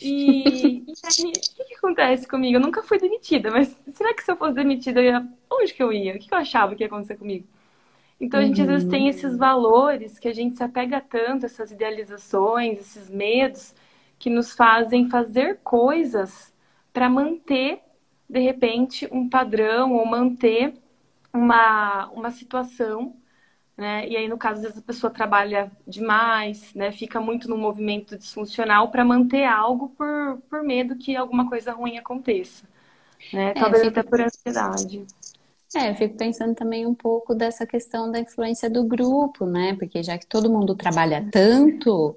E, 0.00 0.84
e 0.86 0.94
aí, 1.04 1.30
o 1.30 1.66
que, 1.66 1.74
acontece 1.76 2.28
comigo? 2.28 2.56
Eu 2.56 2.60
nunca 2.60 2.82
fui 2.82 2.98
demitida, 2.98 3.50
mas 3.50 3.74
será 3.94 4.12
que 4.14 4.22
se 4.22 4.30
eu 4.30 4.36
fosse 4.36 4.54
demitida, 4.54 5.00
eu 5.00 5.04
ia... 5.04 5.28
onde 5.50 5.72
que 5.74 5.82
eu 5.82 5.92
ia? 5.92 6.14
O 6.16 6.18
que 6.18 6.32
eu 6.32 6.38
achava 6.38 6.74
que 6.74 6.82
ia 6.82 6.86
acontecer 6.86 7.16
comigo? 7.16 7.46
Então, 8.20 8.40
a 8.40 8.44
gente 8.44 8.60
às 8.62 8.66
vezes 8.66 8.88
tem 8.88 9.08
esses 9.08 9.32
uhum. 9.32 9.38
valores 9.38 10.18
que 10.18 10.28
a 10.28 10.34
gente 10.34 10.56
se 10.56 10.62
apega 10.62 11.00
tanto, 11.00 11.46
essas 11.46 11.70
idealizações, 11.70 12.78
esses 12.78 13.10
medos, 13.10 13.74
que 14.18 14.30
nos 14.30 14.54
fazem 14.54 15.10
fazer 15.10 15.60
coisas 15.62 16.52
para 16.92 17.08
manter, 17.10 17.80
de 18.28 18.40
repente, 18.40 19.06
um 19.12 19.28
padrão 19.28 19.92
ou 19.92 20.06
manter 20.06 20.74
uma, 21.32 22.08
uma 22.08 22.30
situação 22.30 23.14
né? 23.76 24.08
E 24.08 24.16
aí, 24.16 24.26
no 24.26 24.38
caso, 24.38 24.56
às 24.56 24.62
vezes 24.62 24.78
a 24.78 24.82
pessoa 24.82 25.12
trabalha 25.12 25.70
demais, 25.86 26.72
né? 26.74 26.90
Fica 26.90 27.20
muito 27.20 27.48
no 27.48 27.58
movimento 27.58 28.16
disfuncional 28.16 28.90
para 28.90 29.04
manter 29.04 29.44
algo 29.44 29.90
por, 29.90 30.38
por 30.48 30.62
medo 30.62 30.96
que 30.96 31.14
alguma 31.14 31.48
coisa 31.48 31.72
ruim 31.72 31.98
aconteça, 31.98 32.66
né? 33.32 33.50
É, 33.50 33.54
Talvez 33.54 33.84
fico... 33.84 33.98
até 33.98 34.08
por 34.08 34.20
ansiedade. 34.20 35.04
É, 35.76 35.90
eu 35.90 35.94
fico 35.94 36.16
pensando 36.16 36.54
também 36.54 36.86
um 36.86 36.94
pouco 36.94 37.34
dessa 37.34 37.66
questão 37.66 38.10
da 38.10 38.18
influência 38.20 38.70
do 38.70 38.84
grupo, 38.84 39.46
né? 39.46 39.74
Porque 39.76 40.02
já 40.02 40.18
que 40.18 40.26
todo 40.26 40.50
mundo 40.50 40.74
trabalha 40.74 41.28
tanto, 41.30 42.16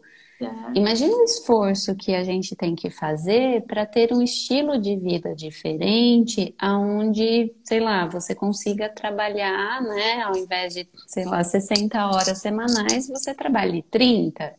Imagina 0.76 1.16
o 1.16 1.24
esforço 1.24 1.96
que 1.96 2.14
a 2.14 2.24
gente 2.24 2.56
tem 2.56 2.76
que 2.76 2.90
fazer 2.92 3.64
para 3.66 3.86
ter 3.86 4.14
um 4.14 4.22
estilo 4.22 4.80
de 4.80 4.96
vida 4.98 5.36
diferente, 5.36 6.56
aonde, 6.60 7.54
sei 7.64 7.80
lá, 7.80 8.08
você 8.08 8.36
consiga 8.36 8.88
trabalhar, 8.90 9.82
né, 9.82 10.22
ao 10.22 10.38
invés 10.38 10.74
de, 10.76 10.88
sei 11.08 11.26
lá, 11.26 11.44
60 11.44 12.06
horas 12.08 12.40
semanais, 12.40 13.08
você 13.08 13.34
trabalhe 13.34 13.84
30, 13.84 14.56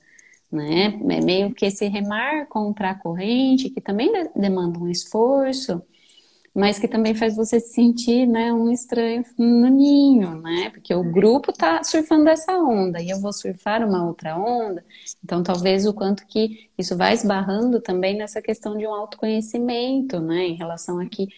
né? 0.50 0.86
É 1.10 1.20
meio 1.20 1.54
que 1.54 1.66
esse 1.66 1.86
remar 1.88 2.46
contra 2.48 2.90
a 2.90 2.94
corrente, 2.94 3.70
que 3.70 3.80
também 3.80 4.12
demanda 4.36 4.78
um 4.78 4.88
esforço, 4.88 5.82
mas 6.54 6.78
que 6.78 6.88
também 6.88 7.14
faz 7.14 7.36
você 7.36 7.60
se 7.60 7.74
sentir, 7.74 8.26
né, 8.26 8.52
um 8.52 8.70
estranho 8.72 9.24
no 9.38 9.68
ninho, 9.68 10.40
né? 10.40 10.70
Porque 10.70 10.92
o 10.92 11.04
grupo 11.04 11.52
tá 11.52 11.82
surfando 11.84 12.28
essa 12.28 12.58
onda 12.58 13.00
e 13.00 13.10
eu 13.10 13.20
vou 13.20 13.32
surfar 13.32 13.86
uma 13.86 14.04
outra 14.04 14.36
onda. 14.36 14.84
Então, 15.22 15.42
talvez 15.42 15.86
o 15.86 15.94
quanto 15.94 16.26
que 16.26 16.68
isso 16.76 16.96
vai 16.96 17.14
esbarrando 17.14 17.80
também 17.80 18.16
nessa 18.16 18.42
questão 18.42 18.76
de 18.76 18.86
um 18.86 18.92
autoconhecimento, 18.92 20.18
né, 20.20 20.48
em 20.48 20.54
relação 20.54 20.98
a 20.98 21.06
que 21.06 21.28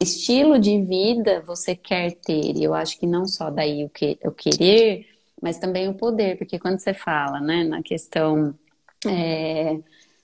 estilo 0.00 0.58
de 0.58 0.80
vida 0.82 1.42
você 1.46 1.76
quer 1.76 2.12
ter. 2.12 2.56
E 2.56 2.64
eu 2.64 2.74
acho 2.74 2.98
que 2.98 3.06
não 3.06 3.26
só 3.26 3.50
daí 3.50 3.84
o 3.84 3.90
que 3.90 4.18
o 4.24 4.30
querer, 4.30 5.06
mas 5.42 5.58
também 5.58 5.88
o 5.88 5.94
poder, 5.94 6.38
porque 6.38 6.58
quando 6.58 6.78
você 6.78 6.94
fala, 6.94 7.38
né, 7.40 7.64
na 7.64 7.82
questão 7.82 8.54
é, 9.06 9.78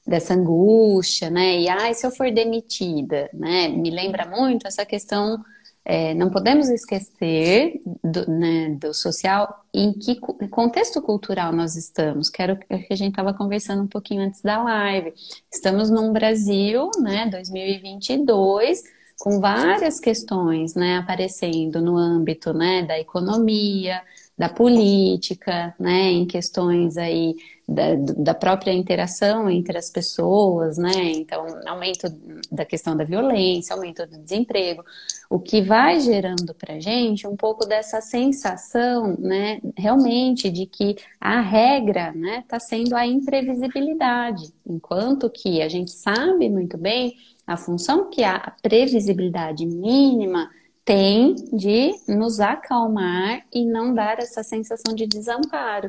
dessa 0.07 0.35
angústia, 0.35 1.31
né? 1.31 1.61
E 1.61 1.69
ai, 1.69 1.95
se 1.95 2.07
eu 2.07 2.11
for 2.11 2.31
demitida, 2.31 3.29
né? 3.33 3.69
Me 3.69 3.91
lembra 3.91 4.27
muito 4.27 4.67
essa 4.67 4.85
questão. 4.85 5.43
É, 5.83 6.13
não 6.15 6.31
podemos 6.31 6.69
esquecer 6.69 7.81
do, 8.05 8.31
né, 8.31 8.69
do 8.79 8.93
social 8.93 9.65
em 9.73 9.93
que 9.95 10.21
contexto 10.51 11.01
cultural 11.01 11.53
nós 11.53 11.75
estamos. 11.75 12.29
Quero 12.29 12.59
que 12.59 12.93
a 12.93 12.97
gente 12.97 13.11
estava 13.11 13.33
conversando 13.33 13.83
um 13.85 13.87
pouquinho 13.87 14.23
antes 14.23 14.43
da 14.43 14.63
live. 14.63 15.15
Estamos 15.51 15.89
num 15.91 16.13
Brasil, 16.13 16.91
né, 17.01 17.27
2022, 17.31 18.83
com 19.19 19.41
várias 19.41 19.99
questões, 19.99 20.75
né, 20.75 20.99
aparecendo 20.99 21.81
no 21.81 21.97
âmbito, 21.97 22.53
né, 22.53 22.83
da 22.83 22.99
economia, 22.99 24.03
da 24.41 24.49
política, 24.49 25.75
né, 25.79 26.13
em 26.13 26.25
questões 26.25 26.97
aí 26.97 27.37
da, 27.69 27.95
da, 27.95 28.35
própria 28.35 28.73
interação 28.73 29.51
entre 29.51 29.77
as 29.77 29.91
pessoas, 29.91 30.79
né, 30.79 31.13
então 31.13 31.45
aumento 31.67 32.09
da 32.51 32.65
questão 32.65 32.97
da 32.97 33.05
violência, 33.05 33.75
aumento 33.75 34.07
do 34.07 34.17
desemprego, 34.17 34.83
o 35.29 35.39
que 35.39 35.61
vai 35.61 36.01
gerando 36.01 36.55
para 36.55 36.81
gente 36.81 37.27
um 37.27 37.37
pouco 37.37 37.67
dessa 37.67 38.01
sensação, 38.01 39.15
né, 39.19 39.61
realmente 39.77 40.49
de 40.49 40.65
que 40.65 40.97
a 41.21 41.43
regra, 41.43 42.11
né, 42.13 42.39
está 42.39 42.59
sendo 42.59 42.97
a 42.97 43.07
imprevisibilidade, 43.07 44.55
enquanto 44.67 45.29
que 45.29 45.61
a 45.61 45.69
gente 45.69 45.91
sabe 45.91 46.49
muito 46.49 46.79
bem 46.79 47.15
a 47.47 47.59
função 47.59 48.09
que 48.09 48.25
a 48.25 48.55
previsibilidade 48.63 49.67
mínima 49.67 50.49
tem 50.91 51.37
de 51.53 51.93
nos 52.09 52.41
acalmar 52.41 53.45
e 53.55 53.65
não 53.65 53.95
dar 53.95 54.19
essa 54.19 54.43
sensação 54.43 54.93
de 54.93 55.07
desamparo, 55.07 55.89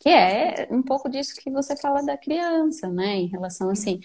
que 0.00 0.08
é 0.08 0.66
um 0.72 0.82
pouco 0.82 1.08
disso 1.08 1.36
que 1.40 1.48
você 1.48 1.76
fala 1.76 2.02
da 2.02 2.18
criança, 2.18 2.88
né? 2.88 3.14
Em 3.14 3.26
relação 3.26 3.70
assim, 3.70 4.00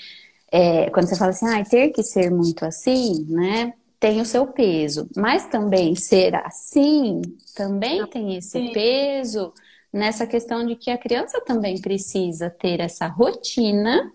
é, 0.51 0.87
quando 0.91 1.07
você 1.07 1.15
fala 1.15 1.31
assim, 1.31 1.47
ah, 1.47 1.65
ter 1.65 1.89
que 1.89 2.03
ser 2.03 2.29
muito 2.29 2.63
assim, 2.63 3.25
né? 3.27 3.73
Tem 3.99 4.21
o 4.21 4.25
seu 4.25 4.45
peso, 4.45 5.09
mas 5.15 5.47
também 5.47 5.95
ser 5.95 6.35
assim 6.35 7.23
também 7.55 8.05
tem 8.05 8.35
esse 8.35 8.51
Sim. 8.51 8.71
peso 8.71 9.51
nessa 9.91 10.27
questão 10.27 10.63
de 10.63 10.75
que 10.75 10.91
a 10.91 10.97
criança 10.97 11.41
também 11.41 11.81
precisa 11.81 12.51
ter 12.51 12.81
essa 12.81 13.07
rotina 13.07 14.11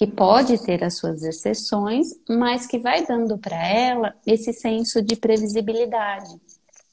que 0.00 0.06
pode 0.06 0.56
ter 0.64 0.82
as 0.82 0.96
suas 0.96 1.22
exceções, 1.22 2.18
mas 2.26 2.66
que 2.66 2.78
vai 2.78 3.04
dando 3.04 3.36
para 3.36 3.62
ela 3.62 4.14
esse 4.26 4.50
senso 4.50 5.02
de 5.02 5.14
previsibilidade. 5.14 6.40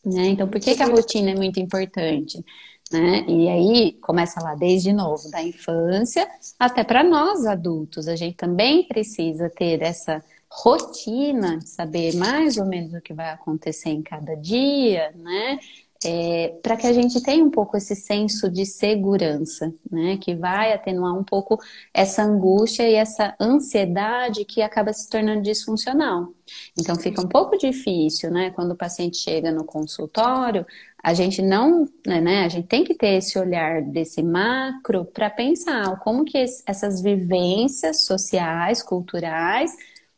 Né? 0.04 0.28
Então, 0.28 0.46
por 0.46 0.60
que, 0.60 0.76
que 0.76 0.84
a 0.84 0.88
rotina 0.88 1.32
é 1.32 1.36
muito 1.36 1.58
importante? 1.58 2.44
Né? 2.92 3.24
E 3.26 3.48
aí 3.48 3.94
começa 4.02 4.44
lá 4.44 4.56
desde 4.56 4.92
novo, 4.92 5.32
da 5.32 5.42
infância 5.42 6.28
até 6.60 6.84
para 6.84 7.02
nós 7.02 7.46
adultos. 7.46 8.10
A 8.10 8.16
gente 8.18 8.36
também 8.36 8.86
precisa 8.86 9.50
ter 9.50 9.82
essa 9.82 10.22
rotina, 10.52 11.62
saber 11.62 12.14
mais 12.14 12.58
ou 12.58 12.66
menos 12.66 12.94
o 12.94 13.00
que 13.00 13.14
vai 13.14 13.30
acontecer 13.30 13.90
em 13.90 14.02
cada 14.02 14.36
dia, 14.36 15.14
né? 15.16 15.60
É, 16.04 16.58
para 16.62 16.78
que 16.78 16.86
a 16.86 16.94
gente 16.94 17.22
tenha 17.22 17.44
um 17.44 17.50
pouco 17.50 17.78
esse 17.78 17.96
senso 17.96 18.50
de 18.50 18.66
segurança, 18.66 19.74
né? 19.92 20.18
Que 20.18 20.36
vai 20.36 20.74
atenuar 20.74 21.18
um 21.18 21.24
pouco 21.24 21.60
essa 21.94 22.24
angústia 22.24 22.88
e 22.88 22.96
essa 22.96 23.36
ansiedade 23.40 24.46
que 24.46 24.62
acaba 24.62 24.94
se 24.94 25.10
tornando 25.10 25.42
disfuncional. 25.42 26.34
Então 26.80 26.96
fica 26.96 27.22
um 27.22 27.28
pouco 27.28 27.58
difícil, 27.58 28.32
né? 28.32 28.52
Quando 28.52 28.72
o 28.72 28.78
paciente 28.78 29.18
chega 29.18 29.52
no 29.52 29.64
consultório, 29.64 30.66
a 31.04 31.14
gente 31.14 31.42
não, 31.42 31.86
né? 32.06 32.22
né 32.22 32.46
a 32.46 32.50
gente 32.50 32.68
tem 32.68 32.84
que 32.84 32.94
ter 32.94 33.16
esse 33.16 33.38
olhar 33.40 33.82
desse 33.82 34.22
macro 34.22 35.06
para 35.06 35.30
pensar 35.30 36.00
como 36.00 36.26
que 36.26 36.38
essas 36.66 37.02
vivências 37.02 38.06
sociais, 38.06 38.84
culturais 38.84 39.72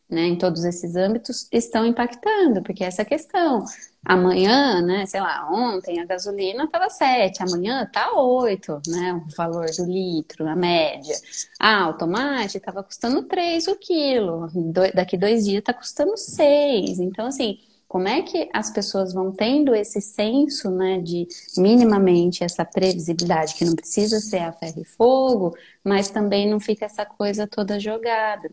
né, 0.09 0.25
em 0.25 0.35
todos 0.35 0.63
esses 0.63 0.95
âmbitos 0.95 1.47
estão 1.51 1.85
impactando, 1.85 2.63
porque 2.63 2.83
essa 2.83 3.05
questão, 3.05 3.63
amanhã, 4.03 4.81
né, 4.81 5.05
sei 5.05 5.19
lá, 5.21 5.49
ontem 5.51 5.99
a 5.99 6.05
gasolina 6.05 6.63
estava 6.63 6.89
7, 6.89 7.43
amanhã 7.43 7.85
tá 7.91 8.13
8, 8.13 8.81
né, 8.87 9.13
o 9.13 9.35
valor 9.35 9.65
do 9.65 9.85
litro, 9.85 10.47
a 10.47 10.55
média. 10.55 11.15
Ah, 11.59 11.89
o 11.89 11.93
tomate 11.97 12.57
estava 12.57 12.83
custando 12.83 13.23
3 13.23 13.67
o 13.67 13.75
quilo, 13.75 14.47
daqui 14.93 15.17
dois 15.17 15.45
dias 15.45 15.59
está 15.59 15.73
custando 15.73 16.15
6. 16.17 16.99
Então, 16.99 17.27
assim, 17.27 17.59
como 17.87 18.07
é 18.07 18.21
que 18.21 18.47
as 18.53 18.69
pessoas 18.69 19.13
vão 19.13 19.31
tendo 19.31 19.73
esse 19.73 19.99
senso, 19.99 20.69
né, 20.69 20.99
de 21.01 21.27
minimamente 21.57 22.43
essa 22.43 22.63
previsibilidade, 22.63 23.55
que 23.55 23.65
não 23.65 23.75
precisa 23.75 24.19
ser 24.19 24.39
a 24.39 24.53
ferro 24.53 24.81
e 24.81 24.85
fogo, 24.85 25.55
mas 25.83 26.09
também 26.09 26.47
não 26.47 26.59
fica 26.59 26.85
essa 26.85 27.05
coisa 27.05 27.47
toda 27.47 27.79
jogada. 27.79 28.49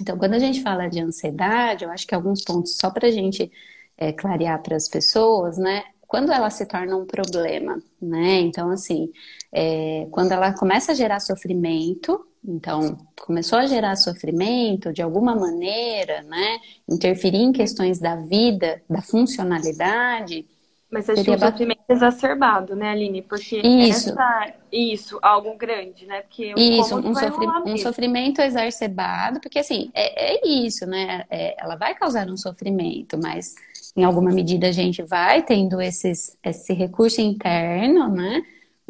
Então, 0.00 0.16
quando 0.16 0.32
a 0.34 0.38
gente 0.38 0.62
fala 0.62 0.88
de 0.88 0.98
ansiedade, 0.98 1.84
eu 1.84 1.90
acho 1.90 2.06
que 2.06 2.14
alguns 2.14 2.42
pontos 2.42 2.76
só 2.76 2.90
para 2.90 3.08
a 3.08 3.10
gente 3.10 3.52
é, 4.00 4.12
clarear 4.12 4.60
para 4.62 4.74
as 4.74 4.88
pessoas, 4.88 5.58
né? 5.58 5.84
Quando 6.08 6.32
ela 6.32 6.50
se 6.50 6.66
torna 6.66 6.96
um 6.96 7.06
problema, 7.06 7.80
né? 8.00 8.40
Então, 8.40 8.70
assim, 8.70 9.12
é, 9.52 10.08
quando 10.10 10.32
ela 10.32 10.52
começa 10.52 10.90
a 10.90 10.94
gerar 10.94 11.20
sofrimento, 11.20 12.26
então, 12.42 12.96
começou 13.20 13.58
a 13.58 13.66
gerar 13.66 13.94
sofrimento 13.96 14.92
de 14.92 15.02
alguma 15.02 15.36
maneira, 15.36 16.22
né? 16.22 16.58
Interferir 16.88 17.42
em 17.42 17.52
questões 17.52 17.98
da 17.98 18.16
vida, 18.16 18.82
da 18.88 19.02
funcionalidade. 19.02 20.46
Mas 20.90 21.08
acho 21.08 21.22
que 21.22 21.30
um 21.30 21.38
sofrimento 21.38 21.84
exacerbado, 21.88 22.74
né, 22.74 22.90
Aline? 22.90 23.22
Porque 23.22 23.58
isso, 23.58 24.10
essa, 24.10 24.54
isso 24.72 25.18
algo 25.22 25.56
grande, 25.56 26.04
né? 26.04 26.22
Porque 26.22 26.52
isso, 26.56 26.96
um, 26.96 27.14
sofri 27.14 27.46
um 27.64 27.76
sofrimento 27.76 28.40
exacerbado, 28.40 29.40
porque 29.40 29.60
assim, 29.60 29.88
é, 29.94 30.34
é 30.34 30.48
isso, 30.48 30.84
né? 30.86 31.24
É, 31.30 31.54
ela 31.62 31.76
vai 31.76 31.94
causar 31.94 32.28
um 32.28 32.36
sofrimento, 32.36 33.16
mas 33.16 33.54
em 33.96 34.02
alguma 34.02 34.32
medida 34.32 34.66
a 34.66 34.72
gente 34.72 35.00
vai 35.02 35.42
tendo 35.44 35.80
esses, 35.80 36.36
esse 36.42 36.72
recurso 36.72 37.20
interno, 37.20 38.08
né? 38.08 38.42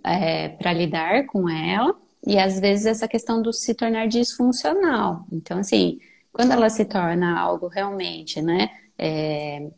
É, 0.02 0.48
para 0.48 0.72
lidar 0.72 1.26
com 1.26 1.48
ela. 1.50 1.94
E 2.26 2.38
às 2.38 2.58
vezes 2.58 2.86
essa 2.86 3.06
questão 3.06 3.42
do 3.42 3.52
se 3.52 3.74
tornar 3.74 4.08
disfuncional. 4.08 5.26
Então, 5.30 5.58
assim, 5.58 5.98
quando 6.32 6.52
ela 6.52 6.70
se 6.70 6.84
torna 6.86 7.38
algo 7.38 7.68
realmente, 7.68 8.40
né, 8.40 8.70
é, 8.98 9.70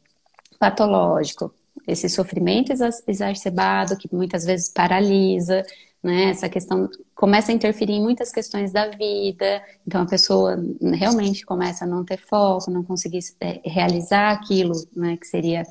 patológico, 0.59 1.53
esse 1.87 2.09
sofrimento 2.09 2.73
exacerbado 3.07 3.97
que 3.97 4.09
muitas 4.13 4.45
vezes 4.45 4.69
paralisa, 4.69 5.65
né? 6.03 6.31
Essa 6.31 6.49
questão 6.49 6.89
começa 7.15 7.53
a 7.53 7.55
interferir 7.55 7.95
em 7.95 8.03
muitas 8.03 8.33
questões 8.33 8.73
da 8.73 8.89
vida, 8.89 9.63
então 9.87 10.03
a 10.03 10.07
pessoa 10.07 10.63
realmente 10.95 11.47
começa 11.47 11.85
a 11.85 11.89
não 11.89 12.05
ter 12.05 12.19
foco, 12.19 12.71
não 12.71 12.83
conseguir 12.83 13.21
é, 13.41 13.61
realizar 13.65 14.33
aquilo, 14.33 14.75
né, 14.97 15.17
que 15.17 15.27
seria 15.27 15.63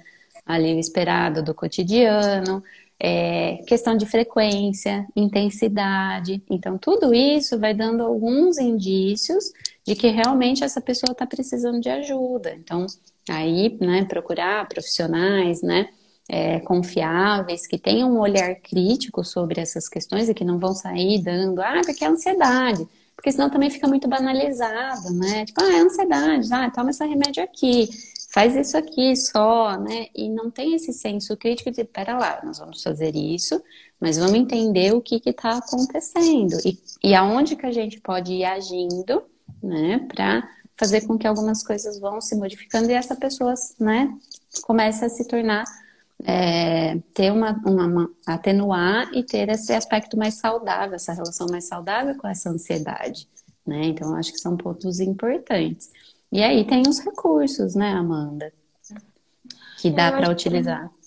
ali 0.45 0.74
o 0.74 0.80
esperado 0.80 1.43
do 1.43 1.53
cotidiano 1.53 2.64
é, 3.03 3.64
questão 3.66 3.97
de 3.97 4.05
frequência, 4.05 5.07
intensidade. 5.16 6.43
Então, 6.47 6.78
tudo 6.78 7.16
isso 7.16 7.57
vai 7.57 7.74
dando 7.74 8.03
alguns 8.03 8.59
indícios 8.59 9.51
de 9.84 9.95
que 9.95 10.09
realmente 10.09 10.64
essa 10.64 10.80
pessoa 10.80 11.12
está 11.12 11.26
precisando 11.26 11.82
de 11.82 11.89
ajuda. 11.89 12.53
Então, 12.53 12.86
aí, 13.28 13.76
né, 13.82 14.05
procurar 14.05 14.68
profissionais, 14.68 15.64
né, 15.64 15.89
é, 16.30 16.59
confiáveis, 16.61 17.67
que 17.67 17.78
tenham 17.78 18.11
um 18.11 18.19
olhar 18.19 18.55
crítico 18.55 19.24
sobre 19.24 19.59
essas 19.59 19.89
questões 19.89 20.30
e 20.30 20.34
que 20.34 20.45
não 20.45 20.59
vão 20.59 20.74
sair 20.74 21.22
dando, 21.22 21.61
ah, 21.61 21.82
porque 21.86 22.03
é 22.03 22.07
ansiedade. 22.07 22.88
Porque 23.15 23.32
senão 23.32 23.49
também 23.49 23.69
fica 23.69 23.88
muito 23.88 24.07
banalizado, 24.07 25.13
né? 25.13 25.45
Tipo, 25.45 25.61
ah, 25.61 25.74
é 25.74 25.80
ansiedade, 25.80 26.53
ah, 26.53 26.72
toma 26.72 26.89
esse 26.89 27.05
remédio 27.05 27.43
aqui 27.43 27.89
faz 28.32 28.55
isso 28.55 28.78
aqui 28.78 29.15
só, 29.15 29.78
né? 29.78 30.07
E 30.15 30.30
não 30.30 30.49
tem 30.49 30.74
esse 30.74 30.93
senso 30.93 31.36
crítico 31.36 31.69
de, 31.69 31.84
pera 31.84 32.17
lá, 32.17 32.39
nós 32.43 32.59
vamos 32.59 32.82
fazer 32.82 33.15
isso, 33.15 33.61
mas 33.99 34.17
vamos 34.17 34.36
entender 34.36 34.93
o 34.93 35.01
que 35.01 35.22
está 35.26 35.57
acontecendo 35.57 36.57
e, 36.65 36.80
e 37.03 37.13
aonde 37.13 37.55
que 37.55 37.65
a 37.65 37.72
gente 37.72 37.99
pode 37.99 38.34
ir 38.34 38.45
agindo, 38.45 39.24
né? 39.61 39.99
Para 40.07 40.49
fazer 40.78 41.01
com 41.01 41.17
que 41.17 41.28
algumas 41.28 41.61
coisas 41.61 41.99
vão 41.99 42.22
se 42.22 42.36
modificando 42.36 42.89
e 42.89 42.93
essa 42.93 43.15
pessoa, 43.15 43.53
né? 43.78 44.11
Comece 44.61 45.03
a 45.03 45.09
se 45.09 45.28
tornar 45.28 45.65
é, 46.26 46.97
ter 47.13 47.32
uma, 47.32 47.51
uma, 47.65 47.86
uma, 47.86 48.09
atenuar 48.26 49.09
e 49.13 49.24
ter 49.24 49.49
esse 49.49 49.74
aspecto 49.74 50.17
mais 50.17 50.36
saudável, 50.36 50.95
essa 50.95 51.13
relação 51.13 51.47
mais 51.49 51.67
saudável 51.67 52.15
com 52.17 52.28
essa 52.28 52.49
ansiedade, 52.49 53.28
né? 53.65 53.86
Então, 53.86 54.15
acho 54.15 54.32
que 54.32 54.39
são 54.39 54.55
pontos 54.57 54.99
importantes. 54.99 55.91
E 56.32 56.41
aí 56.41 56.65
tem 56.65 56.84
os 56.88 56.99
recursos, 56.99 57.76
né, 57.76 57.91
Amanda? 57.91 58.53
Que 59.80 59.89
dá 59.89 60.11
para 60.11 60.30
utilizar. 60.30 60.89
Que... 60.89 61.01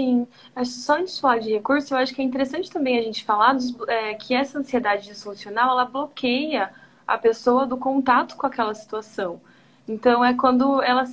Sim, 0.00 0.26
só 0.64 0.96
antes 0.98 1.14
de 1.14 1.20
falar 1.20 1.38
de 1.38 1.52
recurso, 1.52 1.94
eu 1.94 1.98
acho 1.98 2.12
que 2.12 2.20
é 2.20 2.24
interessante 2.24 2.68
também 2.68 2.98
a 2.98 3.02
gente 3.02 3.24
falar 3.24 3.52
dos, 3.52 3.72
é, 3.86 4.14
que 4.14 4.34
essa 4.34 4.58
ansiedade 4.58 5.06
disfuncional, 5.06 5.70
ela 5.70 5.84
bloqueia 5.84 6.72
a 7.06 7.16
pessoa 7.16 7.64
do 7.64 7.76
contato 7.76 8.36
com 8.36 8.46
aquela 8.46 8.74
situação. 8.74 9.40
Então 9.86 10.24
é 10.24 10.34
quando 10.34 10.82
ela, 10.82 11.04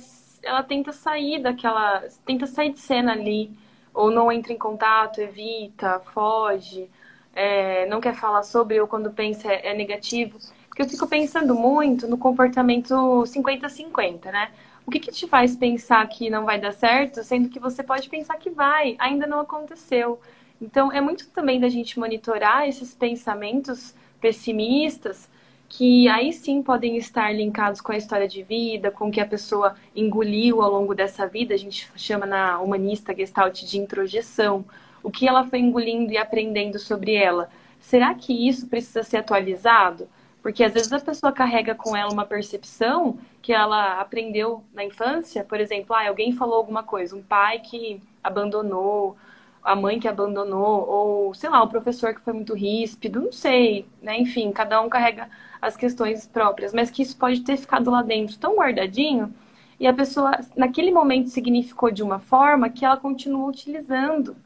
ela 0.42 0.62
tenta 0.62 0.92
sair 0.92 1.40
daquela, 1.40 2.02
tenta 2.24 2.46
sair 2.46 2.72
de 2.72 2.78
cena 2.78 3.12
ali, 3.12 3.50
ou 3.94 4.10
não 4.10 4.30
entra 4.32 4.52
em 4.52 4.58
contato, 4.58 5.20
evita, 5.20 6.00
foge, 6.00 6.88
é, 7.34 7.86
não 7.86 8.00
quer 8.00 8.14
falar 8.14 8.42
sobre, 8.42 8.80
ou 8.80 8.86
quando 8.86 9.10
pensa 9.10 9.52
é, 9.52 9.68
é 9.70 9.74
negativo. 9.74 10.38
Porque 10.68 10.82
eu 10.82 10.88
fico 10.88 11.06
pensando 11.06 11.54
muito 11.54 12.08
no 12.08 12.16
comportamento 12.16 12.94
50-50, 13.26 14.30
né? 14.32 14.50
O 14.86 14.90
que, 14.90 14.98
que 14.98 15.12
te 15.12 15.28
faz 15.28 15.54
pensar 15.54 16.06
que 16.08 16.28
não 16.30 16.44
vai 16.44 16.58
dar 16.60 16.72
certo, 16.72 17.22
sendo 17.22 17.48
que 17.48 17.60
você 17.60 17.82
pode 17.82 18.08
pensar 18.08 18.36
que 18.36 18.50
vai, 18.50 18.96
ainda 18.98 19.26
não 19.26 19.40
aconteceu. 19.40 20.20
Então, 20.60 20.92
é 20.92 21.00
muito 21.00 21.28
também 21.30 21.60
da 21.60 21.68
gente 21.68 21.98
monitorar 21.98 22.68
esses 22.68 22.94
pensamentos 22.94 23.94
pessimistas, 24.20 25.28
que 25.72 26.06
aí 26.06 26.34
sim 26.34 26.62
podem 26.62 26.98
estar 26.98 27.34
linkados 27.34 27.80
com 27.80 27.92
a 27.92 27.96
história 27.96 28.28
de 28.28 28.42
vida, 28.42 28.90
com 28.90 29.08
o 29.08 29.10
que 29.10 29.22
a 29.22 29.26
pessoa 29.26 29.74
engoliu 29.96 30.60
ao 30.60 30.70
longo 30.70 30.94
dessa 30.94 31.26
vida. 31.26 31.54
A 31.54 31.56
gente 31.56 31.90
chama 31.96 32.26
na 32.26 32.60
humanista 32.60 33.16
Gestalt 33.16 33.62
de 33.62 33.78
introjeção. 33.78 34.66
O 35.02 35.10
que 35.10 35.26
ela 35.26 35.44
foi 35.44 35.60
engolindo 35.60 36.12
e 36.12 36.18
aprendendo 36.18 36.78
sobre 36.78 37.14
ela. 37.14 37.48
Será 37.80 38.14
que 38.14 38.46
isso 38.46 38.66
precisa 38.68 39.02
ser 39.02 39.16
atualizado? 39.16 40.06
Porque 40.42 40.62
às 40.62 40.74
vezes 40.74 40.92
a 40.92 41.00
pessoa 41.00 41.32
carrega 41.32 41.74
com 41.74 41.96
ela 41.96 42.12
uma 42.12 42.26
percepção 42.26 43.18
que 43.40 43.50
ela 43.50 43.98
aprendeu 43.98 44.62
na 44.74 44.84
infância, 44.84 45.42
por 45.42 45.58
exemplo, 45.58 45.96
ah, 45.96 46.06
alguém 46.06 46.32
falou 46.32 46.56
alguma 46.56 46.82
coisa, 46.82 47.16
um 47.16 47.22
pai 47.22 47.60
que 47.60 47.98
abandonou, 48.22 49.16
a 49.64 49.74
mãe 49.74 49.98
que 49.98 50.08
abandonou, 50.08 50.86
ou 50.86 51.34
sei 51.34 51.48
lá, 51.48 51.62
o 51.62 51.68
professor 51.68 52.14
que 52.14 52.20
foi 52.20 52.34
muito 52.34 52.54
ríspido, 52.54 53.22
não 53.22 53.32
sei, 53.32 53.86
né? 54.02 54.18
Enfim, 54.18 54.52
cada 54.52 54.80
um 54.82 54.88
carrega 54.88 55.30
as 55.62 55.76
questões 55.76 56.26
próprias, 56.26 56.74
mas 56.74 56.90
que 56.90 57.02
isso 57.02 57.16
pode 57.16 57.42
ter 57.42 57.56
ficado 57.56 57.88
lá 57.88 58.02
dentro 58.02 58.36
tão 58.36 58.56
guardadinho 58.56 59.32
e 59.78 59.86
a 59.86 59.94
pessoa 59.94 60.32
naquele 60.56 60.90
momento 60.90 61.28
significou 61.28 61.92
de 61.92 62.02
uma 62.02 62.18
forma 62.18 62.68
que 62.68 62.84
ela 62.84 62.96
continua 62.96 63.48
utilizando. 63.48 64.36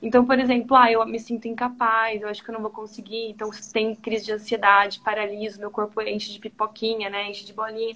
Então, 0.00 0.24
por 0.24 0.38
exemplo, 0.38 0.76
ah, 0.76 0.90
eu 0.90 1.04
me 1.04 1.18
sinto 1.18 1.48
incapaz, 1.48 2.22
eu 2.22 2.28
acho 2.28 2.42
que 2.42 2.50
eu 2.50 2.54
não 2.54 2.62
vou 2.62 2.70
conseguir, 2.70 3.30
então 3.30 3.50
tem 3.72 3.94
crise 3.96 4.26
de 4.26 4.32
ansiedade, 4.32 5.00
paraliso, 5.00 5.58
meu 5.58 5.70
corpo 5.70 6.00
enche 6.00 6.32
de 6.32 6.38
pipoquinha, 6.38 7.10
né, 7.10 7.28
enche 7.28 7.44
de 7.44 7.52
bolinha, 7.52 7.94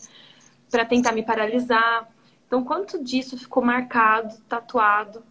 para 0.70 0.84
tentar 0.84 1.12
me 1.12 1.22
paralisar. 1.22 2.08
Então, 2.46 2.62
quanto 2.64 3.02
disso 3.02 3.38
ficou 3.38 3.64
marcado, 3.64 4.36
tatuado, 4.48 5.22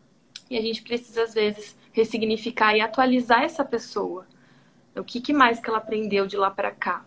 e 0.49 0.57
a 0.57 0.61
gente 0.61 0.81
precisa, 0.81 1.23
às 1.23 1.33
vezes, 1.33 1.77
ressignificar 1.91 2.75
e 2.75 2.81
atualizar 2.81 3.43
essa 3.43 3.63
pessoa. 3.63 4.25
O 4.95 5.03
que, 5.03 5.21
que 5.21 5.33
mais 5.33 5.59
que 5.59 5.69
ela 5.69 5.79
aprendeu 5.79 6.25
de 6.25 6.37
lá 6.37 6.49
para 6.49 6.71
cá? 6.71 7.05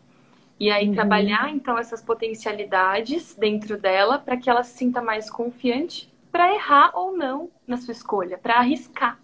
E 0.59 0.71
aí, 0.71 0.89
uhum. 0.89 0.95
trabalhar, 0.95 1.51
então, 1.51 1.77
essas 1.79 2.03
potencialidades 2.03 3.35
dentro 3.35 3.77
dela 3.79 4.19
para 4.19 4.37
que 4.37 4.49
ela 4.49 4.63
se 4.63 4.79
sinta 4.79 5.03
mais 5.03 5.31
confiante 5.31 6.13
para 6.33 6.55
errar 6.55 6.91
ou 6.95 7.17
não 7.17 7.51
na 7.67 7.77
sua 7.77 7.93
escolha, 7.93 8.39
para 8.39 8.55
arriscar. 8.55 9.19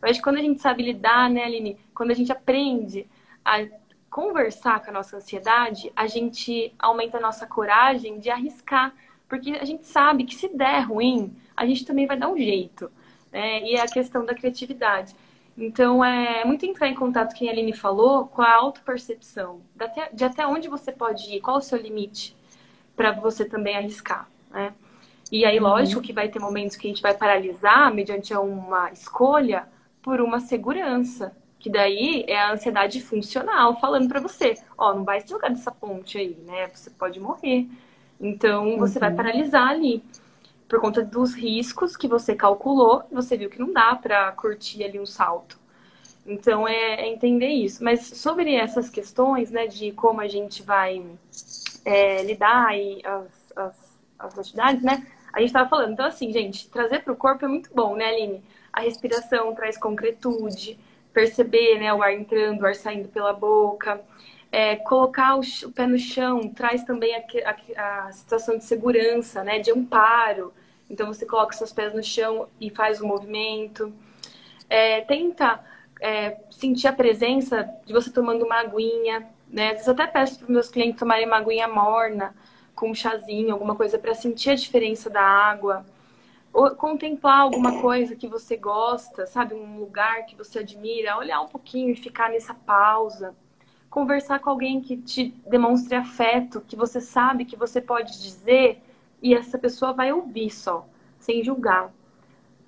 Eu 0.00 0.08
acho 0.08 0.18
que 0.18 0.24
quando 0.24 0.38
a 0.38 0.42
gente 0.42 0.60
sabe 0.60 0.82
lidar, 0.82 1.28
né, 1.28 1.44
Aline? 1.44 1.78
Quando 1.94 2.10
a 2.10 2.14
gente 2.14 2.32
aprende 2.32 3.06
a 3.44 3.66
conversar 4.10 4.82
com 4.82 4.90
a 4.90 4.94
nossa 4.94 5.16
ansiedade, 5.16 5.92
a 5.94 6.06
gente 6.06 6.74
aumenta 6.78 7.18
a 7.18 7.20
nossa 7.20 7.46
coragem 7.46 8.18
de 8.18 8.30
arriscar. 8.30 8.94
Porque 9.28 9.50
a 9.60 9.64
gente 9.64 9.84
sabe 9.84 10.24
que 10.24 10.34
se 10.34 10.48
der 10.48 10.80
ruim, 10.80 11.36
a 11.56 11.66
gente 11.66 11.84
também 11.84 12.06
vai 12.06 12.16
dar 12.16 12.30
um 12.30 12.36
jeito. 12.36 12.90
Né? 13.30 13.62
E 13.62 13.74
é 13.74 13.82
a 13.82 13.86
questão 13.86 14.24
da 14.24 14.34
criatividade. 14.34 15.14
Então, 15.58 16.04
é 16.04 16.44
muito 16.44 16.64
entrar 16.64 16.88
em 16.88 16.94
contato, 16.94 17.34
quem 17.34 17.48
a 17.48 17.52
Aline 17.52 17.72
falou, 17.72 18.26
com 18.26 18.40
a 18.40 18.54
autopercepção. 18.54 19.60
De 20.12 20.24
até 20.24 20.46
onde 20.46 20.68
você 20.68 20.92
pode 20.92 21.34
ir, 21.34 21.40
qual 21.40 21.56
o 21.56 21.60
seu 21.60 21.76
limite 21.76 22.36
para 22.96 23.10
você 23.10 23.44
também 23.44 23.76
arriscar, 23.76 24.28
né? 24.50 24.72
E 25.30 25.44
aí, 25.44 25.58
lógico 25.58 26.00
uhum. 26.00 26.06
que 26.06 26.12
vai 26.12 26.28
ter 26.28 26.38
momentos 26.38 26.76
que 26.76 26.86
a 26.86 26.90
gente 26.90 27.02
vai 27.02 27.12
paralisar 27.12 27.92
mediante 27.92 28.32
uma 28.34 28.90
escolha, 28.90 29.68
por 30.08 30.20
uma 30.20 30.40
segurança. 30.40 31.36
Que 31.58 31.68
daí 31.68 32.24
é 32.28 32.38
a 32.38 32.52
ansiedade 32.52 33.02
funcional 33.02 33.78
falando 33.80 34.08
para 34.08 34.20
você, 34.20 34.54
ó, 34.76 34.90
oh, 34.90 34.94
não 34.94 35.04
vai 35.04 35.20
se 35.20 35.28
jogar 35.28 35.48
dessa 35.48 35.72
ponte 35.72 36.16
aí, 36.16 36.38
né? 36.46 36.68
Você 36.72 36.88
pode 36.88 37.18
morrer. 37.18 37.68
Então 38.20 38.78
você 38.78 38.98
uhum. 38.98 39.00
vai 39.00 39.14
paralisar 39.14 39.68
ali 39.68 40.02
por 40.68 40.80
conta 40.80 41.02
dos 41.02 41.34
riscos 41.34 41.96
que 41.96 42.06
você 42.06 42.34
calculou, 42.34 43.02
você 43.10 43.36
viu 43.36 43.48
que 43.48 43.58
não 43.58 43.72
dá 43.72 43.94
para 43.96 44.30
curtir 44.32 44.84
ali 44.84 45.00
um 45.00 45.06
salto. 45.06 45.58
Então 46.26 46.68
é, 46.68 47.00
é, 47.00 47.08
entender 47.08 47.48
isso. 47.48 47.82
Mas 47.82 48.06
sobre 48.06 48.54
essas 48.54 48.90
questões, 48.90 49.50
né, 49.50 49.66
de 49.66 49.92
como 49.92 50.20
a 50.20 50.28
gente 50.28 50.62
vai 50.62 51.02
é, 51.84 52.22
lidar 52.22 52.76
e 52.78 53.00
as, 53.04 53.52
as, 53.56 53.98
as 54.18 54.38
atividades, 54.38 54.82
né? 54.82 55.06
A 55.32 55.40
gente 55.40 55.48
estava 55.48 55.68
falando. 55.68 55.92
Então, 55.92 56.06
assim, 56.06 56.32
gente, 56.32 56.68
trazer 56.68 57.02
para 57.02 57.12
o 57.12 57.16
corpo 57.16 57.44
é 57.44 57.48
muito 57.48 57.70
bom, 57.74 57.96
né, 57.96 58.06
Aline? 58.06 58.42
A 58.72 58.82
respiração 58.82 59.54
traz 59.54 59.78
concretude, 59.78 60.78
perceber 61.12 61.78
né, 61.78 61.92
o 61.92 62.02
ar 62.02 62.12
entrando, 62.12 62.60
o 62.60 62.66
ar 62.66 62.74
saindo 62.74 63.08
pela 63.08 63.32
boca. 63.32 64.00
É, 64.50 64.76
colocar 64.76 65.36
o, 65.36 65.40
o, 65.40 65.72
pé 65.72 65.86
no 65.86 65.98
chão 65.98 66.48
traz 66.48 66.82
também 66.82 67.14
a, 67.14 67.22
a, 67.76 68.06
a, 68.06 68.12
situação 68.12 68.56
de 68.56 68.64
segurança, 68.64 69.44
né? 69.44 69.58
De 69.58 69.70
amparo. 69.70 70.52
Então 70.88 71.06
você 71.06 71.26
coloca 71.26 71.52
seus 71.52 71.72
pés 71.72 71.94
no 71.94 72.02
chão 72.02 72.48
e 72.60 72.70
faz 72.70 73.00
o 73.00 73.06
movimento. 73.06 73.92
É, 74.70 75.02
tenta 75.02 75.62
é, 76.00 76.38
sentir 76.50 76.88
a 76.88 76.92
presença 76.92 77.68
de 77.84 77.92
você 77.92 78.10
tomando 78.10 78.44
uma 78.44 78.60
aguinha, 78.60 79.28
né? 79.48 79.68
Às 79.68 79.72
vezes 79.72 79.86
eu 79.86 79.92
até 79.92 80.06
peço 80.06 80.38
para 80.38 80.44
os 80.44 80.50
meus 80.50 80.68
clientes 80.70 80.98
tomarem 80.98 81.26
uma 81.26 81.36
aguinha 81.36 81.68
morna, 81.68 82.34
com 82.74 82.90
um 82.90 82.94
chazinho, 82.94 83.52
alguma 83.52 83.74
coisa 83.74 83.98
para 83.98 84.14
sentir 84.14 84.50
a 84.50 84.54
diferença 84.54 85.10
da 85.10 85.22
água. 85.22 85.84
Ou 86.52 86.70
contemplar 86.70 87.40
alguma 87.40 87.82
coisa 87.82 88.16
que 88.16 88.26
você 88.26 88.56
gosta, 88.56 89.26
sabe? 89.26 89.54
Um 89.54 89.78
lugar 89.78 90.24
que 90.24 90.34
você 90.34 90.60
admira, 90.60 91.18
olhar 91.18 91.42
um 91.42 91.48
pouquinho 91.48 91.90
e 91.90 91.96
ficar 91.96 92.30
nessa 92.30 92.54
pausa 92.54 93.34
conversar 93.90 94.38
com 94.40 94.50
alguém 94.50 94.80
que 94.80 94.96
te 94.96 95.34
demonstre 95.46 95.94
afeto, 95.94 96.62
que 96.66 96.76
você 96.76 97.00
sabe 97.00 97.44
que 97.44 97.56
você 97.56 97.80
pode 97.80 98.22
dizer 98.22 98.82
e 99.22 99.34
essa 99.34 99.58
pessoa 99.58 99.92
vai 99.92 100.12
ouvir 100.12 100.50
só, 100.50 100.86
sem 101.18 101.42
julgar. 101.42 101.92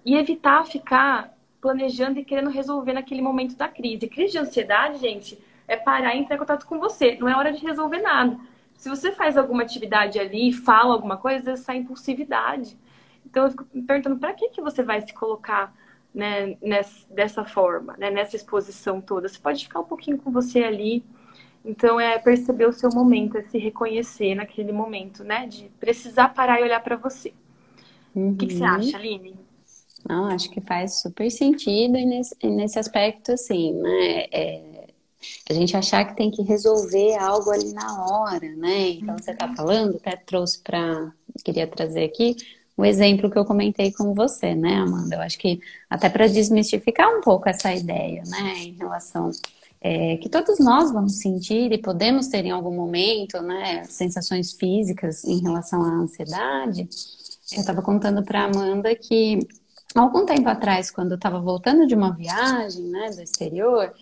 E 0.05 0.17
evitar 0.17 0.65
ficar 0.65 1.37
planejando 1.61 2.19
e 2.19 2.25
querendo 2.25 2.51
resolver 2.51 2.95
naquele 2.95 3.21
momento 3.21 3.57
da 3.57 3.69
crise. 3.69 4.09
Crise 4.09 4.33
de 4.33 4.39
ansiedade, 4.39 4.99
gente, 4.99 5.39
é 5.69 5.77
parar 5.77 6.15
e 6.15 6.19
entrar 6.19 6.37
em 6.37 6.39
contato 6.39 6.67
com 6.67 6.79
você. 6.79 7.17
Não 7.21 7.29
é 7.29 7.37
hora 7.37 7.53
de 7.53 7.65
resolver 7.65 8.01
nada. 8.01 8.39
Se 8.77 8.89
você 8.89 9.13
faz 9.13 9.37
alguma 9.37 9.63
atividade 9.63 10.19
ali, 10.19 10.53
fala 10.53 10.95
alguma 10.95 11.19
coisa, 11.19 11.53
essa 11.53 11.75
impulsividade. 11.75 12.79
Então 13.27 13.45
eu 13.45 13.51
fico 13.51 13.67
me 13.75 13.83
perguntando 13.83 14.19
para 14.19 14.33
que 14.33 14.49
que 14.49 14.63
você 14.63 14.83
vai 14.83 15.03
se 15.03 15.13
colocar 15.13 15.75
né, 16.15 16.57
nessa, 16.61 17.15
dessa 17.15 17.45
forma, 17.45 17.97
né, 17.97 18.11
nessa 18.11 18.37
exposição 18.37 19.01
toda. 19.01 19.29
Você 19.29 19.39
pode 19.39 19.65
ficar 19.65 19.81
um 19.81 19.85
pouquinho 19.85 20.19
com 20.19 20.31
você 20.31 20.63
ali. 20.65 21.05
Então 21.65 22.01
é 22.01 22.19
perceber 22.19 22.67
o 22.67 22.73
seu 22.73 22.91
momento, 22.91 23.37
é 23.37 23.43
se 23.43 23.59
reconhecer 23.59 24.35
naquele 24.35 24.73
momento, 24.73 25.23
né, 25.23 25.47
de 25.47 25.71
precisar 25.79 26.31
parar 26.31 26.61
e 26.61 26.65
olhar 26.65 26.83
para 26.83 26.97
você. 26.97 27.33
Uhum. 28.15 28.33
O 28.33 28.37
que, 28.37 28.47
que, 28.47 28.55
você 28.55 28.63
uhum. 28.63 28.71
acha, 28.71 28.97
Aline? 28.97 29.35
Não, 30.09 30.27
acho 30.27 30.51
que 30.51 30.61
faz 30.61 31.01
super 31.01 31.31
sentido 31.31 31.97
e 31.99 32.07
nesse, 32.07 32.35
nesse 32.43 32.79
aspecto, 32.79 33.33
assim, 33.33 33.75
né? 33.75 34.25
É, 34.33 34.81
a 35.49 35.53
gente 35.53 35.77
achar 35.77 36.05
que 36.07 36.17
tem 36.17 36.31
que 36.31 36.43
resolver 36.43 37.17
algo 37.17 37.51
ali 37.51 37.73
na 37.75 38.07
hora, 38.07 38.49
né? 38.57 38.89
Então, 38.93 39.19
você 39.19 39.33
está 39.33 39.55
falando, 39.55 39.97
até 39.97 40.17
trouxe 40.17 40.63
para. 40.63 41.13
Queria 41.45 41.67
trazer 41.67 42.05
aqui 42.05 42.37
o 42.81 42.85
exemplo 42.85 43.31
que 43.31 43.39
eu 43.39 43.45
comentei 43.45 43.93
com 43.93 44.15
você, 44.15 44.55
né, 44.55 44.77
Amanda? 44.77 45.17
Eu 45.17 45.21
acho 45.21 45.39
que 45.39 45.61
até 45.89 46.09
para 46.09 46.27
desmistificar 46.27 47.09
um 47.15 47.21
pouco 47.21 47.47
essa 47.47 47.75
ideia, 47.75 48.23
né, 48.27 48.55
em 48.57 48.73
relação 48.73 49.31
é, 49.83 50.17
que 50.17 50.31
todos 50.31 50.59
nós 50.59 50.91
vamos 50.91 51.19
sentir 51.19 51.73
e 51.73 51.79
podemos 51.79 52.29
ter 52.29 52.45
em 52.47 52.51
algum 52.51 52.75
momento, 52.75 53.43
né, 53.43 53.85
sensações 53.85 54.53
físicas 54.53 55.25
em 55.25 55.43
relação 55.43 55.83
à 55.83 55.89
ansiedade. 55.89 56.89
Eu 57.53 57.61
estava 57.61 57.83
contando 57.83 58.23
para 58.23 58.45
Amanda 58.45 58.95
que 58.95 59.41
algum 59.95 60.25
tempo 60.25 60.49
atrás, 60.49 60.91
quando 60.91 61.13
eu 61.13 61.17
estava 61.17 61.39
voltando 61.39 61.87
de 61.87 61.95
uma 61.95 62.15
viagem, 62.15 62.85
né, 62.85 63.11
do 63.11 63.21
exterior, 63.21 63.93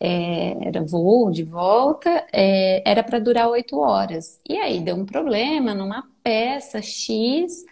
é, 0.00 0.68
era 0.68 0.82
voo 0.82 1.30
de 1.30 1.44
volta, 1.44 2.26
é, 2.32 2.82
era 2.90 3.02
para 3.02 3.18
durar 3.18 3.48
oito 3.50 3.78
horas. 3.78 4.40
E 4.48 4.56
aí 4.56 4.80
deu 4.80 4.96
um 4.96 5.04
problema 5.04 5.74
numa 5.74 6.02
peça 6.22 6.80
X 6.80 7.64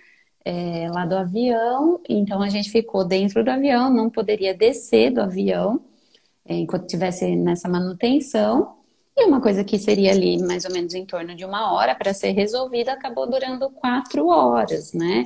é, 0.45 0.89
lá 0.91 1.07
do 1.07 1.17
avião, 1.17 2.01
então 2.09 2.43
a 2.43 2.49
gente 2.49 2.71
ficou 2.71 3.05
dentro 3.05 3.45
do 3.45 3.51
avião, 3.51 3.93
não 3.93 4.09
poderia 4.09 4.55
descer 4.55 5.11
do 5.11 5.21
avião 5.21 5.81
é, 6.45 6.55
enquanto 6.55 6.85
estivesse 6.85 7.37
nessa 7.37 7.69
manutenção. 7.69 8.77
E 9.17 9.25
uma 9.25 9.41
coisa 9.41 9.63
que 9.65 9.79
seria 9.79 10.13
ali 10.13 10.39
mais 10.43 10.65
ou 10.65 10.73
menos 10.73 10.95
em 10.95 11.05
torno 11.05 11.35
de 11.35 11.45
uma 11.45 11.73
hora 11.73 11.95
para 11.95 12.15
ser 12.15 12.33
resolvida 12.33 12.93
acabou 12.93 13.29
durando 13.29 13.69
quatro 13.71 14.29
horas, 14.29 14.93
né? 14.93 15.25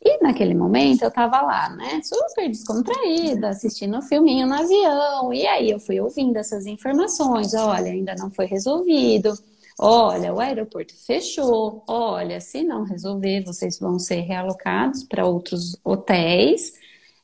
E 0.00 0.22
naquele 0.22 0.54
momento 0.54 1.02
eu 1.02 1.10
tava 1.10 1.40
lá, 1.42 1.70
né, 1.70 2.00
super 2.02 2.48
descontraída, 2.48 3.48
assistindo 3.48 3.98
um 3.98 4.02
filminho 4.02 4.46
no 4.46 4.54
avião. 4.54 5.32
E 5.32 5.46
aí 5.46 5.70
eu 5.70 5.80
fui 5.80 6.00
ouvindo 6.00 6.36
essas 6.36 6.66
informações: 6.66 7.52
olha, 7.54 7.90
ainda 7.90 8.14
não 8.14 8.30
foi 8.30 8.46
resolvido. 8.46 9.36
Olha, 9.78 10.34
o 10.34 10.40
aeroporto 10.40 10.94
fechou. 11.06 11.84
Olha, 11.86 12.40
se 12.40 12.62
não 12.64 12.84
resolver, 12.84 13.44
vocês 13.44 13.78
vão 13.78 13.98
ser 13.98 14.20
realocados 14.22 15.04
para 15.04 15.24
outros 15.24 15.78
hotéis. 15.84 16.72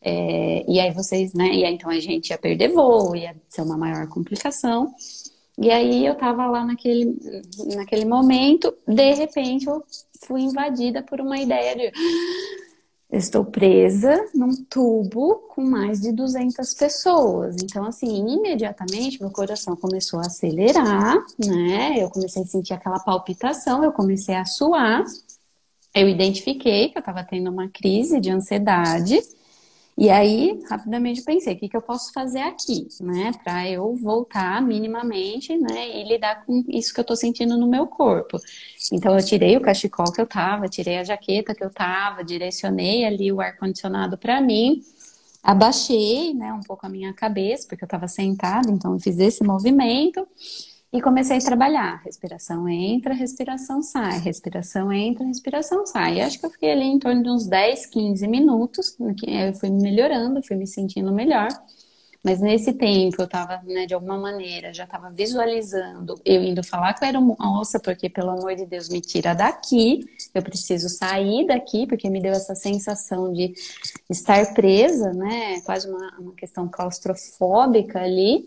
É, 0.01 0.65
e 0.71 0.79
aí 0.79 0.93
vocês, 0.93 1.33
né? 1.35 1.49
E 1.49 1.65
aí 1.65 1.75
então 1.75 1.91
a 1.91 1.99
gente 1.99 2.31
ia 2.31 2.39
perder 2.39 2.69
voo, 2.69 3.17
ia 3.17 3.35
ser 3.49 3.63
uma 3.63 3.77
maior 3.77 4.07
complicação. 4.09 4.95
E 5.59 5.71
aí 5.71 6.05
eu 6.05 6.15
tava 6.15 6.47
lá 6.47 6.65
naquele, 6.65 7.17
naquele 7.75 8.05
momento, 8.05 8.75
de 8.87 9.15
repente 9.15 9.67
eu 9.67 9.83
fui 10.27 10.43
invadida 10.43 11.03
por 11.03 11.21
uma 11.21 11.39
ideia 11.39 11.77
de 11.77 11.93
estou 13.17 13.45
presa 13.45 14.27
num 14.35 14.55
tubo 14.65 15.37
com 15.49 15.63
mais 15.63 16.01
de 16.01 16.13
200 16.13 16.75
pessoas. 16.75 17.57
Então, 17.63 17.85
assim, 17.85 18.27
imediatamente 18.29 19.21
meu 19.21 19.31
coração 19.31 19.77
começou 19.77 20.19
a 20.19 20.27
acelerar, 20.27 21.17
né? 21.39 22.03
Eu 22.03 22.11
comecei 22.11 22.43
a 22.43 22.47
sentir 22.47 22.75
aquela 22.75 22.99
palpitação, 22.99 23.85
eu 23.85 23.93
comecei 23.93 24.35
a 24.35 24.45
suar. 24.45 25.05
Eu 25.95 26.09
identifiquei 26.09 26.89
que 26.89 26.99
eu 26.99 27.01
estava 27.01 27.23
tendo 27.23 27.51
uma 27.51 27.69
crise 27.69 28.21
de 28.21 28.31
ansiedade. 28.31 29.21
E 29.97 30.11
aí, 30.11 30.61
rapidamente 30.69 31.23
pensei, 31.23 31.55
o 31.55 31.59
que, 31.59 31.69
que 31.69 31.77
eu 31.77 31.81
posso 31.83 32.13
fazer 32.13 32.41
aqui, 32.41 32.89
né? 33.01 33.31
Para 33.45 33.69
eu 33.71 33.95
voltar 33.95 34.61
minimamente, 34.61 35.57
né? 35.57 35.89
E 36.01 36.09
lidar 36.09 36.45
com 36.45 36.65
isso 36.69 36.93
que 36.93 36.99
eu 36.99 37.05
tô 37.05 37.15
sentindo 37.15 37.57
no 37.57 37.67
meu 37.69 37.87
corpo. 37.87 38.39
Então, 38.93 39.17
eu 39.17 39.25
tirei 39.25 39.57
o 39.57 39.61
cachecol 39.61 40.13
que 40.13 40.21
eu 40.21 40.27
tava, 40.27 40.69
tirei 40.69 40.99
a 40.99 41.05
jaqueta 41.05 41.55
que 41.55 41.63
eu 41.63 41.71
tava, 41.71 42.25
direcionei 42.25 43.05
ali 43.05 43.33
o 43.33 43.41
ar-condicionado 43.41 44.19
para 44.19 44.41
mim, 44.41 44.83
abaixei, 45.41 46.35
né, 46.35 46.53
um 46.53 46.63
pouco 46.63 46.85
a 46.87 46.89
minha 46.89 47.13
cabeça, 47.13 47.69
porque 47.69 47.85
eu 47.85 47.89
tava 47.89 48.09
sentada, 48.09 48.71
então 48.73 48.95
eu 48.95 48.99
fiz 48.99 49.19
esse 49.21 49.45
movimento. 49.45 50.27
E 50.95 51.03
comecei 51.03 51.39
a 51.39 51.41
trabalhar. 51.41 52.01
Respiração 52.05 52.69
entra, 52.69 53.13
respiração 53.13 53.83
sai. 53.83 54.21
Respiração 54.21 54.93
entra, 54.93 55.27
respiração 55.27 55.85
sai. 55.85 56.19
E 56.19 56.21
acho 56.21 56.39
que 56.39 56.47
eu 56.47 56.51
fiquei 56.51 56.71
ali 56.71 56.85
em 56.85 57.01
torno 57.01 57.21
de 57.21 57.31
uns 57.31 57.49
10, 57.49 57.87
15 57.87 58.29
minutos. 58.29 58.97
Eu 59.27 59.53
fui 59.55 59.71
melhorando, 59.71 60.41
fui 60.41 60.55
me 60.55 60.69
sentindo 60.69 61.13
melhor. 61.13 61.49
Mas 62.23 62.41
nesse 62.41 62.73
tempo 62.73 63.17
eu 63.19 63.25
estava, 63.25 63.61
né, 63.65 63.87
de 63.87 63.93
alguma 63.93 64.17
maneira, 64.17 64.73
já 64.73 64.85
estava 64.85 65.11
visualizando 65.11 66.15
eu 66.25 66.43
indo 66.45 66.63
falar 66.63 66.95
com 66.95 67.05
a 67.05 67.21
moça, 67.21 67.81
porque 67.81 68.09
pelo 68.09 68.31
amor 68.31 68.55
de 68.55 68.65
Deus, 68.65 68.89
me 68.89 69.01
tira 69.01 69.35
daqui, 69.35 70.07
eu 70.33 70.43
preciso 70.43 70.89
sair 70.89 71.45
daqui, 71.45 71.89
porque 71.89 72.09
me 72.09 72.23
deu 72.23 72.33
essa 72.33 72.55
sensação 72.55 73.33
de 73.33 73.53
estar 74.09 74.55
presa, 74.55 75.13
né, 75.13 75.61
quase 75.63 75.91
uma, 75.91 76.19
uma 76.19 76.35
questão 76.35 76.69
claustrofóbica 76.69 78.01
ali. 78.01 78.47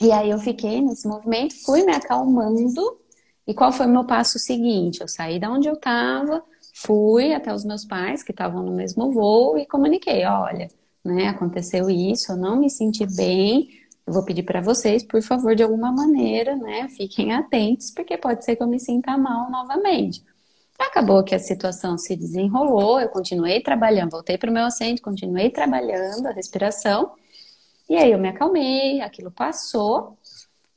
E 0.00 0.10
aí 0.10 0.30
eu 0.30 0.38
fiquei 0.38 0.80
nesse 0.80 1.06
movimento, 1.06 1.54
fui 1.64 1.84
me 1.84 1.92
acalmando. 1.92 2.98
E 3.46 3.54
qual 3.54 3.72
foi 3.72 3.86
o 3.86 3.90
meu 3.90 4.04
passo 4.04 4.38
seguinte? 4.38 5.00
Eu 5.00 5.08
saí 5.08 5.38
da 5.38 5.50
onde 5.50 5.68
eu 5.68 5.74
estava, 5.74 6.42
fui 6.74 7.32
até 7.34 7.52
os 7.54 7.64
meus 7.64 7.84
pais 7.84 8.22
que 8.22 8.32
estavam 8.32 8.62
no 8.62 8.72
mesmo 8.72 9.12
voo 9.12 9.58
e 9.58 9.66
comuniquei, 9.66 10.24
olha, 10.24 10.68
né, 11.04 11.28
aconteceu 11.28 11.88
isso, 11.90 12.32
eu 12.32 12.36
não 12.36 12.56
me 12.56 12.70
senti 12.70 13.06
bem, 13.06 13.68
eu 14.06 14.12
vou 14.12 14.24
pedir 14.24 14.42
para 14.42 14.60
vocês, 14.60 15.02
por 15.02 15.22
favor, 15.22 15.54
de 15.54 15.62
alguma 15.62 15.92
maneira, 15.92 16.56
né, 16.56 16.88
fiquem 16.88 17.32
atentos, 17.32 17.90
porque 17.90 18.16
pode 18.16 18.44
ser 18.44 18.56
que 18.56 18.62
eu 18.62 18.66
me 18.66 18.80
sinta 18.80 19.16
mal 19.16 19.50
novamente. 19.50 20.24
Acabou 20.78 21.22
que 21.22 21.34
a 21.34 21.38
situação 21.38 21.96
se 21.96 22.16
desenrolou, 22.16 23.00
eu 23.00 23.08
continuei 23.08 23.60
trabalhando, 23.60 24.10
voltei 24.10 24.36
para 24.36 24.50
o 24.50 24.52
meu 24.52 24.64
assento, 24.64 25.00
continuei 25.02 25.50
trabalhando 25.50 26.26
a 26.26 26.32
respiração, 26.32 27.12
e 27.88 27.96
aí 27.96 28.12
eu 28.12 28.18
me 28.18 28.28
acalmei, 28.28 29.00
aquilo 29.00 29.30
passou, 29.30 30.16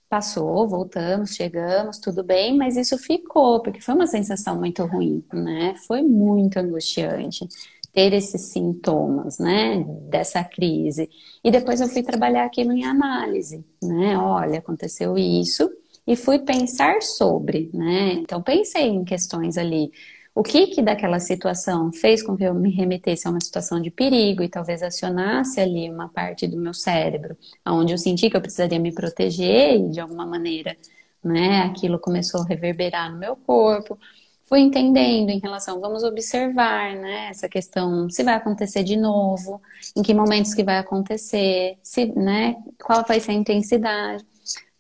passou, 0.10 0.68
voltamos, 0.68 1.36
chegamos, 1.36 2.00
tudo 2.00 2.24
bem, 2.24 2.56
mas 2.58 2.78
isso 2.78 2.98
ficou, 2.98 3.62
porque 3.62 3.82
foi 3.82 3.96
uma 3.96 4.08
sensação 4.08 4.58
muito 4.58 4.86
ruim, 4.86 5.24
né? 5.34 5.76
Foi 5.88 6.02
muito 6.02 6.58
angustiante 6.58 7.48
ter 7.94 8.14
esses 8.14 8.52
sintomas, 8.52 9.40
né, 9.40 9.84
dessa 10.10 10.44
crise. 10.44 11.10
E 11.44 11.50
depois 11.50 11.82
eu 11.82 11.88
fui 11.88 12.04
trabalhar 12.04 12.46
aquilo 12.46 12.72
em 12.72 12.86
análise, 12.86 13.66
né? 13.82 14.18
Olha, 14.18 14.60
aconteceu 14.60 15.18
isso 15.18 15.70
e 16.06 16.16
fui 16.16 16.40
pensar 16.40 17.02
sobre, 17.02 17.70
né? 17.74 18.14
Então 18.14 18.42
pensei 18.42 18.84
em 18.88 19.04
questões 19.04 19.58
ali 19.58 19.92
o 20.38 20.44
que 20.44 20.68
que 20.68 20.84
daquela 20.84 21.20
situação 21.20 21.92
fez 21.92 22.22
com 22.22 22.38
que 22.38 22.44
eu 22.44 22.54
me 22.54 22.70
remetesse 22.70 23.28
a 23.28 23.32
uma 23.32 23.42
situação 23.42 23.82
de 23.82 23.90
perigo 23.90 24.44
e 24.44 24.48
talvez 24.48 24.84
acionasse 24.84 25.60
ali 25.60 25.90
uma 25.90 26.10
parte 26.10 26.46
do 26.46 26.58
meu 26.58 26.76
cérebro, 26.76 27.36
onde 27.66 27.92
eu 27.92 27.98
senti 27.98 28.30
que 28.30 28.38
eu 28.38 28.42
precisaria 28.42 28.78
me 28.78 28.94
proteger 28.94 29.78
e 29.78 29.90
de 29.90 30.00
alguma 30.00 30.28
maneira, 30.28 30.78
né, 31.24 31.64
aquilo 31.64 31.98
começou 31.98 32.42
a 32.42 32.46
reverberar 32.46 33.12
no 33.12 33.18
meu 33.18 33.36
corpo. 33.36 33.98
Fui 34.46 34.60
entendendo 34.60 35.32
em 35.32 35.40
relação, 35.40 35.82
vamos 35.82 36.04
observar, 36.04 36.96
né, 36.96 37.30
essa 37.32 37.50
questão, 37.50 38.08
se 38.08 38.24
vai 38.24 38.36
acontecer 38.36 38.84
de 38.84 38.96
novo, 38.96 39.60
em 39.96 40.04
que 40.04 40.14
momentos 40.14 40.54
que 40.54 40.64
vai 40.64 40.78
acontecer, 40.78 41.80
se, 41.82 42.06
né, 42.16 42.58
qual 42.80 43.04
vai 43.08 43.20
ser 43.20 43.32
a 43.32 43.34
intensidade. 43.34 44.24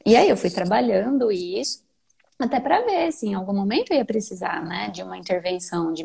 E 0.06 0.16
aí 0.16 0.30
eu 0.30 0.38
fui 0.38 0.52
trabalhando 0.52 1.32
isso 1.32 1.87
até 2.40 2.60
para 2.60 2.82
ver 2.82 3.12
se 3.12 3.28
em 3.28 3.34
algum 3.34 3.54
momento 3.54 3.92
eu 3.92 3.98
ia 3.98 4.06
precisar, 4.06 4.64
né, 4.64 4.90
de 4.90 5.02
uma 5.02 5.18
intervenção 5.18 5.92
de 5.92 6.04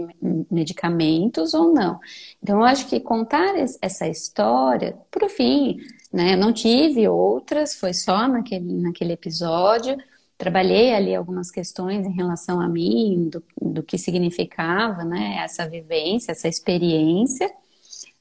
medicamentos 0.51 1.53
ou 1.53 1.73
não. 1.73 2.01
Então 2.43 2.59
eu 2.59 2.65
acho 2.65 2.89
que 2.89 3.01
contar 3.01 3.55
essa 3.83 4.09
história, 4.09 4.97
por 5.11 5.29
fim, 5.29 5.77
né, 6.13 6.35
eu 6.35 6.39
não 6.39 6.53
tive 6.53 7.07
outras, 7.07 7.75
foi 7.75 7.93
só 7.93 8.27
naquele, 8.27 8.73
naquele 8.81 9.13
episódio. 9.13 9.97
Trabalhei 10.39 10.95
ali 10.95 11.15
algumas 11.15 11.51
questões 11.51 12.07
em 12.07 12.13
relação 12.13 12.61
a 12.61 12.69
mim, 12.69 13.29
do, 13.31 13.45
do 13.61 13.83
que 13.83 13.99
significava, 13.99 15.05
né, 15.05 15.39
essa 15.45 15.69
vivência, 15.69 16.33
essa 16.33 16.49
experiência. 16.49 17.51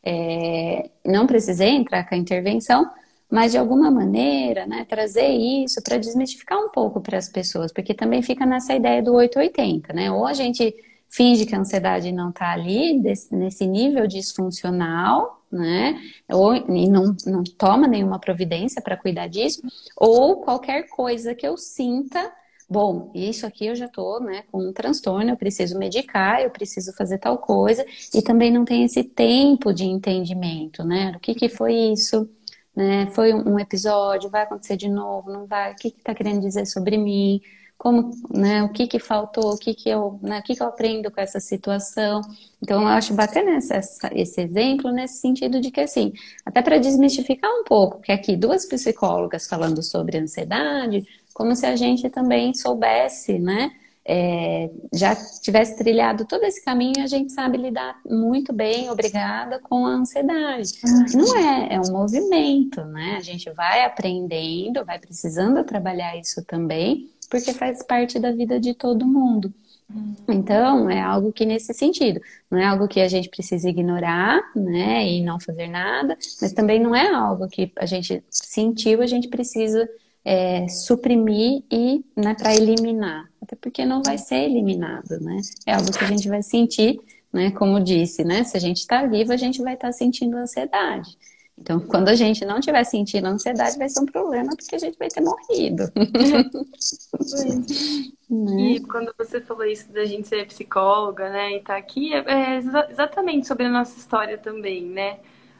É, 0.03 0.89
não 1.05 1.25
precisei 1.25 1.69
entrar 1.69 2.07
com 2.07 2.15
a 2.15 2.17
intervenção, 2.17 2.89
mas 3.31 3.53
de 3.53 3.57
alguma 3.57 3.89
maneira, 3.89 4.65
né, 4.67 4.85
trazer 4.87 5.29
isso 5.29 5.81
para 5.81 5.97
desmistificar 5.97 6.59
um 6.59 6.69
pouco 6.69 6.99
para 6.99 7.17
as 7.17 7.29
pessoas, 7.29 7.71
porque 7.71 7.93
também 7.93 8.21
fica 8.21 8.45
nessa 8.45 8.75
ideia 8.75 9.01
do 9.01 9.13
880, 9.13 9.93
né? 9.93 10.11
Ou 10.11 10.25
a 10.25 10.33
gente 10.33 10.75
finge 11.07 11.45
que 11.45 11.55
a 11.55 11.59
ansiedade 11.59 12.11
não 12.11 12.29
está 12.29 12.51
ali, 12.51 12.99
desse, 13.01 13.33
nesse 13.33 13.65
nível 13.65 14.05
disfuncional, 14.05 15.41
né? 15.49 15.99
Ou 16.29 16.55
e 16.55 16.89
não, 16.89 17.15
não 17.25 17.43
toma 17.43 17.87
nenhuma 17.87 18.19
providência 18.19 18.81
para 18.81 18.97
cuidar 18.97 19.27
disso, 19.27 19.61
ou 19.95 20.37
qualquer 20.37 20.87
coisa 20.89 21.33
que 21.33 21.47
eu 21.47 21.57
sinta, 21.57 22.31
bom, 22.69 23.11
isso 23.13 23.45
aqui 23.45 23.65
eu 23.65 23.75
já 23.75 23.85
estou 23.85 24.21
né, 24.21 24.43
com 24.51 24.69
um 24.69 24.73
transtorno, 24.73 25.29
eu 25.29 25.37
preciso 25.37 25.77
medicar, 25.77 26.41
eu 26.41 26.49
preciso 26.49 26.93
fazer 26.93 27.17
tal 27.17 27.37
coisa, 27.37 27.85
e 28.13 28.21
também 28.21 28.51
não 28.51 28.63
tem 28.65 28.83
esse 28.85 29.03
tempo 29.03 29.73
de 29.73 29.85
entendimento, 29.85 30.83
né? 30.83 31.13
O 31.15 31.19
que, 31.19 31.35
que 31.35 31.49
foi 31.49 31.73
isso? 31.73 32.29
Né? 32.75 33.07
Foi 33.07 33.33
um, 33.33 33.59
episódio, 33.59 34.29
vai 34.29 34.43
acontecer 34.43 34.77
de 34.77 34.89
novo, 34.89 35.31
não 35.31 35.45
vai? 35.45 35.73
O 35.73 35.75
que 35.75 35.89
está 35.89 35.97
que 35.97 36.03
tá 36.03 36.15
querendo 36.15 36.41
dizer 36.41 36.65
sobre 36.65 36.97
mim? 36.97 37.41
Como, 37.77 38.11
né? 38.29 38.63
O 38.63 38.69
que 38.69 38.87
que 38.87 38.99
faltou? 38.99 39.53
O 39.53 39.57
que 39.57 39.73
que 39.73 39.89
eu, 39.89 40.19
né? 40.21 40.39
O 40.39 40.43
que 40.43 40.55
que 40.55 40.61
eu 40.61 40.67
aprendo 40.67 41.11
com 41.11 41.19
essa 41.19 41.39
situação? 41.39 42.21
Então 42.61 42.81
eu 42.81 42.87
acho 42.87 43.13
bacana 43.13 43.51
essa, 43.51 43.79
esse 44.13 44.41
exemplo 44.41 44.91
nesse 44.91 45.19
sentido 45.19 45.59
de 45.59 45.71
que 45.71 45.81
assim, 45.81 46.13
até 46.45 46.61
para 46.61 46.77
desmistificar 46.77 47.51
um 47.51 47.63
pouco, 47.63 47.99
que 48.01 48.11
aqui 48.11 48.35
duas 48.37 48.65
psicólogas 48.65 49.47
falando 49.47 49.81
sobre 49.83 50.17
ansiedade, 50.17 51.05
como 51.33 51.55
se 51.55 51.65
a 51.65 51.75
gente 51.75 52.09
também 52.09 52.53
soubesse, 52.53 53.39
né? 53.39 53.71
É, 54.05 54.69
já 54.93 55.15
tivesse 55.15 55.77
trilhado 55.77 56.25
todo 56.25 56.43
esse 56.43 56.63
caminho, 56.63 57.03
a 57.03 57.07
gente 57.07 57.31
sabe 57.31 57.57
lidar 57.57 57.99
muito 58.05 58.51
bem, 58.51 58.89
obrigada, 58.89 59.59
com 59.59 59.85
a 59.85 59.91
ansiedade. 59.91 60.73
Não 61.13 61.37
é, 61.37 61.75
é 61.75 61.79
um 61.79 61.91
movimento, 61.91 62.83
né? 62.85 63.15
A 63.17 63.21
gente 63.21 63.49
vai 63.51 63.83
aprendendo, 63.85 64.83
vai 64.83 64.99
precisando 64.99 65.63
trabalhar 65.63 66.17
isso 66.17 66.43
também, 66.45 67.09
porque 67.29 67.53
faz 67.53 67.83
parte 67.83 68.19
da 68.19 68.31
vida 68.31 68.59
de 68.59 68.73
todo 68.73 69.05
mundo. 69.05 69.53
Uhum. 69.93 70.15
Então, 70.29 70.89
é 70.89 71.01
algo 71.01 71.31
que 71.31 71.45
nesse 71.45 71.73
sentido, 71.73 72.21
não 72.49 72.57
é 72.57 72.65
algo 72.65 72.87
que 72.87 73.01
a 73.01 73.07
gente 73.07 73.29
precisa 73.29 73.69
ignorar, 73.69 74.41
né, 74.55 75.07
e 75.07 75.21
não 75.21 75.39
fazer 75.39 75.67
nada, 75.67 76.17
mas 76.41 76.53
também 76.53 76.79
não 76.79 76.95
é 76.95 77.13
algo 77.13 77.47
que 77.47 77.71
a 77.75 77.85
gente 77.85 78.23
sentiu, 78.29 79.01
a 79.01 79.07
gente 79.07 79.27
precisa 79.27 79.87
é, 80.23 80.67
suprimir 80.67 81.63
e 81.71 82.03
né, 82.15 82.33
para 82.35 82.55
eliminar, 82.55 83.30
até 83.41 83.55
porque 83.55 83.85
não 83.85 84.03
vai 84.03 84.17
ser 84.17 84.43
eliminado, 84.43 85.19
né? 85.19 85.37
É 85.65 85.73
algo 85.73 85.91
que 85.91 86.03
a 86.03 86.07
gente 86.07 86.29
vai 86.29 86.43
sentir, 86.43 86.99
né? 87.33 87.51
Como 87.51 87.79
disse, 87.79 88.23
né? 88.23 88.43
Se 88.43 88.55
a 88.55 88.59
gente 88.59 88.77
está 88.77 89.05
vivo, 89.05 89.33
a 89.33 89.37
gente 89.37 89.61
vai 89.61 89.73
estar 89.73 89.87
tá 89.87 89.93
sentindo 89.93 90.37
ansiedade. 90.37 91.17
Então, 91.57 91.79
quando 91.79 92.09
a 92.09 92.15
gente 92.15 92.43
não 92.43 92.57
estiver 92.57 92.83
sentindo 92.83 93.27
ansiedade, 93.27 93.77
vai 93.77 93.87
ser 93.87 94.01
um 94.01 94.05
problema 94.05 94.55
porque 94.55 94.75
a 94.75 94.79
gente 94.79 94.97
vai 94.97 95.09
ter 95.09 95.21
morrido. 95.21 95.83
né? 95.95 98.11
E 98.31 98.79
quando 98.79 99.13
você 99.17 99.41
falou 99.41 99.65
isso 99.65 99.91
da 99.91 100.05
gente 100.05 100.25
ser 100.25 100.47
psicóloga, 100.47 101.29
né, 101.29 101.51
e 101.51 101.57
estar 101.57 101.73
tá 101.73 101.77
aqui, 101.77 102.13
é, 102.13 102.23
é 102.25 102.55
exatamente 102.55 103.45
sobre 103.45 103.65
a 103.65 103.69
nossa 103.69 103.99
história 103.99 104.37
também, 104.37 104.85
né? 104.85 105.19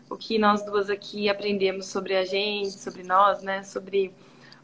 O 0.09 0.15
que 0.15 0.39
nós 0.39 0.63
duas 0.63 0.89
aqui 0.89 1.27
aprendemos 1.27 1.87
sobre 1.87 2.15
a 2.15 2.23
gente, 2.23 2.71
sobre 2.71 3.03
nós, 3.03 3.43
né? 3.43 3.61
Sobre 3.63 4.13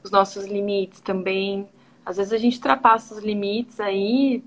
os 0.01 0.09
nossos 0.09 0.45
limites 0.45 1.01
também. 1.01 1.67
Às 2.07 2.15
vezes 2.15 2.31
a 2.31 2.37
gente 2.37 2.55
ultrapassa 2.55 3.15
os 3.15 3.21
limites 3.21 3.81
aí 3.81 4.41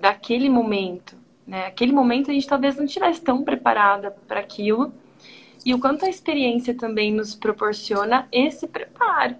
daquele 0.00 0.48
momento, 0.48 1.16
né? 1.46 1.66
Aquele 1.66 1.92
momento 1.92 2.28
a 2.28 2.34
gente 2.34 2.46
talvez 2.48 2.76
não 2.76 2.86
estivesse 2.86 3.20
tão 3.20 3.44
preparada 3.44 4.10
para 4.26 4.40
aquilo. 4.40 4.92
E 5.64 5.72
o 5.72 5.78
quanto 5.78 6.04
a 6.04 6.10
experiência 6.10 6.74
também 6.74 7.12
nos 7.12 7.36
proporciona 7.36 8.26
esse 8.32 8.66
preparo. 8.66 9.36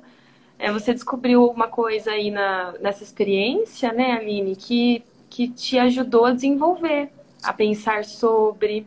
É, 0.56 0.70
você 0.70 0.94
descobriu 0.94 1.46
uma 1.46 1.66
coisa 1.66 2.12
aí 2.12 2.30
na, 2.30 2.74
nessa 2.80 3.02
experiência, 3.02 3.92
né, 3.92 4.12
Aline, 4.12 4.54
que, 4.54 5.02
que 5.28 5.48
te 5.48 5.80
ajudou 5.80 6.26
a 6.26 6.32
desenvolver, 6.32 7.11
a 7.42 7.52
pensar 7.52 8.04
sobre. 8.04 8.86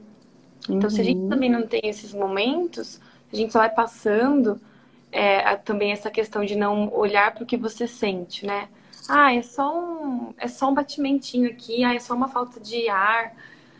Então, 0.69 0.89
uhum. 0.89 0.95
se 0.95 1.01
a 1.01 1.03
gente 1.03 1.19
uhum. 1.19 1.29
também 1.29 1.49
não 1.49 1.67
tem 1.67 1.81
esses 1.83 2.13
momentos, 2.13 3.01
a 3.31 3.35
gente 3.35 3.51
só 3.51 3.59
vai 3.59 3.69
passando, 3.69 4.61
é, 5.11 5.55
também 5.57 5.91
essa 5.91 6.09
questão 6.09 6.45
de 6.45 6.55
não 6.55 6.93
olhar 6.93 7.33
para 7.33 7.43
o 7.43 7.45
que 7.45 7.57
você 7.57 7.87
sente, 7.87 8.45
né? 8.45 8.69
Ah, 9.09 9.33
é 9.33 9.41
só 9.41 9.77
um, 9.77 10.33
é 10.37 10.47
só 10.47 10.69
um 10.69 10.73
batimentinho 10.73 11.49
aqui, 11.49 11.83
ah, 11.83 11.93
é 11.93 11.99
só 11.99 12.13
uma 12.13 12.27
falta 12.27 12.59
de 12.59 12.87
ar. 12.89 13.33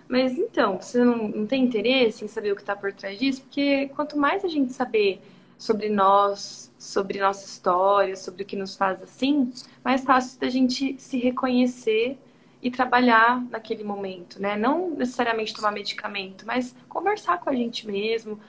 Mas 0.08 0.38
então, 0.38 0.78
você 0.80 1.04
não, 1.04 1.30
não 1.30 1.48
tem 1.48 1.64
interesse 1.64 2.26
em 2.26 2.28
saber 2.28 2.52
o 2.52 2.56
que 2.56 2.62
está 2.62 2.76
por 2.76 2.92
trás 2.92 3.18
disso? 3.18 3.42
Porque 3.44 3.90
quanto 3.96 4.18
mais 4.18 4.44
a 4.44 4.48
gente 4.50 4.74
saber 4.74 5.22
sobre 5.58 5.90
nós, 5.90 6.72
sobre 6.78 7.20
nossa 7.20 7.46
história, 7.46 8.16
sobre 8.16 8.44
o 8.44 8.46
que 8.46 8.56
nos 8.56 8.76
faz 8.76 9.02
assim, 9.02 9.54
mais 9.84 10.04
fácil 10.04 10.40
da 10.40 10.50
gente 10.50 11.00
se 11.00 11.18
reconhecer 11.20 12.18
e 12.62 12.70
trabalhar 12.70 13.42
naquele 13.50 13.84
momento, 13.84 14.42
né? 14.42 14.58
Não 14.58 14.90
necessariamente 14.92 15.54
tomar 15.54 15.72
medicamento, 15.72 16.46
mas 16.46 16.76
conversar 16.90 17.40
com 17.40 17.50
a 17.50 17.56
gente 17.56 17.88
mesmo, 17.88 18.40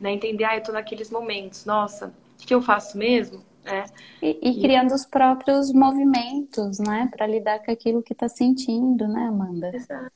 né? 0.00 0.12
Entender, 0.12 0.44
ah, 0.44 0.56
eu 0.56 0.62
tô 0.62 0.72
naqueles 0.72 1.10
momentos, 1.10 1.64
nossa, 1.64 2.12
o 2.42 2.46
que 2.46 2.54
eu 2.54 2.62
faço 2.62 2.96
mesmo? 2.98 3.44
É. 3.64 3.84
E, 4.20 4.38
e, 4.42 4.60
criando 4.60 4.92
os 4.92 5.06
próprios 5.06 5.72
movimentos, 5.72 6.78
né? 6.80 7.08
Para 7.12 7.26
lidar 7.26 7.60
com 7.60 7.70
aquilo 7.70 8.02
que 8.02 8.12
está 8.12 8.28
sentindo, 8.28 9.06
né, 9.06 9.28
Amanda? 9.28 9.70
Exato. 9.74 10.12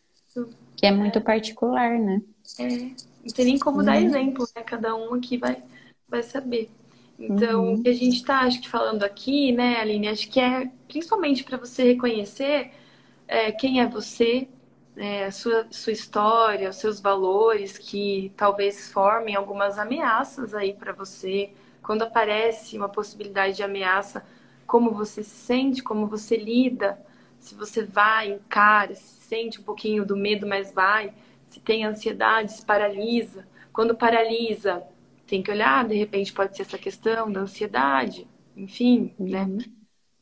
Que 0.76 0.86
é 0.86 0.90
muito 0.90 1.18
é. 1.18 1.22
particular, 1.22 1.98
né? 1.98 2.20
É. 2.58 2.66
Não 2.66 3.32
tem 3.34 3.44
nem 3.44 3.58
como 3.58 3.78
uhum. 3.78 3.84
dar 3.84 4.00
exemplo, 4.00 4.46
né? 4.54 4.62
Cada 4.62 4.94
um 4.96 5.14
aqui 5.14 5.36
vai, 5.36 5.62
vai 6.08 6.22
saber. 6.22 6.70
Então, 7.18 7.64
uhum. 7.64 7.74
o 7.74 7.82
que 7.82 7.88
a 7.88 7.94
gente 7.94 8.16
está, 8.16 8.40
acho 8.40 8.60
que, 8.60 8.68
falando 8.68 9.02
aqui, 9.02 9.52
né, 9.52 9.80
Aline, 9.80 10.08
acho 10.08 10.28
que 10.28 10.38
é 10.38 10.70
principalmente 10.86 11.44
para 11.44 11.56
você 11.56 11.84
reconhecer 11.84 12.72
é, 13.26 13.50
quem 13.52 13.80
é 13.80 13.86
você, 13.86 14.48
é, 14.96 15.24
a 15.24 15.30
sua, 15.30 15.66
sua 15.70 15.92
história, 15.92 16.68
os 16.68 16.76
seus 16.76 17.00
valores, 17.00 17.78
que 17.78 18.32
talvez 18.36 18.90
formem 18.92 19.34
algumas 19.34 19.78
ameaças 19.78 20.54
aí 20.54 20.74
para 20.74 20.92
você, 20.92 21.50
quando 21.86 22.02
aparece 22.02 22.76
uma 22.76 22.88
possibilidade 22.88 23.54
de 23.54 23.62
ameaça, 23.62 24.26
como 24.66 24.90
você 24.90 25.22
se 25.22 25.36
sente, 25.36 25.84
como 25.84 26.04
você 26.04 26.36
lida, 26.36 27.00
se 27.38 27.54
você 27.54 27.84
vai, 27.84 28.32
encara, 28.32 28.92
se 28.92 29.20
sente 29.20 29.60
um 29.60 29.62
pouquinho 29.62 30.04
do 30.04 30.16
medo, 30.16 30.48
mas 30.48 30.72
vai, 30.72 31.14
se 31.44 31.60
tem 31.60 31.84
ansiedade, 31.84 32.54
se 32.54 32.66
paralisa. 32.66 33.46
Quando 33.72 33.94
paralisa, 33.94 34.82
tem 35.28 35.40
que 35.40 35.48
olhar, 35.48 35.86
de 35.86 35.94
repente 35.94 36.32
pode 36.32 36.56
ser 36.56 36.62
essa 36.62 36.76
questão 36.76 37.30
da 37.30 37.42
ansiedade, 37.42 38.26
enfim, 38.56 39.14
né? 39.16 39.42
uhum. 39.42 39.56
né? 39.58 39.64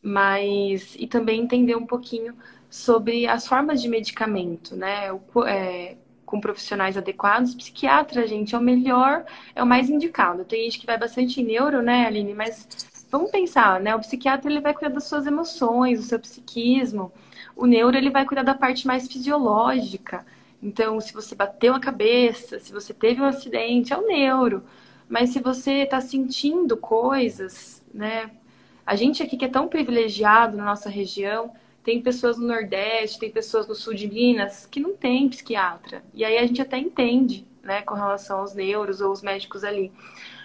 Mas, 0.02 0.94
e 0.98 1.06
também 1.06 1.40
entender 1.40 1.76
um 1.76 1.86
pouquinho 1.86 2.36
sobre 2.68 3.26
as 3.26 3.46
formas 3.46 3.80
de 3.80 3.88
medicamento, 3.88 4.76
né? 4.76 5.10
O, 5.10 5.22
é, 5.46 5.96
com 6.25 6.41
profissionais 6.41 6.97
adequados, 6.97 7.55
psiquiatra, 7.55 8.27
gente, 8.27 8.55
é 8.55 8.59
o 8.59 8.61
melhor, 8.61 9.25
é 9.55 9.62
o 9.62 9.66
mais 9.66 9.91
indicado. 9.91 10.45
Tem 10.45 10.64
gente 10.64 10.79
que 10.79 10.87
vai 10.87 10.99
bastante 10.99 11.41
em 11.41 11.45
neuro, 11.45 11.83
né, 11.83 12.07
Aline? 12.07 12.35
Mas 12.35 12.66
vamos 13.11 13.31
pensar, 13.31 13.81
né? 13.81 13.95
O 13.95 14.01
psiquiatra 14.01 14.51
ele 14.51 14.61
vai 14.61 14.75
cuidar 14.75 14.93
das 14.93 15.05
suas 15.05 15.27
emoções, 15.27 16.01
do 16.01 16.05
seu 16.05 16.18
psiquismo. 16.18 17.12
O 17.57 17.66
neuro 17.66 17.97
ele 17.97 18.11
vai 18.11 18.25
cuidar 18.25 18.43
da 18.43 18.55
parte 18.55 18.87
mais 18.87 19.07
fisiológica. 19.07 20.27
Então, 20.62 21.01
se 21.01 21.12
você 21.12 21.35
bateu 21.35 21.75
a 21.75 21.81
cabeça, 21.81 22.59
se 22.59 22.72
você 22.72 22.95
teve 22.95 23.20
um 23.20 23.27
acidente, 23.27 23.93
é 23.93 23.97
o 23.97 24.07
neuro. 24.07 24.64
Mas 25.09 25.31
se 25.31 25.41
você 25.41 25.83
está 25.83 26.01
sentindo 26.01 26.77
coisas, 26.77 27.85
né? 27.93 28.31
A 28.87 28.97
gente 28.97 29.22
aqui 29.22 29.37
que 29.37 29.45
é 29.45 29.49
tão 29.49 29.68
privilegiado 29.68 30.57
na 30.57 30.64
nossa 30.64 30.89
região, 30.89 31.53
tem 31.85 32.01
pessoas 32.01 32.39
no 32.39 32.47
Nordeste, 32.47 33.18
tem 33.18 33.30
pessoas 33.30 33.68
no 33.68 33.74
sul 33.74 33.93
de 33.95 34.09
Minas 34.09 34.66
que 34.66 34.80
não 34.80 34.97
tem 34.97 35.28
psiquiatra. 35.28 36.03
E 36.14 36.24
aí 36.24 36.39
a 36.39 36.47
gente 36.47 36.61
até 36.62 36.78
entende, 36.78 37.47
né, 37.62 37.82
com 37.82 37.95
relação 37.95 38.41
aos 38.41 38.55
neuros 38.55 39.03
ou 39.03 39.12
os 39.12 39.20
médicos 39.20 39.62
ali. 39.62 39.93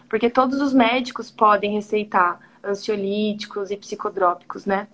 Porque 0.10 0.30
todos 0.30 0.60
os 0.60 0.74
médicos 0.74 1.32
podem 1.32 1.74
receitar 1.74 2.40
ansiolíticos 2.64 3.72
e 3.72 3.78
psicodrópicos, 3.78 4.66
né? 4.66 4.88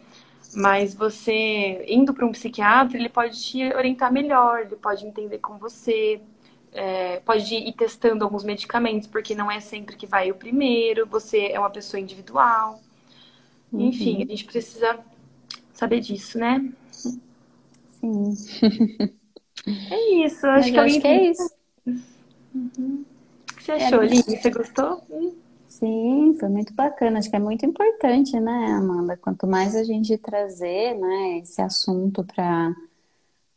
Mas 0.54 0.94
você, 0.94 1.84
indo 1.88 2.14
para 2.14 2.26
um 2.26 2.32
psiquiatra, 2.32 2.98
ele 2.98 3.10
pode 3.10 3.42
te 3.42 3.64
orientar 3.74 4.14
melhor, 4.14 4.62
ele 4.62 4.76
pode 4.76 5.06
entender 5.06 5.40
com 5.40 5.58
você, 5.58 6.22
é, 6.72 7.20
pode 7.22 7.56
ir 7.56 7.74
testando 7.74 8.24
alguns 8.24 8.44
medicamentos, 8.44 9.08
porque 9.08 9.34
não 9.34 9.50
é 9.50 9.60
sempre 9.60 9.96
que 9.96 10.06
vai 10.06 10.30
o 10.30 10.36
primeiro, 10.36 11.08
você 11.08 11.48
é 11.48 11.60
uma 11.60 11.70
pessoa 11.72 12.00
individual. 12.00 12.80
Uhum. 13.72 13.88
Enfim, 13.88 14.22
a 14.22 14.26
gente 14.26 14.46
precisa 14.46 15.00
saber 15.76 16.00
disso, 16.00 16.40
né? 16.40 16.74
Sim. 16.92 18.34
É 19.92 20.26
isso, 20.26 20.46
acho 20.46 20.72
que, 20.72 20.78
acho 20.78 21.02
que 21.02 21.08
é 21.08 21.32
isso. 21.32 21.52
Uhum. 22.54 23.04
O 23.52 23.56
que 23.56 23.64
você 23.64 23.72
achou, 23.72 24.02
é, 24.02 24.06
Aline? 24.06 24.24
Você 24.24 24.50
gostou? 24.50 25.02
Sim, 25.68 26.36
foi 26.40 26.50
muito 26.50 26.74
bacana. 26.74 27.20
Acho 27.20 27.30
que 27.30 27.36
é 27.36 27.40
muito 27.40 27.66
importante, 27.66 28.40
né, 28.40 28.68
Amanda? 28.78 29.18
Quanto 29.18 29.46
mais 29.46 29.76
a 29.76 29.84
gente 29.84 30.18
trazer, 30.18 30.96
né, 30.96 31.40
esse 31.40 31.62
assunto 31.62 32.24
para 32.24 32.74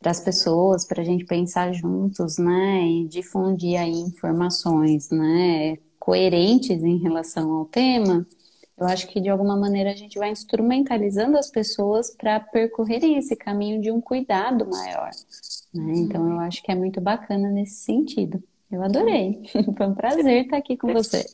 para 0.00 0.12
as 0.12 0.20
pessoas, 0.20 0.86
para 0.86 1.02
a 1.02 1.04
gente 1.04 1.24
pensar 1.24 1.72
juntos, 1.72 2.38
né, 2.38 2.86
e 2.86 3.08
difundir 3.08 3.76
aí 3.80 3.90
informações, 3.90 5.10
né, 5.10 5.76
coerentes 5.98 6.84
em 6.84 6.98
relação 6.98 7.50
ao 7.50 7.64
tema, 7.64 8.24
eu 8.78 8.86
acho 8.86 9.08
que 9.08 9.20
de 9.20 9.28
alguma 9.28 9.56
maneira 9.56 9.90
a 9.90 9.94
gente 9.94 10.18
vai 10.18 10.30
instrumentalizando 10.30 11.36
as 11.36 11.50
pessoas 11.50 12.14
para 12.14 12.38
percorrerem 12.38 13.16
esse 13.16 13.34
caminho 13.34 13.80
de 13.80 13.90
um 13.90 14.00
cuidado 14.00 14.68
maior. 14.68 15.10
Né? 15.74 15.92
Então 15.96 16.30
eu 16.30 16.40
acho 16.40 16.62
que 16.62 16.70
é 16.70 16.74
muito 16.74 17.00
bacana 17.00 17.50
nesse 17.50 17.84
sentido. 17.84 18.42
Eu 18.70 18.82
adorei. 18.82 19.42
Foi 19.76 19.86
um 19.86 19.94
prazer 19.94 20.44
estar 20.44 20.58
aqui 20.58 20.76
com 20.76 20.92
você. 20.92 21.24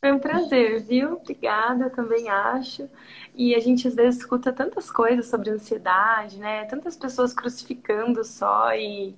Foi 0.00 0.12
um 0.12 0.18
prazer, 0.18 0.82
viu? 0.82 1.14
Obrigada, 1.14 1.90
também 1.90 2.28
acho. 2.28 2.88
E 3.34 3.54
a 3.54 3.60
gente 3.60 3.88
às 3.88 3.94
vezes 3.94 4.20
escuta 4.20 4.52
tantas 4.52 4.90
coisas 4.90 5.26
sobre 5.26 5.50
ansiedade, 5.50 6.38
né? 6.38 6.64
Tantas 6.66 6.96
pessoas 6.96 7.32
crucificando 7.34 8.22
só 8.24 8.74
e 8.74 9.14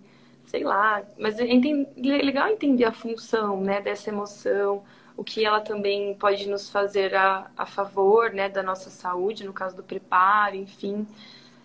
sei 0.47 0.65
lá. 0.65 1.03
Mas 1.19 1.39
é 1.39 1.45
legal 1.45 2.49
entender 2.49 2.85
a 2.85 2.93
função, 2.93 3.61
né, 3.61 3.81
dessa 3.81 4.11
emoção, 4.11 4.83
o 5.17 5.25
que 5.25 5.45
ela 5.45 5.61
também 5.61 6.15
pode 6.15 6.49
nos 6.49 6.69
fazer 6.69 7.15
a, 7.15 7.51
a 7.57 7.65
favor, 7.65 8.33
né, 8.33 8.49
da 8.49 8.63
nossa 8.63 8.91
saúde, 8.91 9.45
no 9.45 9.53
caso 9.53 9.77
do 9.77 9.83
preparo, 9.83 10.57
enfim, 10.57 11.07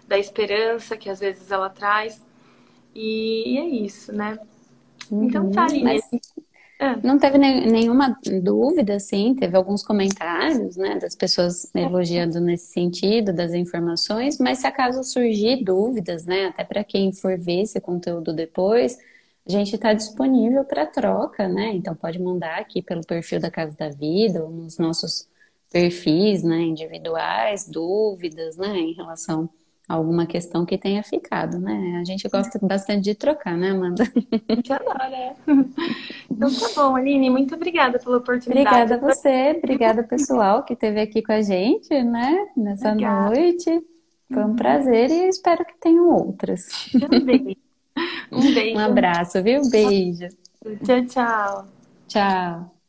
da 0.08 0.18
esperança 0.18 0.96
que 0.96 1.10
às 1.10 1.20
vezes 1.20 1.52
ela 1.52 1.70
traz. 1.70 2.26
E, 2.96 3.54
e 3.54 3.58
é 3.58 3.66
isso, 3.66 4.14
né? 4.14 4.40
Então 5.12 5.52
tá, 5.52 5.66
Aline. 5.66 5.84
Mas... 5.84 6.10
É. 6.80 6.96
Não 7.04 7.20
teve 7.20 7.38
nenhuma 7.38 8.18
dúvida, 8.42 8.96
assim, 8.96 9.36
teve 9.36 9.56
alguns 9.56 9.84
comentários, 9.84 10.76
né, 10.76 10.98
das 10.98 11.16
pessoas 11.16 11.70
elogiando 11.76 12.40
nesse 12.40 12.74
sentido, 12.74 13.32
das 13.32 13.54
informações, 13.54 14.40
mas 14.40 14.58
se 14.58 14.66
acaso 14.66 15.04
surgir 15.04 15.64
dúvidas, 15.64 16.26
né, 16.26 16.48
até 16.48 16.64
para 16.64 16.84
quem 16.84 17.12
for 17.14 17.38
ver 17.38 17.62
esse 17.62 17.80
conteúdo 17.80 18.34
depois, 18.34 18.98
a 19.48 19.52
gente 19.52 19.76
está 19.76 19.94
disponível 19.94 20.64
para 20.64 20.86
troca, 20.86 21.48
né, 21.48 21.72
então 21.74 21.96
pode 21.96 22.20
mandar 22.22 22.60
aqui 22.60 22.82
pelo 22.82 23.02
perfil 23.02 23.40
da 23.40 23.52
Casa 23.52 23.76
da 23.76 23.90
Vida 23.90 24.44
ou 24.44 24.52
nos 24.52 24.78
nossos 24.78 25.28
perfis, 25.72 26.44
né, 26.44 26.62
individuais, 26.62 27.68
dúvidas, 27.68 28.58
né, 28.58 28.78
em 28.78 28.94
relação 28.94 29.50
alguma 29.94 30.26
questão 30.26 30.66
que 30.66 30.78
tenha 30.78 31.04
ficado, 31.04 31.60
né? 31.60 32.00
A 32.00 32.04
gente 32.06 32.28
gosta 32.30 32.60
bastante 32.62 33.04
de 33.04 33.16
trocar, 33.16 33.58
né, 33.58 33.72
Amanda? 33.72 34.04
A 34.48 34.56
gente 34.56 34.72
adora, 34.72 35.10
é. 35.14 35.36
Então 36.30 36.50
tá 36.50 36.70
bom, 36.76 36.96
Aline, 36.96 37.30
muito 37.30 37.56
obrigada 37.56 38.00
pela 38.00 38.18
oportunidade. 38.18 38.68
Obrigada 38.68 38.96
a 38.96 39.14
você, 39.14 39.56
obrigada 39.58 40.04
pessoal 40.04 40.64
que 40.64 40.74
esteve 40.74 41.02
aqui 41.02 41.22
com 41.22 41.34
a 41.34 41.42
gente, 41.42 41.90
né, 42.04 42.48
nessa 42.56 42.92
obrigada. 42.92 43.36
noite. 43.36 43.86
Foi 44.34 44.44
um 44.44 44.48
uhum. 44.48 44.56
prazer 44.56 45.12
e 45.12 45.28
espero 45.28 45.66
que 45.66 45.78
tenham 45.80 46.10
outras. 46.10 46.68
Também. 47.10 47.58
Um 48.32 48.52
beijo. 48.54 48.76
Um 48.76 48.80
abraço, 48.80 49.42
viu? 49.44 49.70
Beijo. 49.70 50.28
Tchau, 50.84 51.06
tchau. 51.08 51.82
Tchau. 52.08 52.81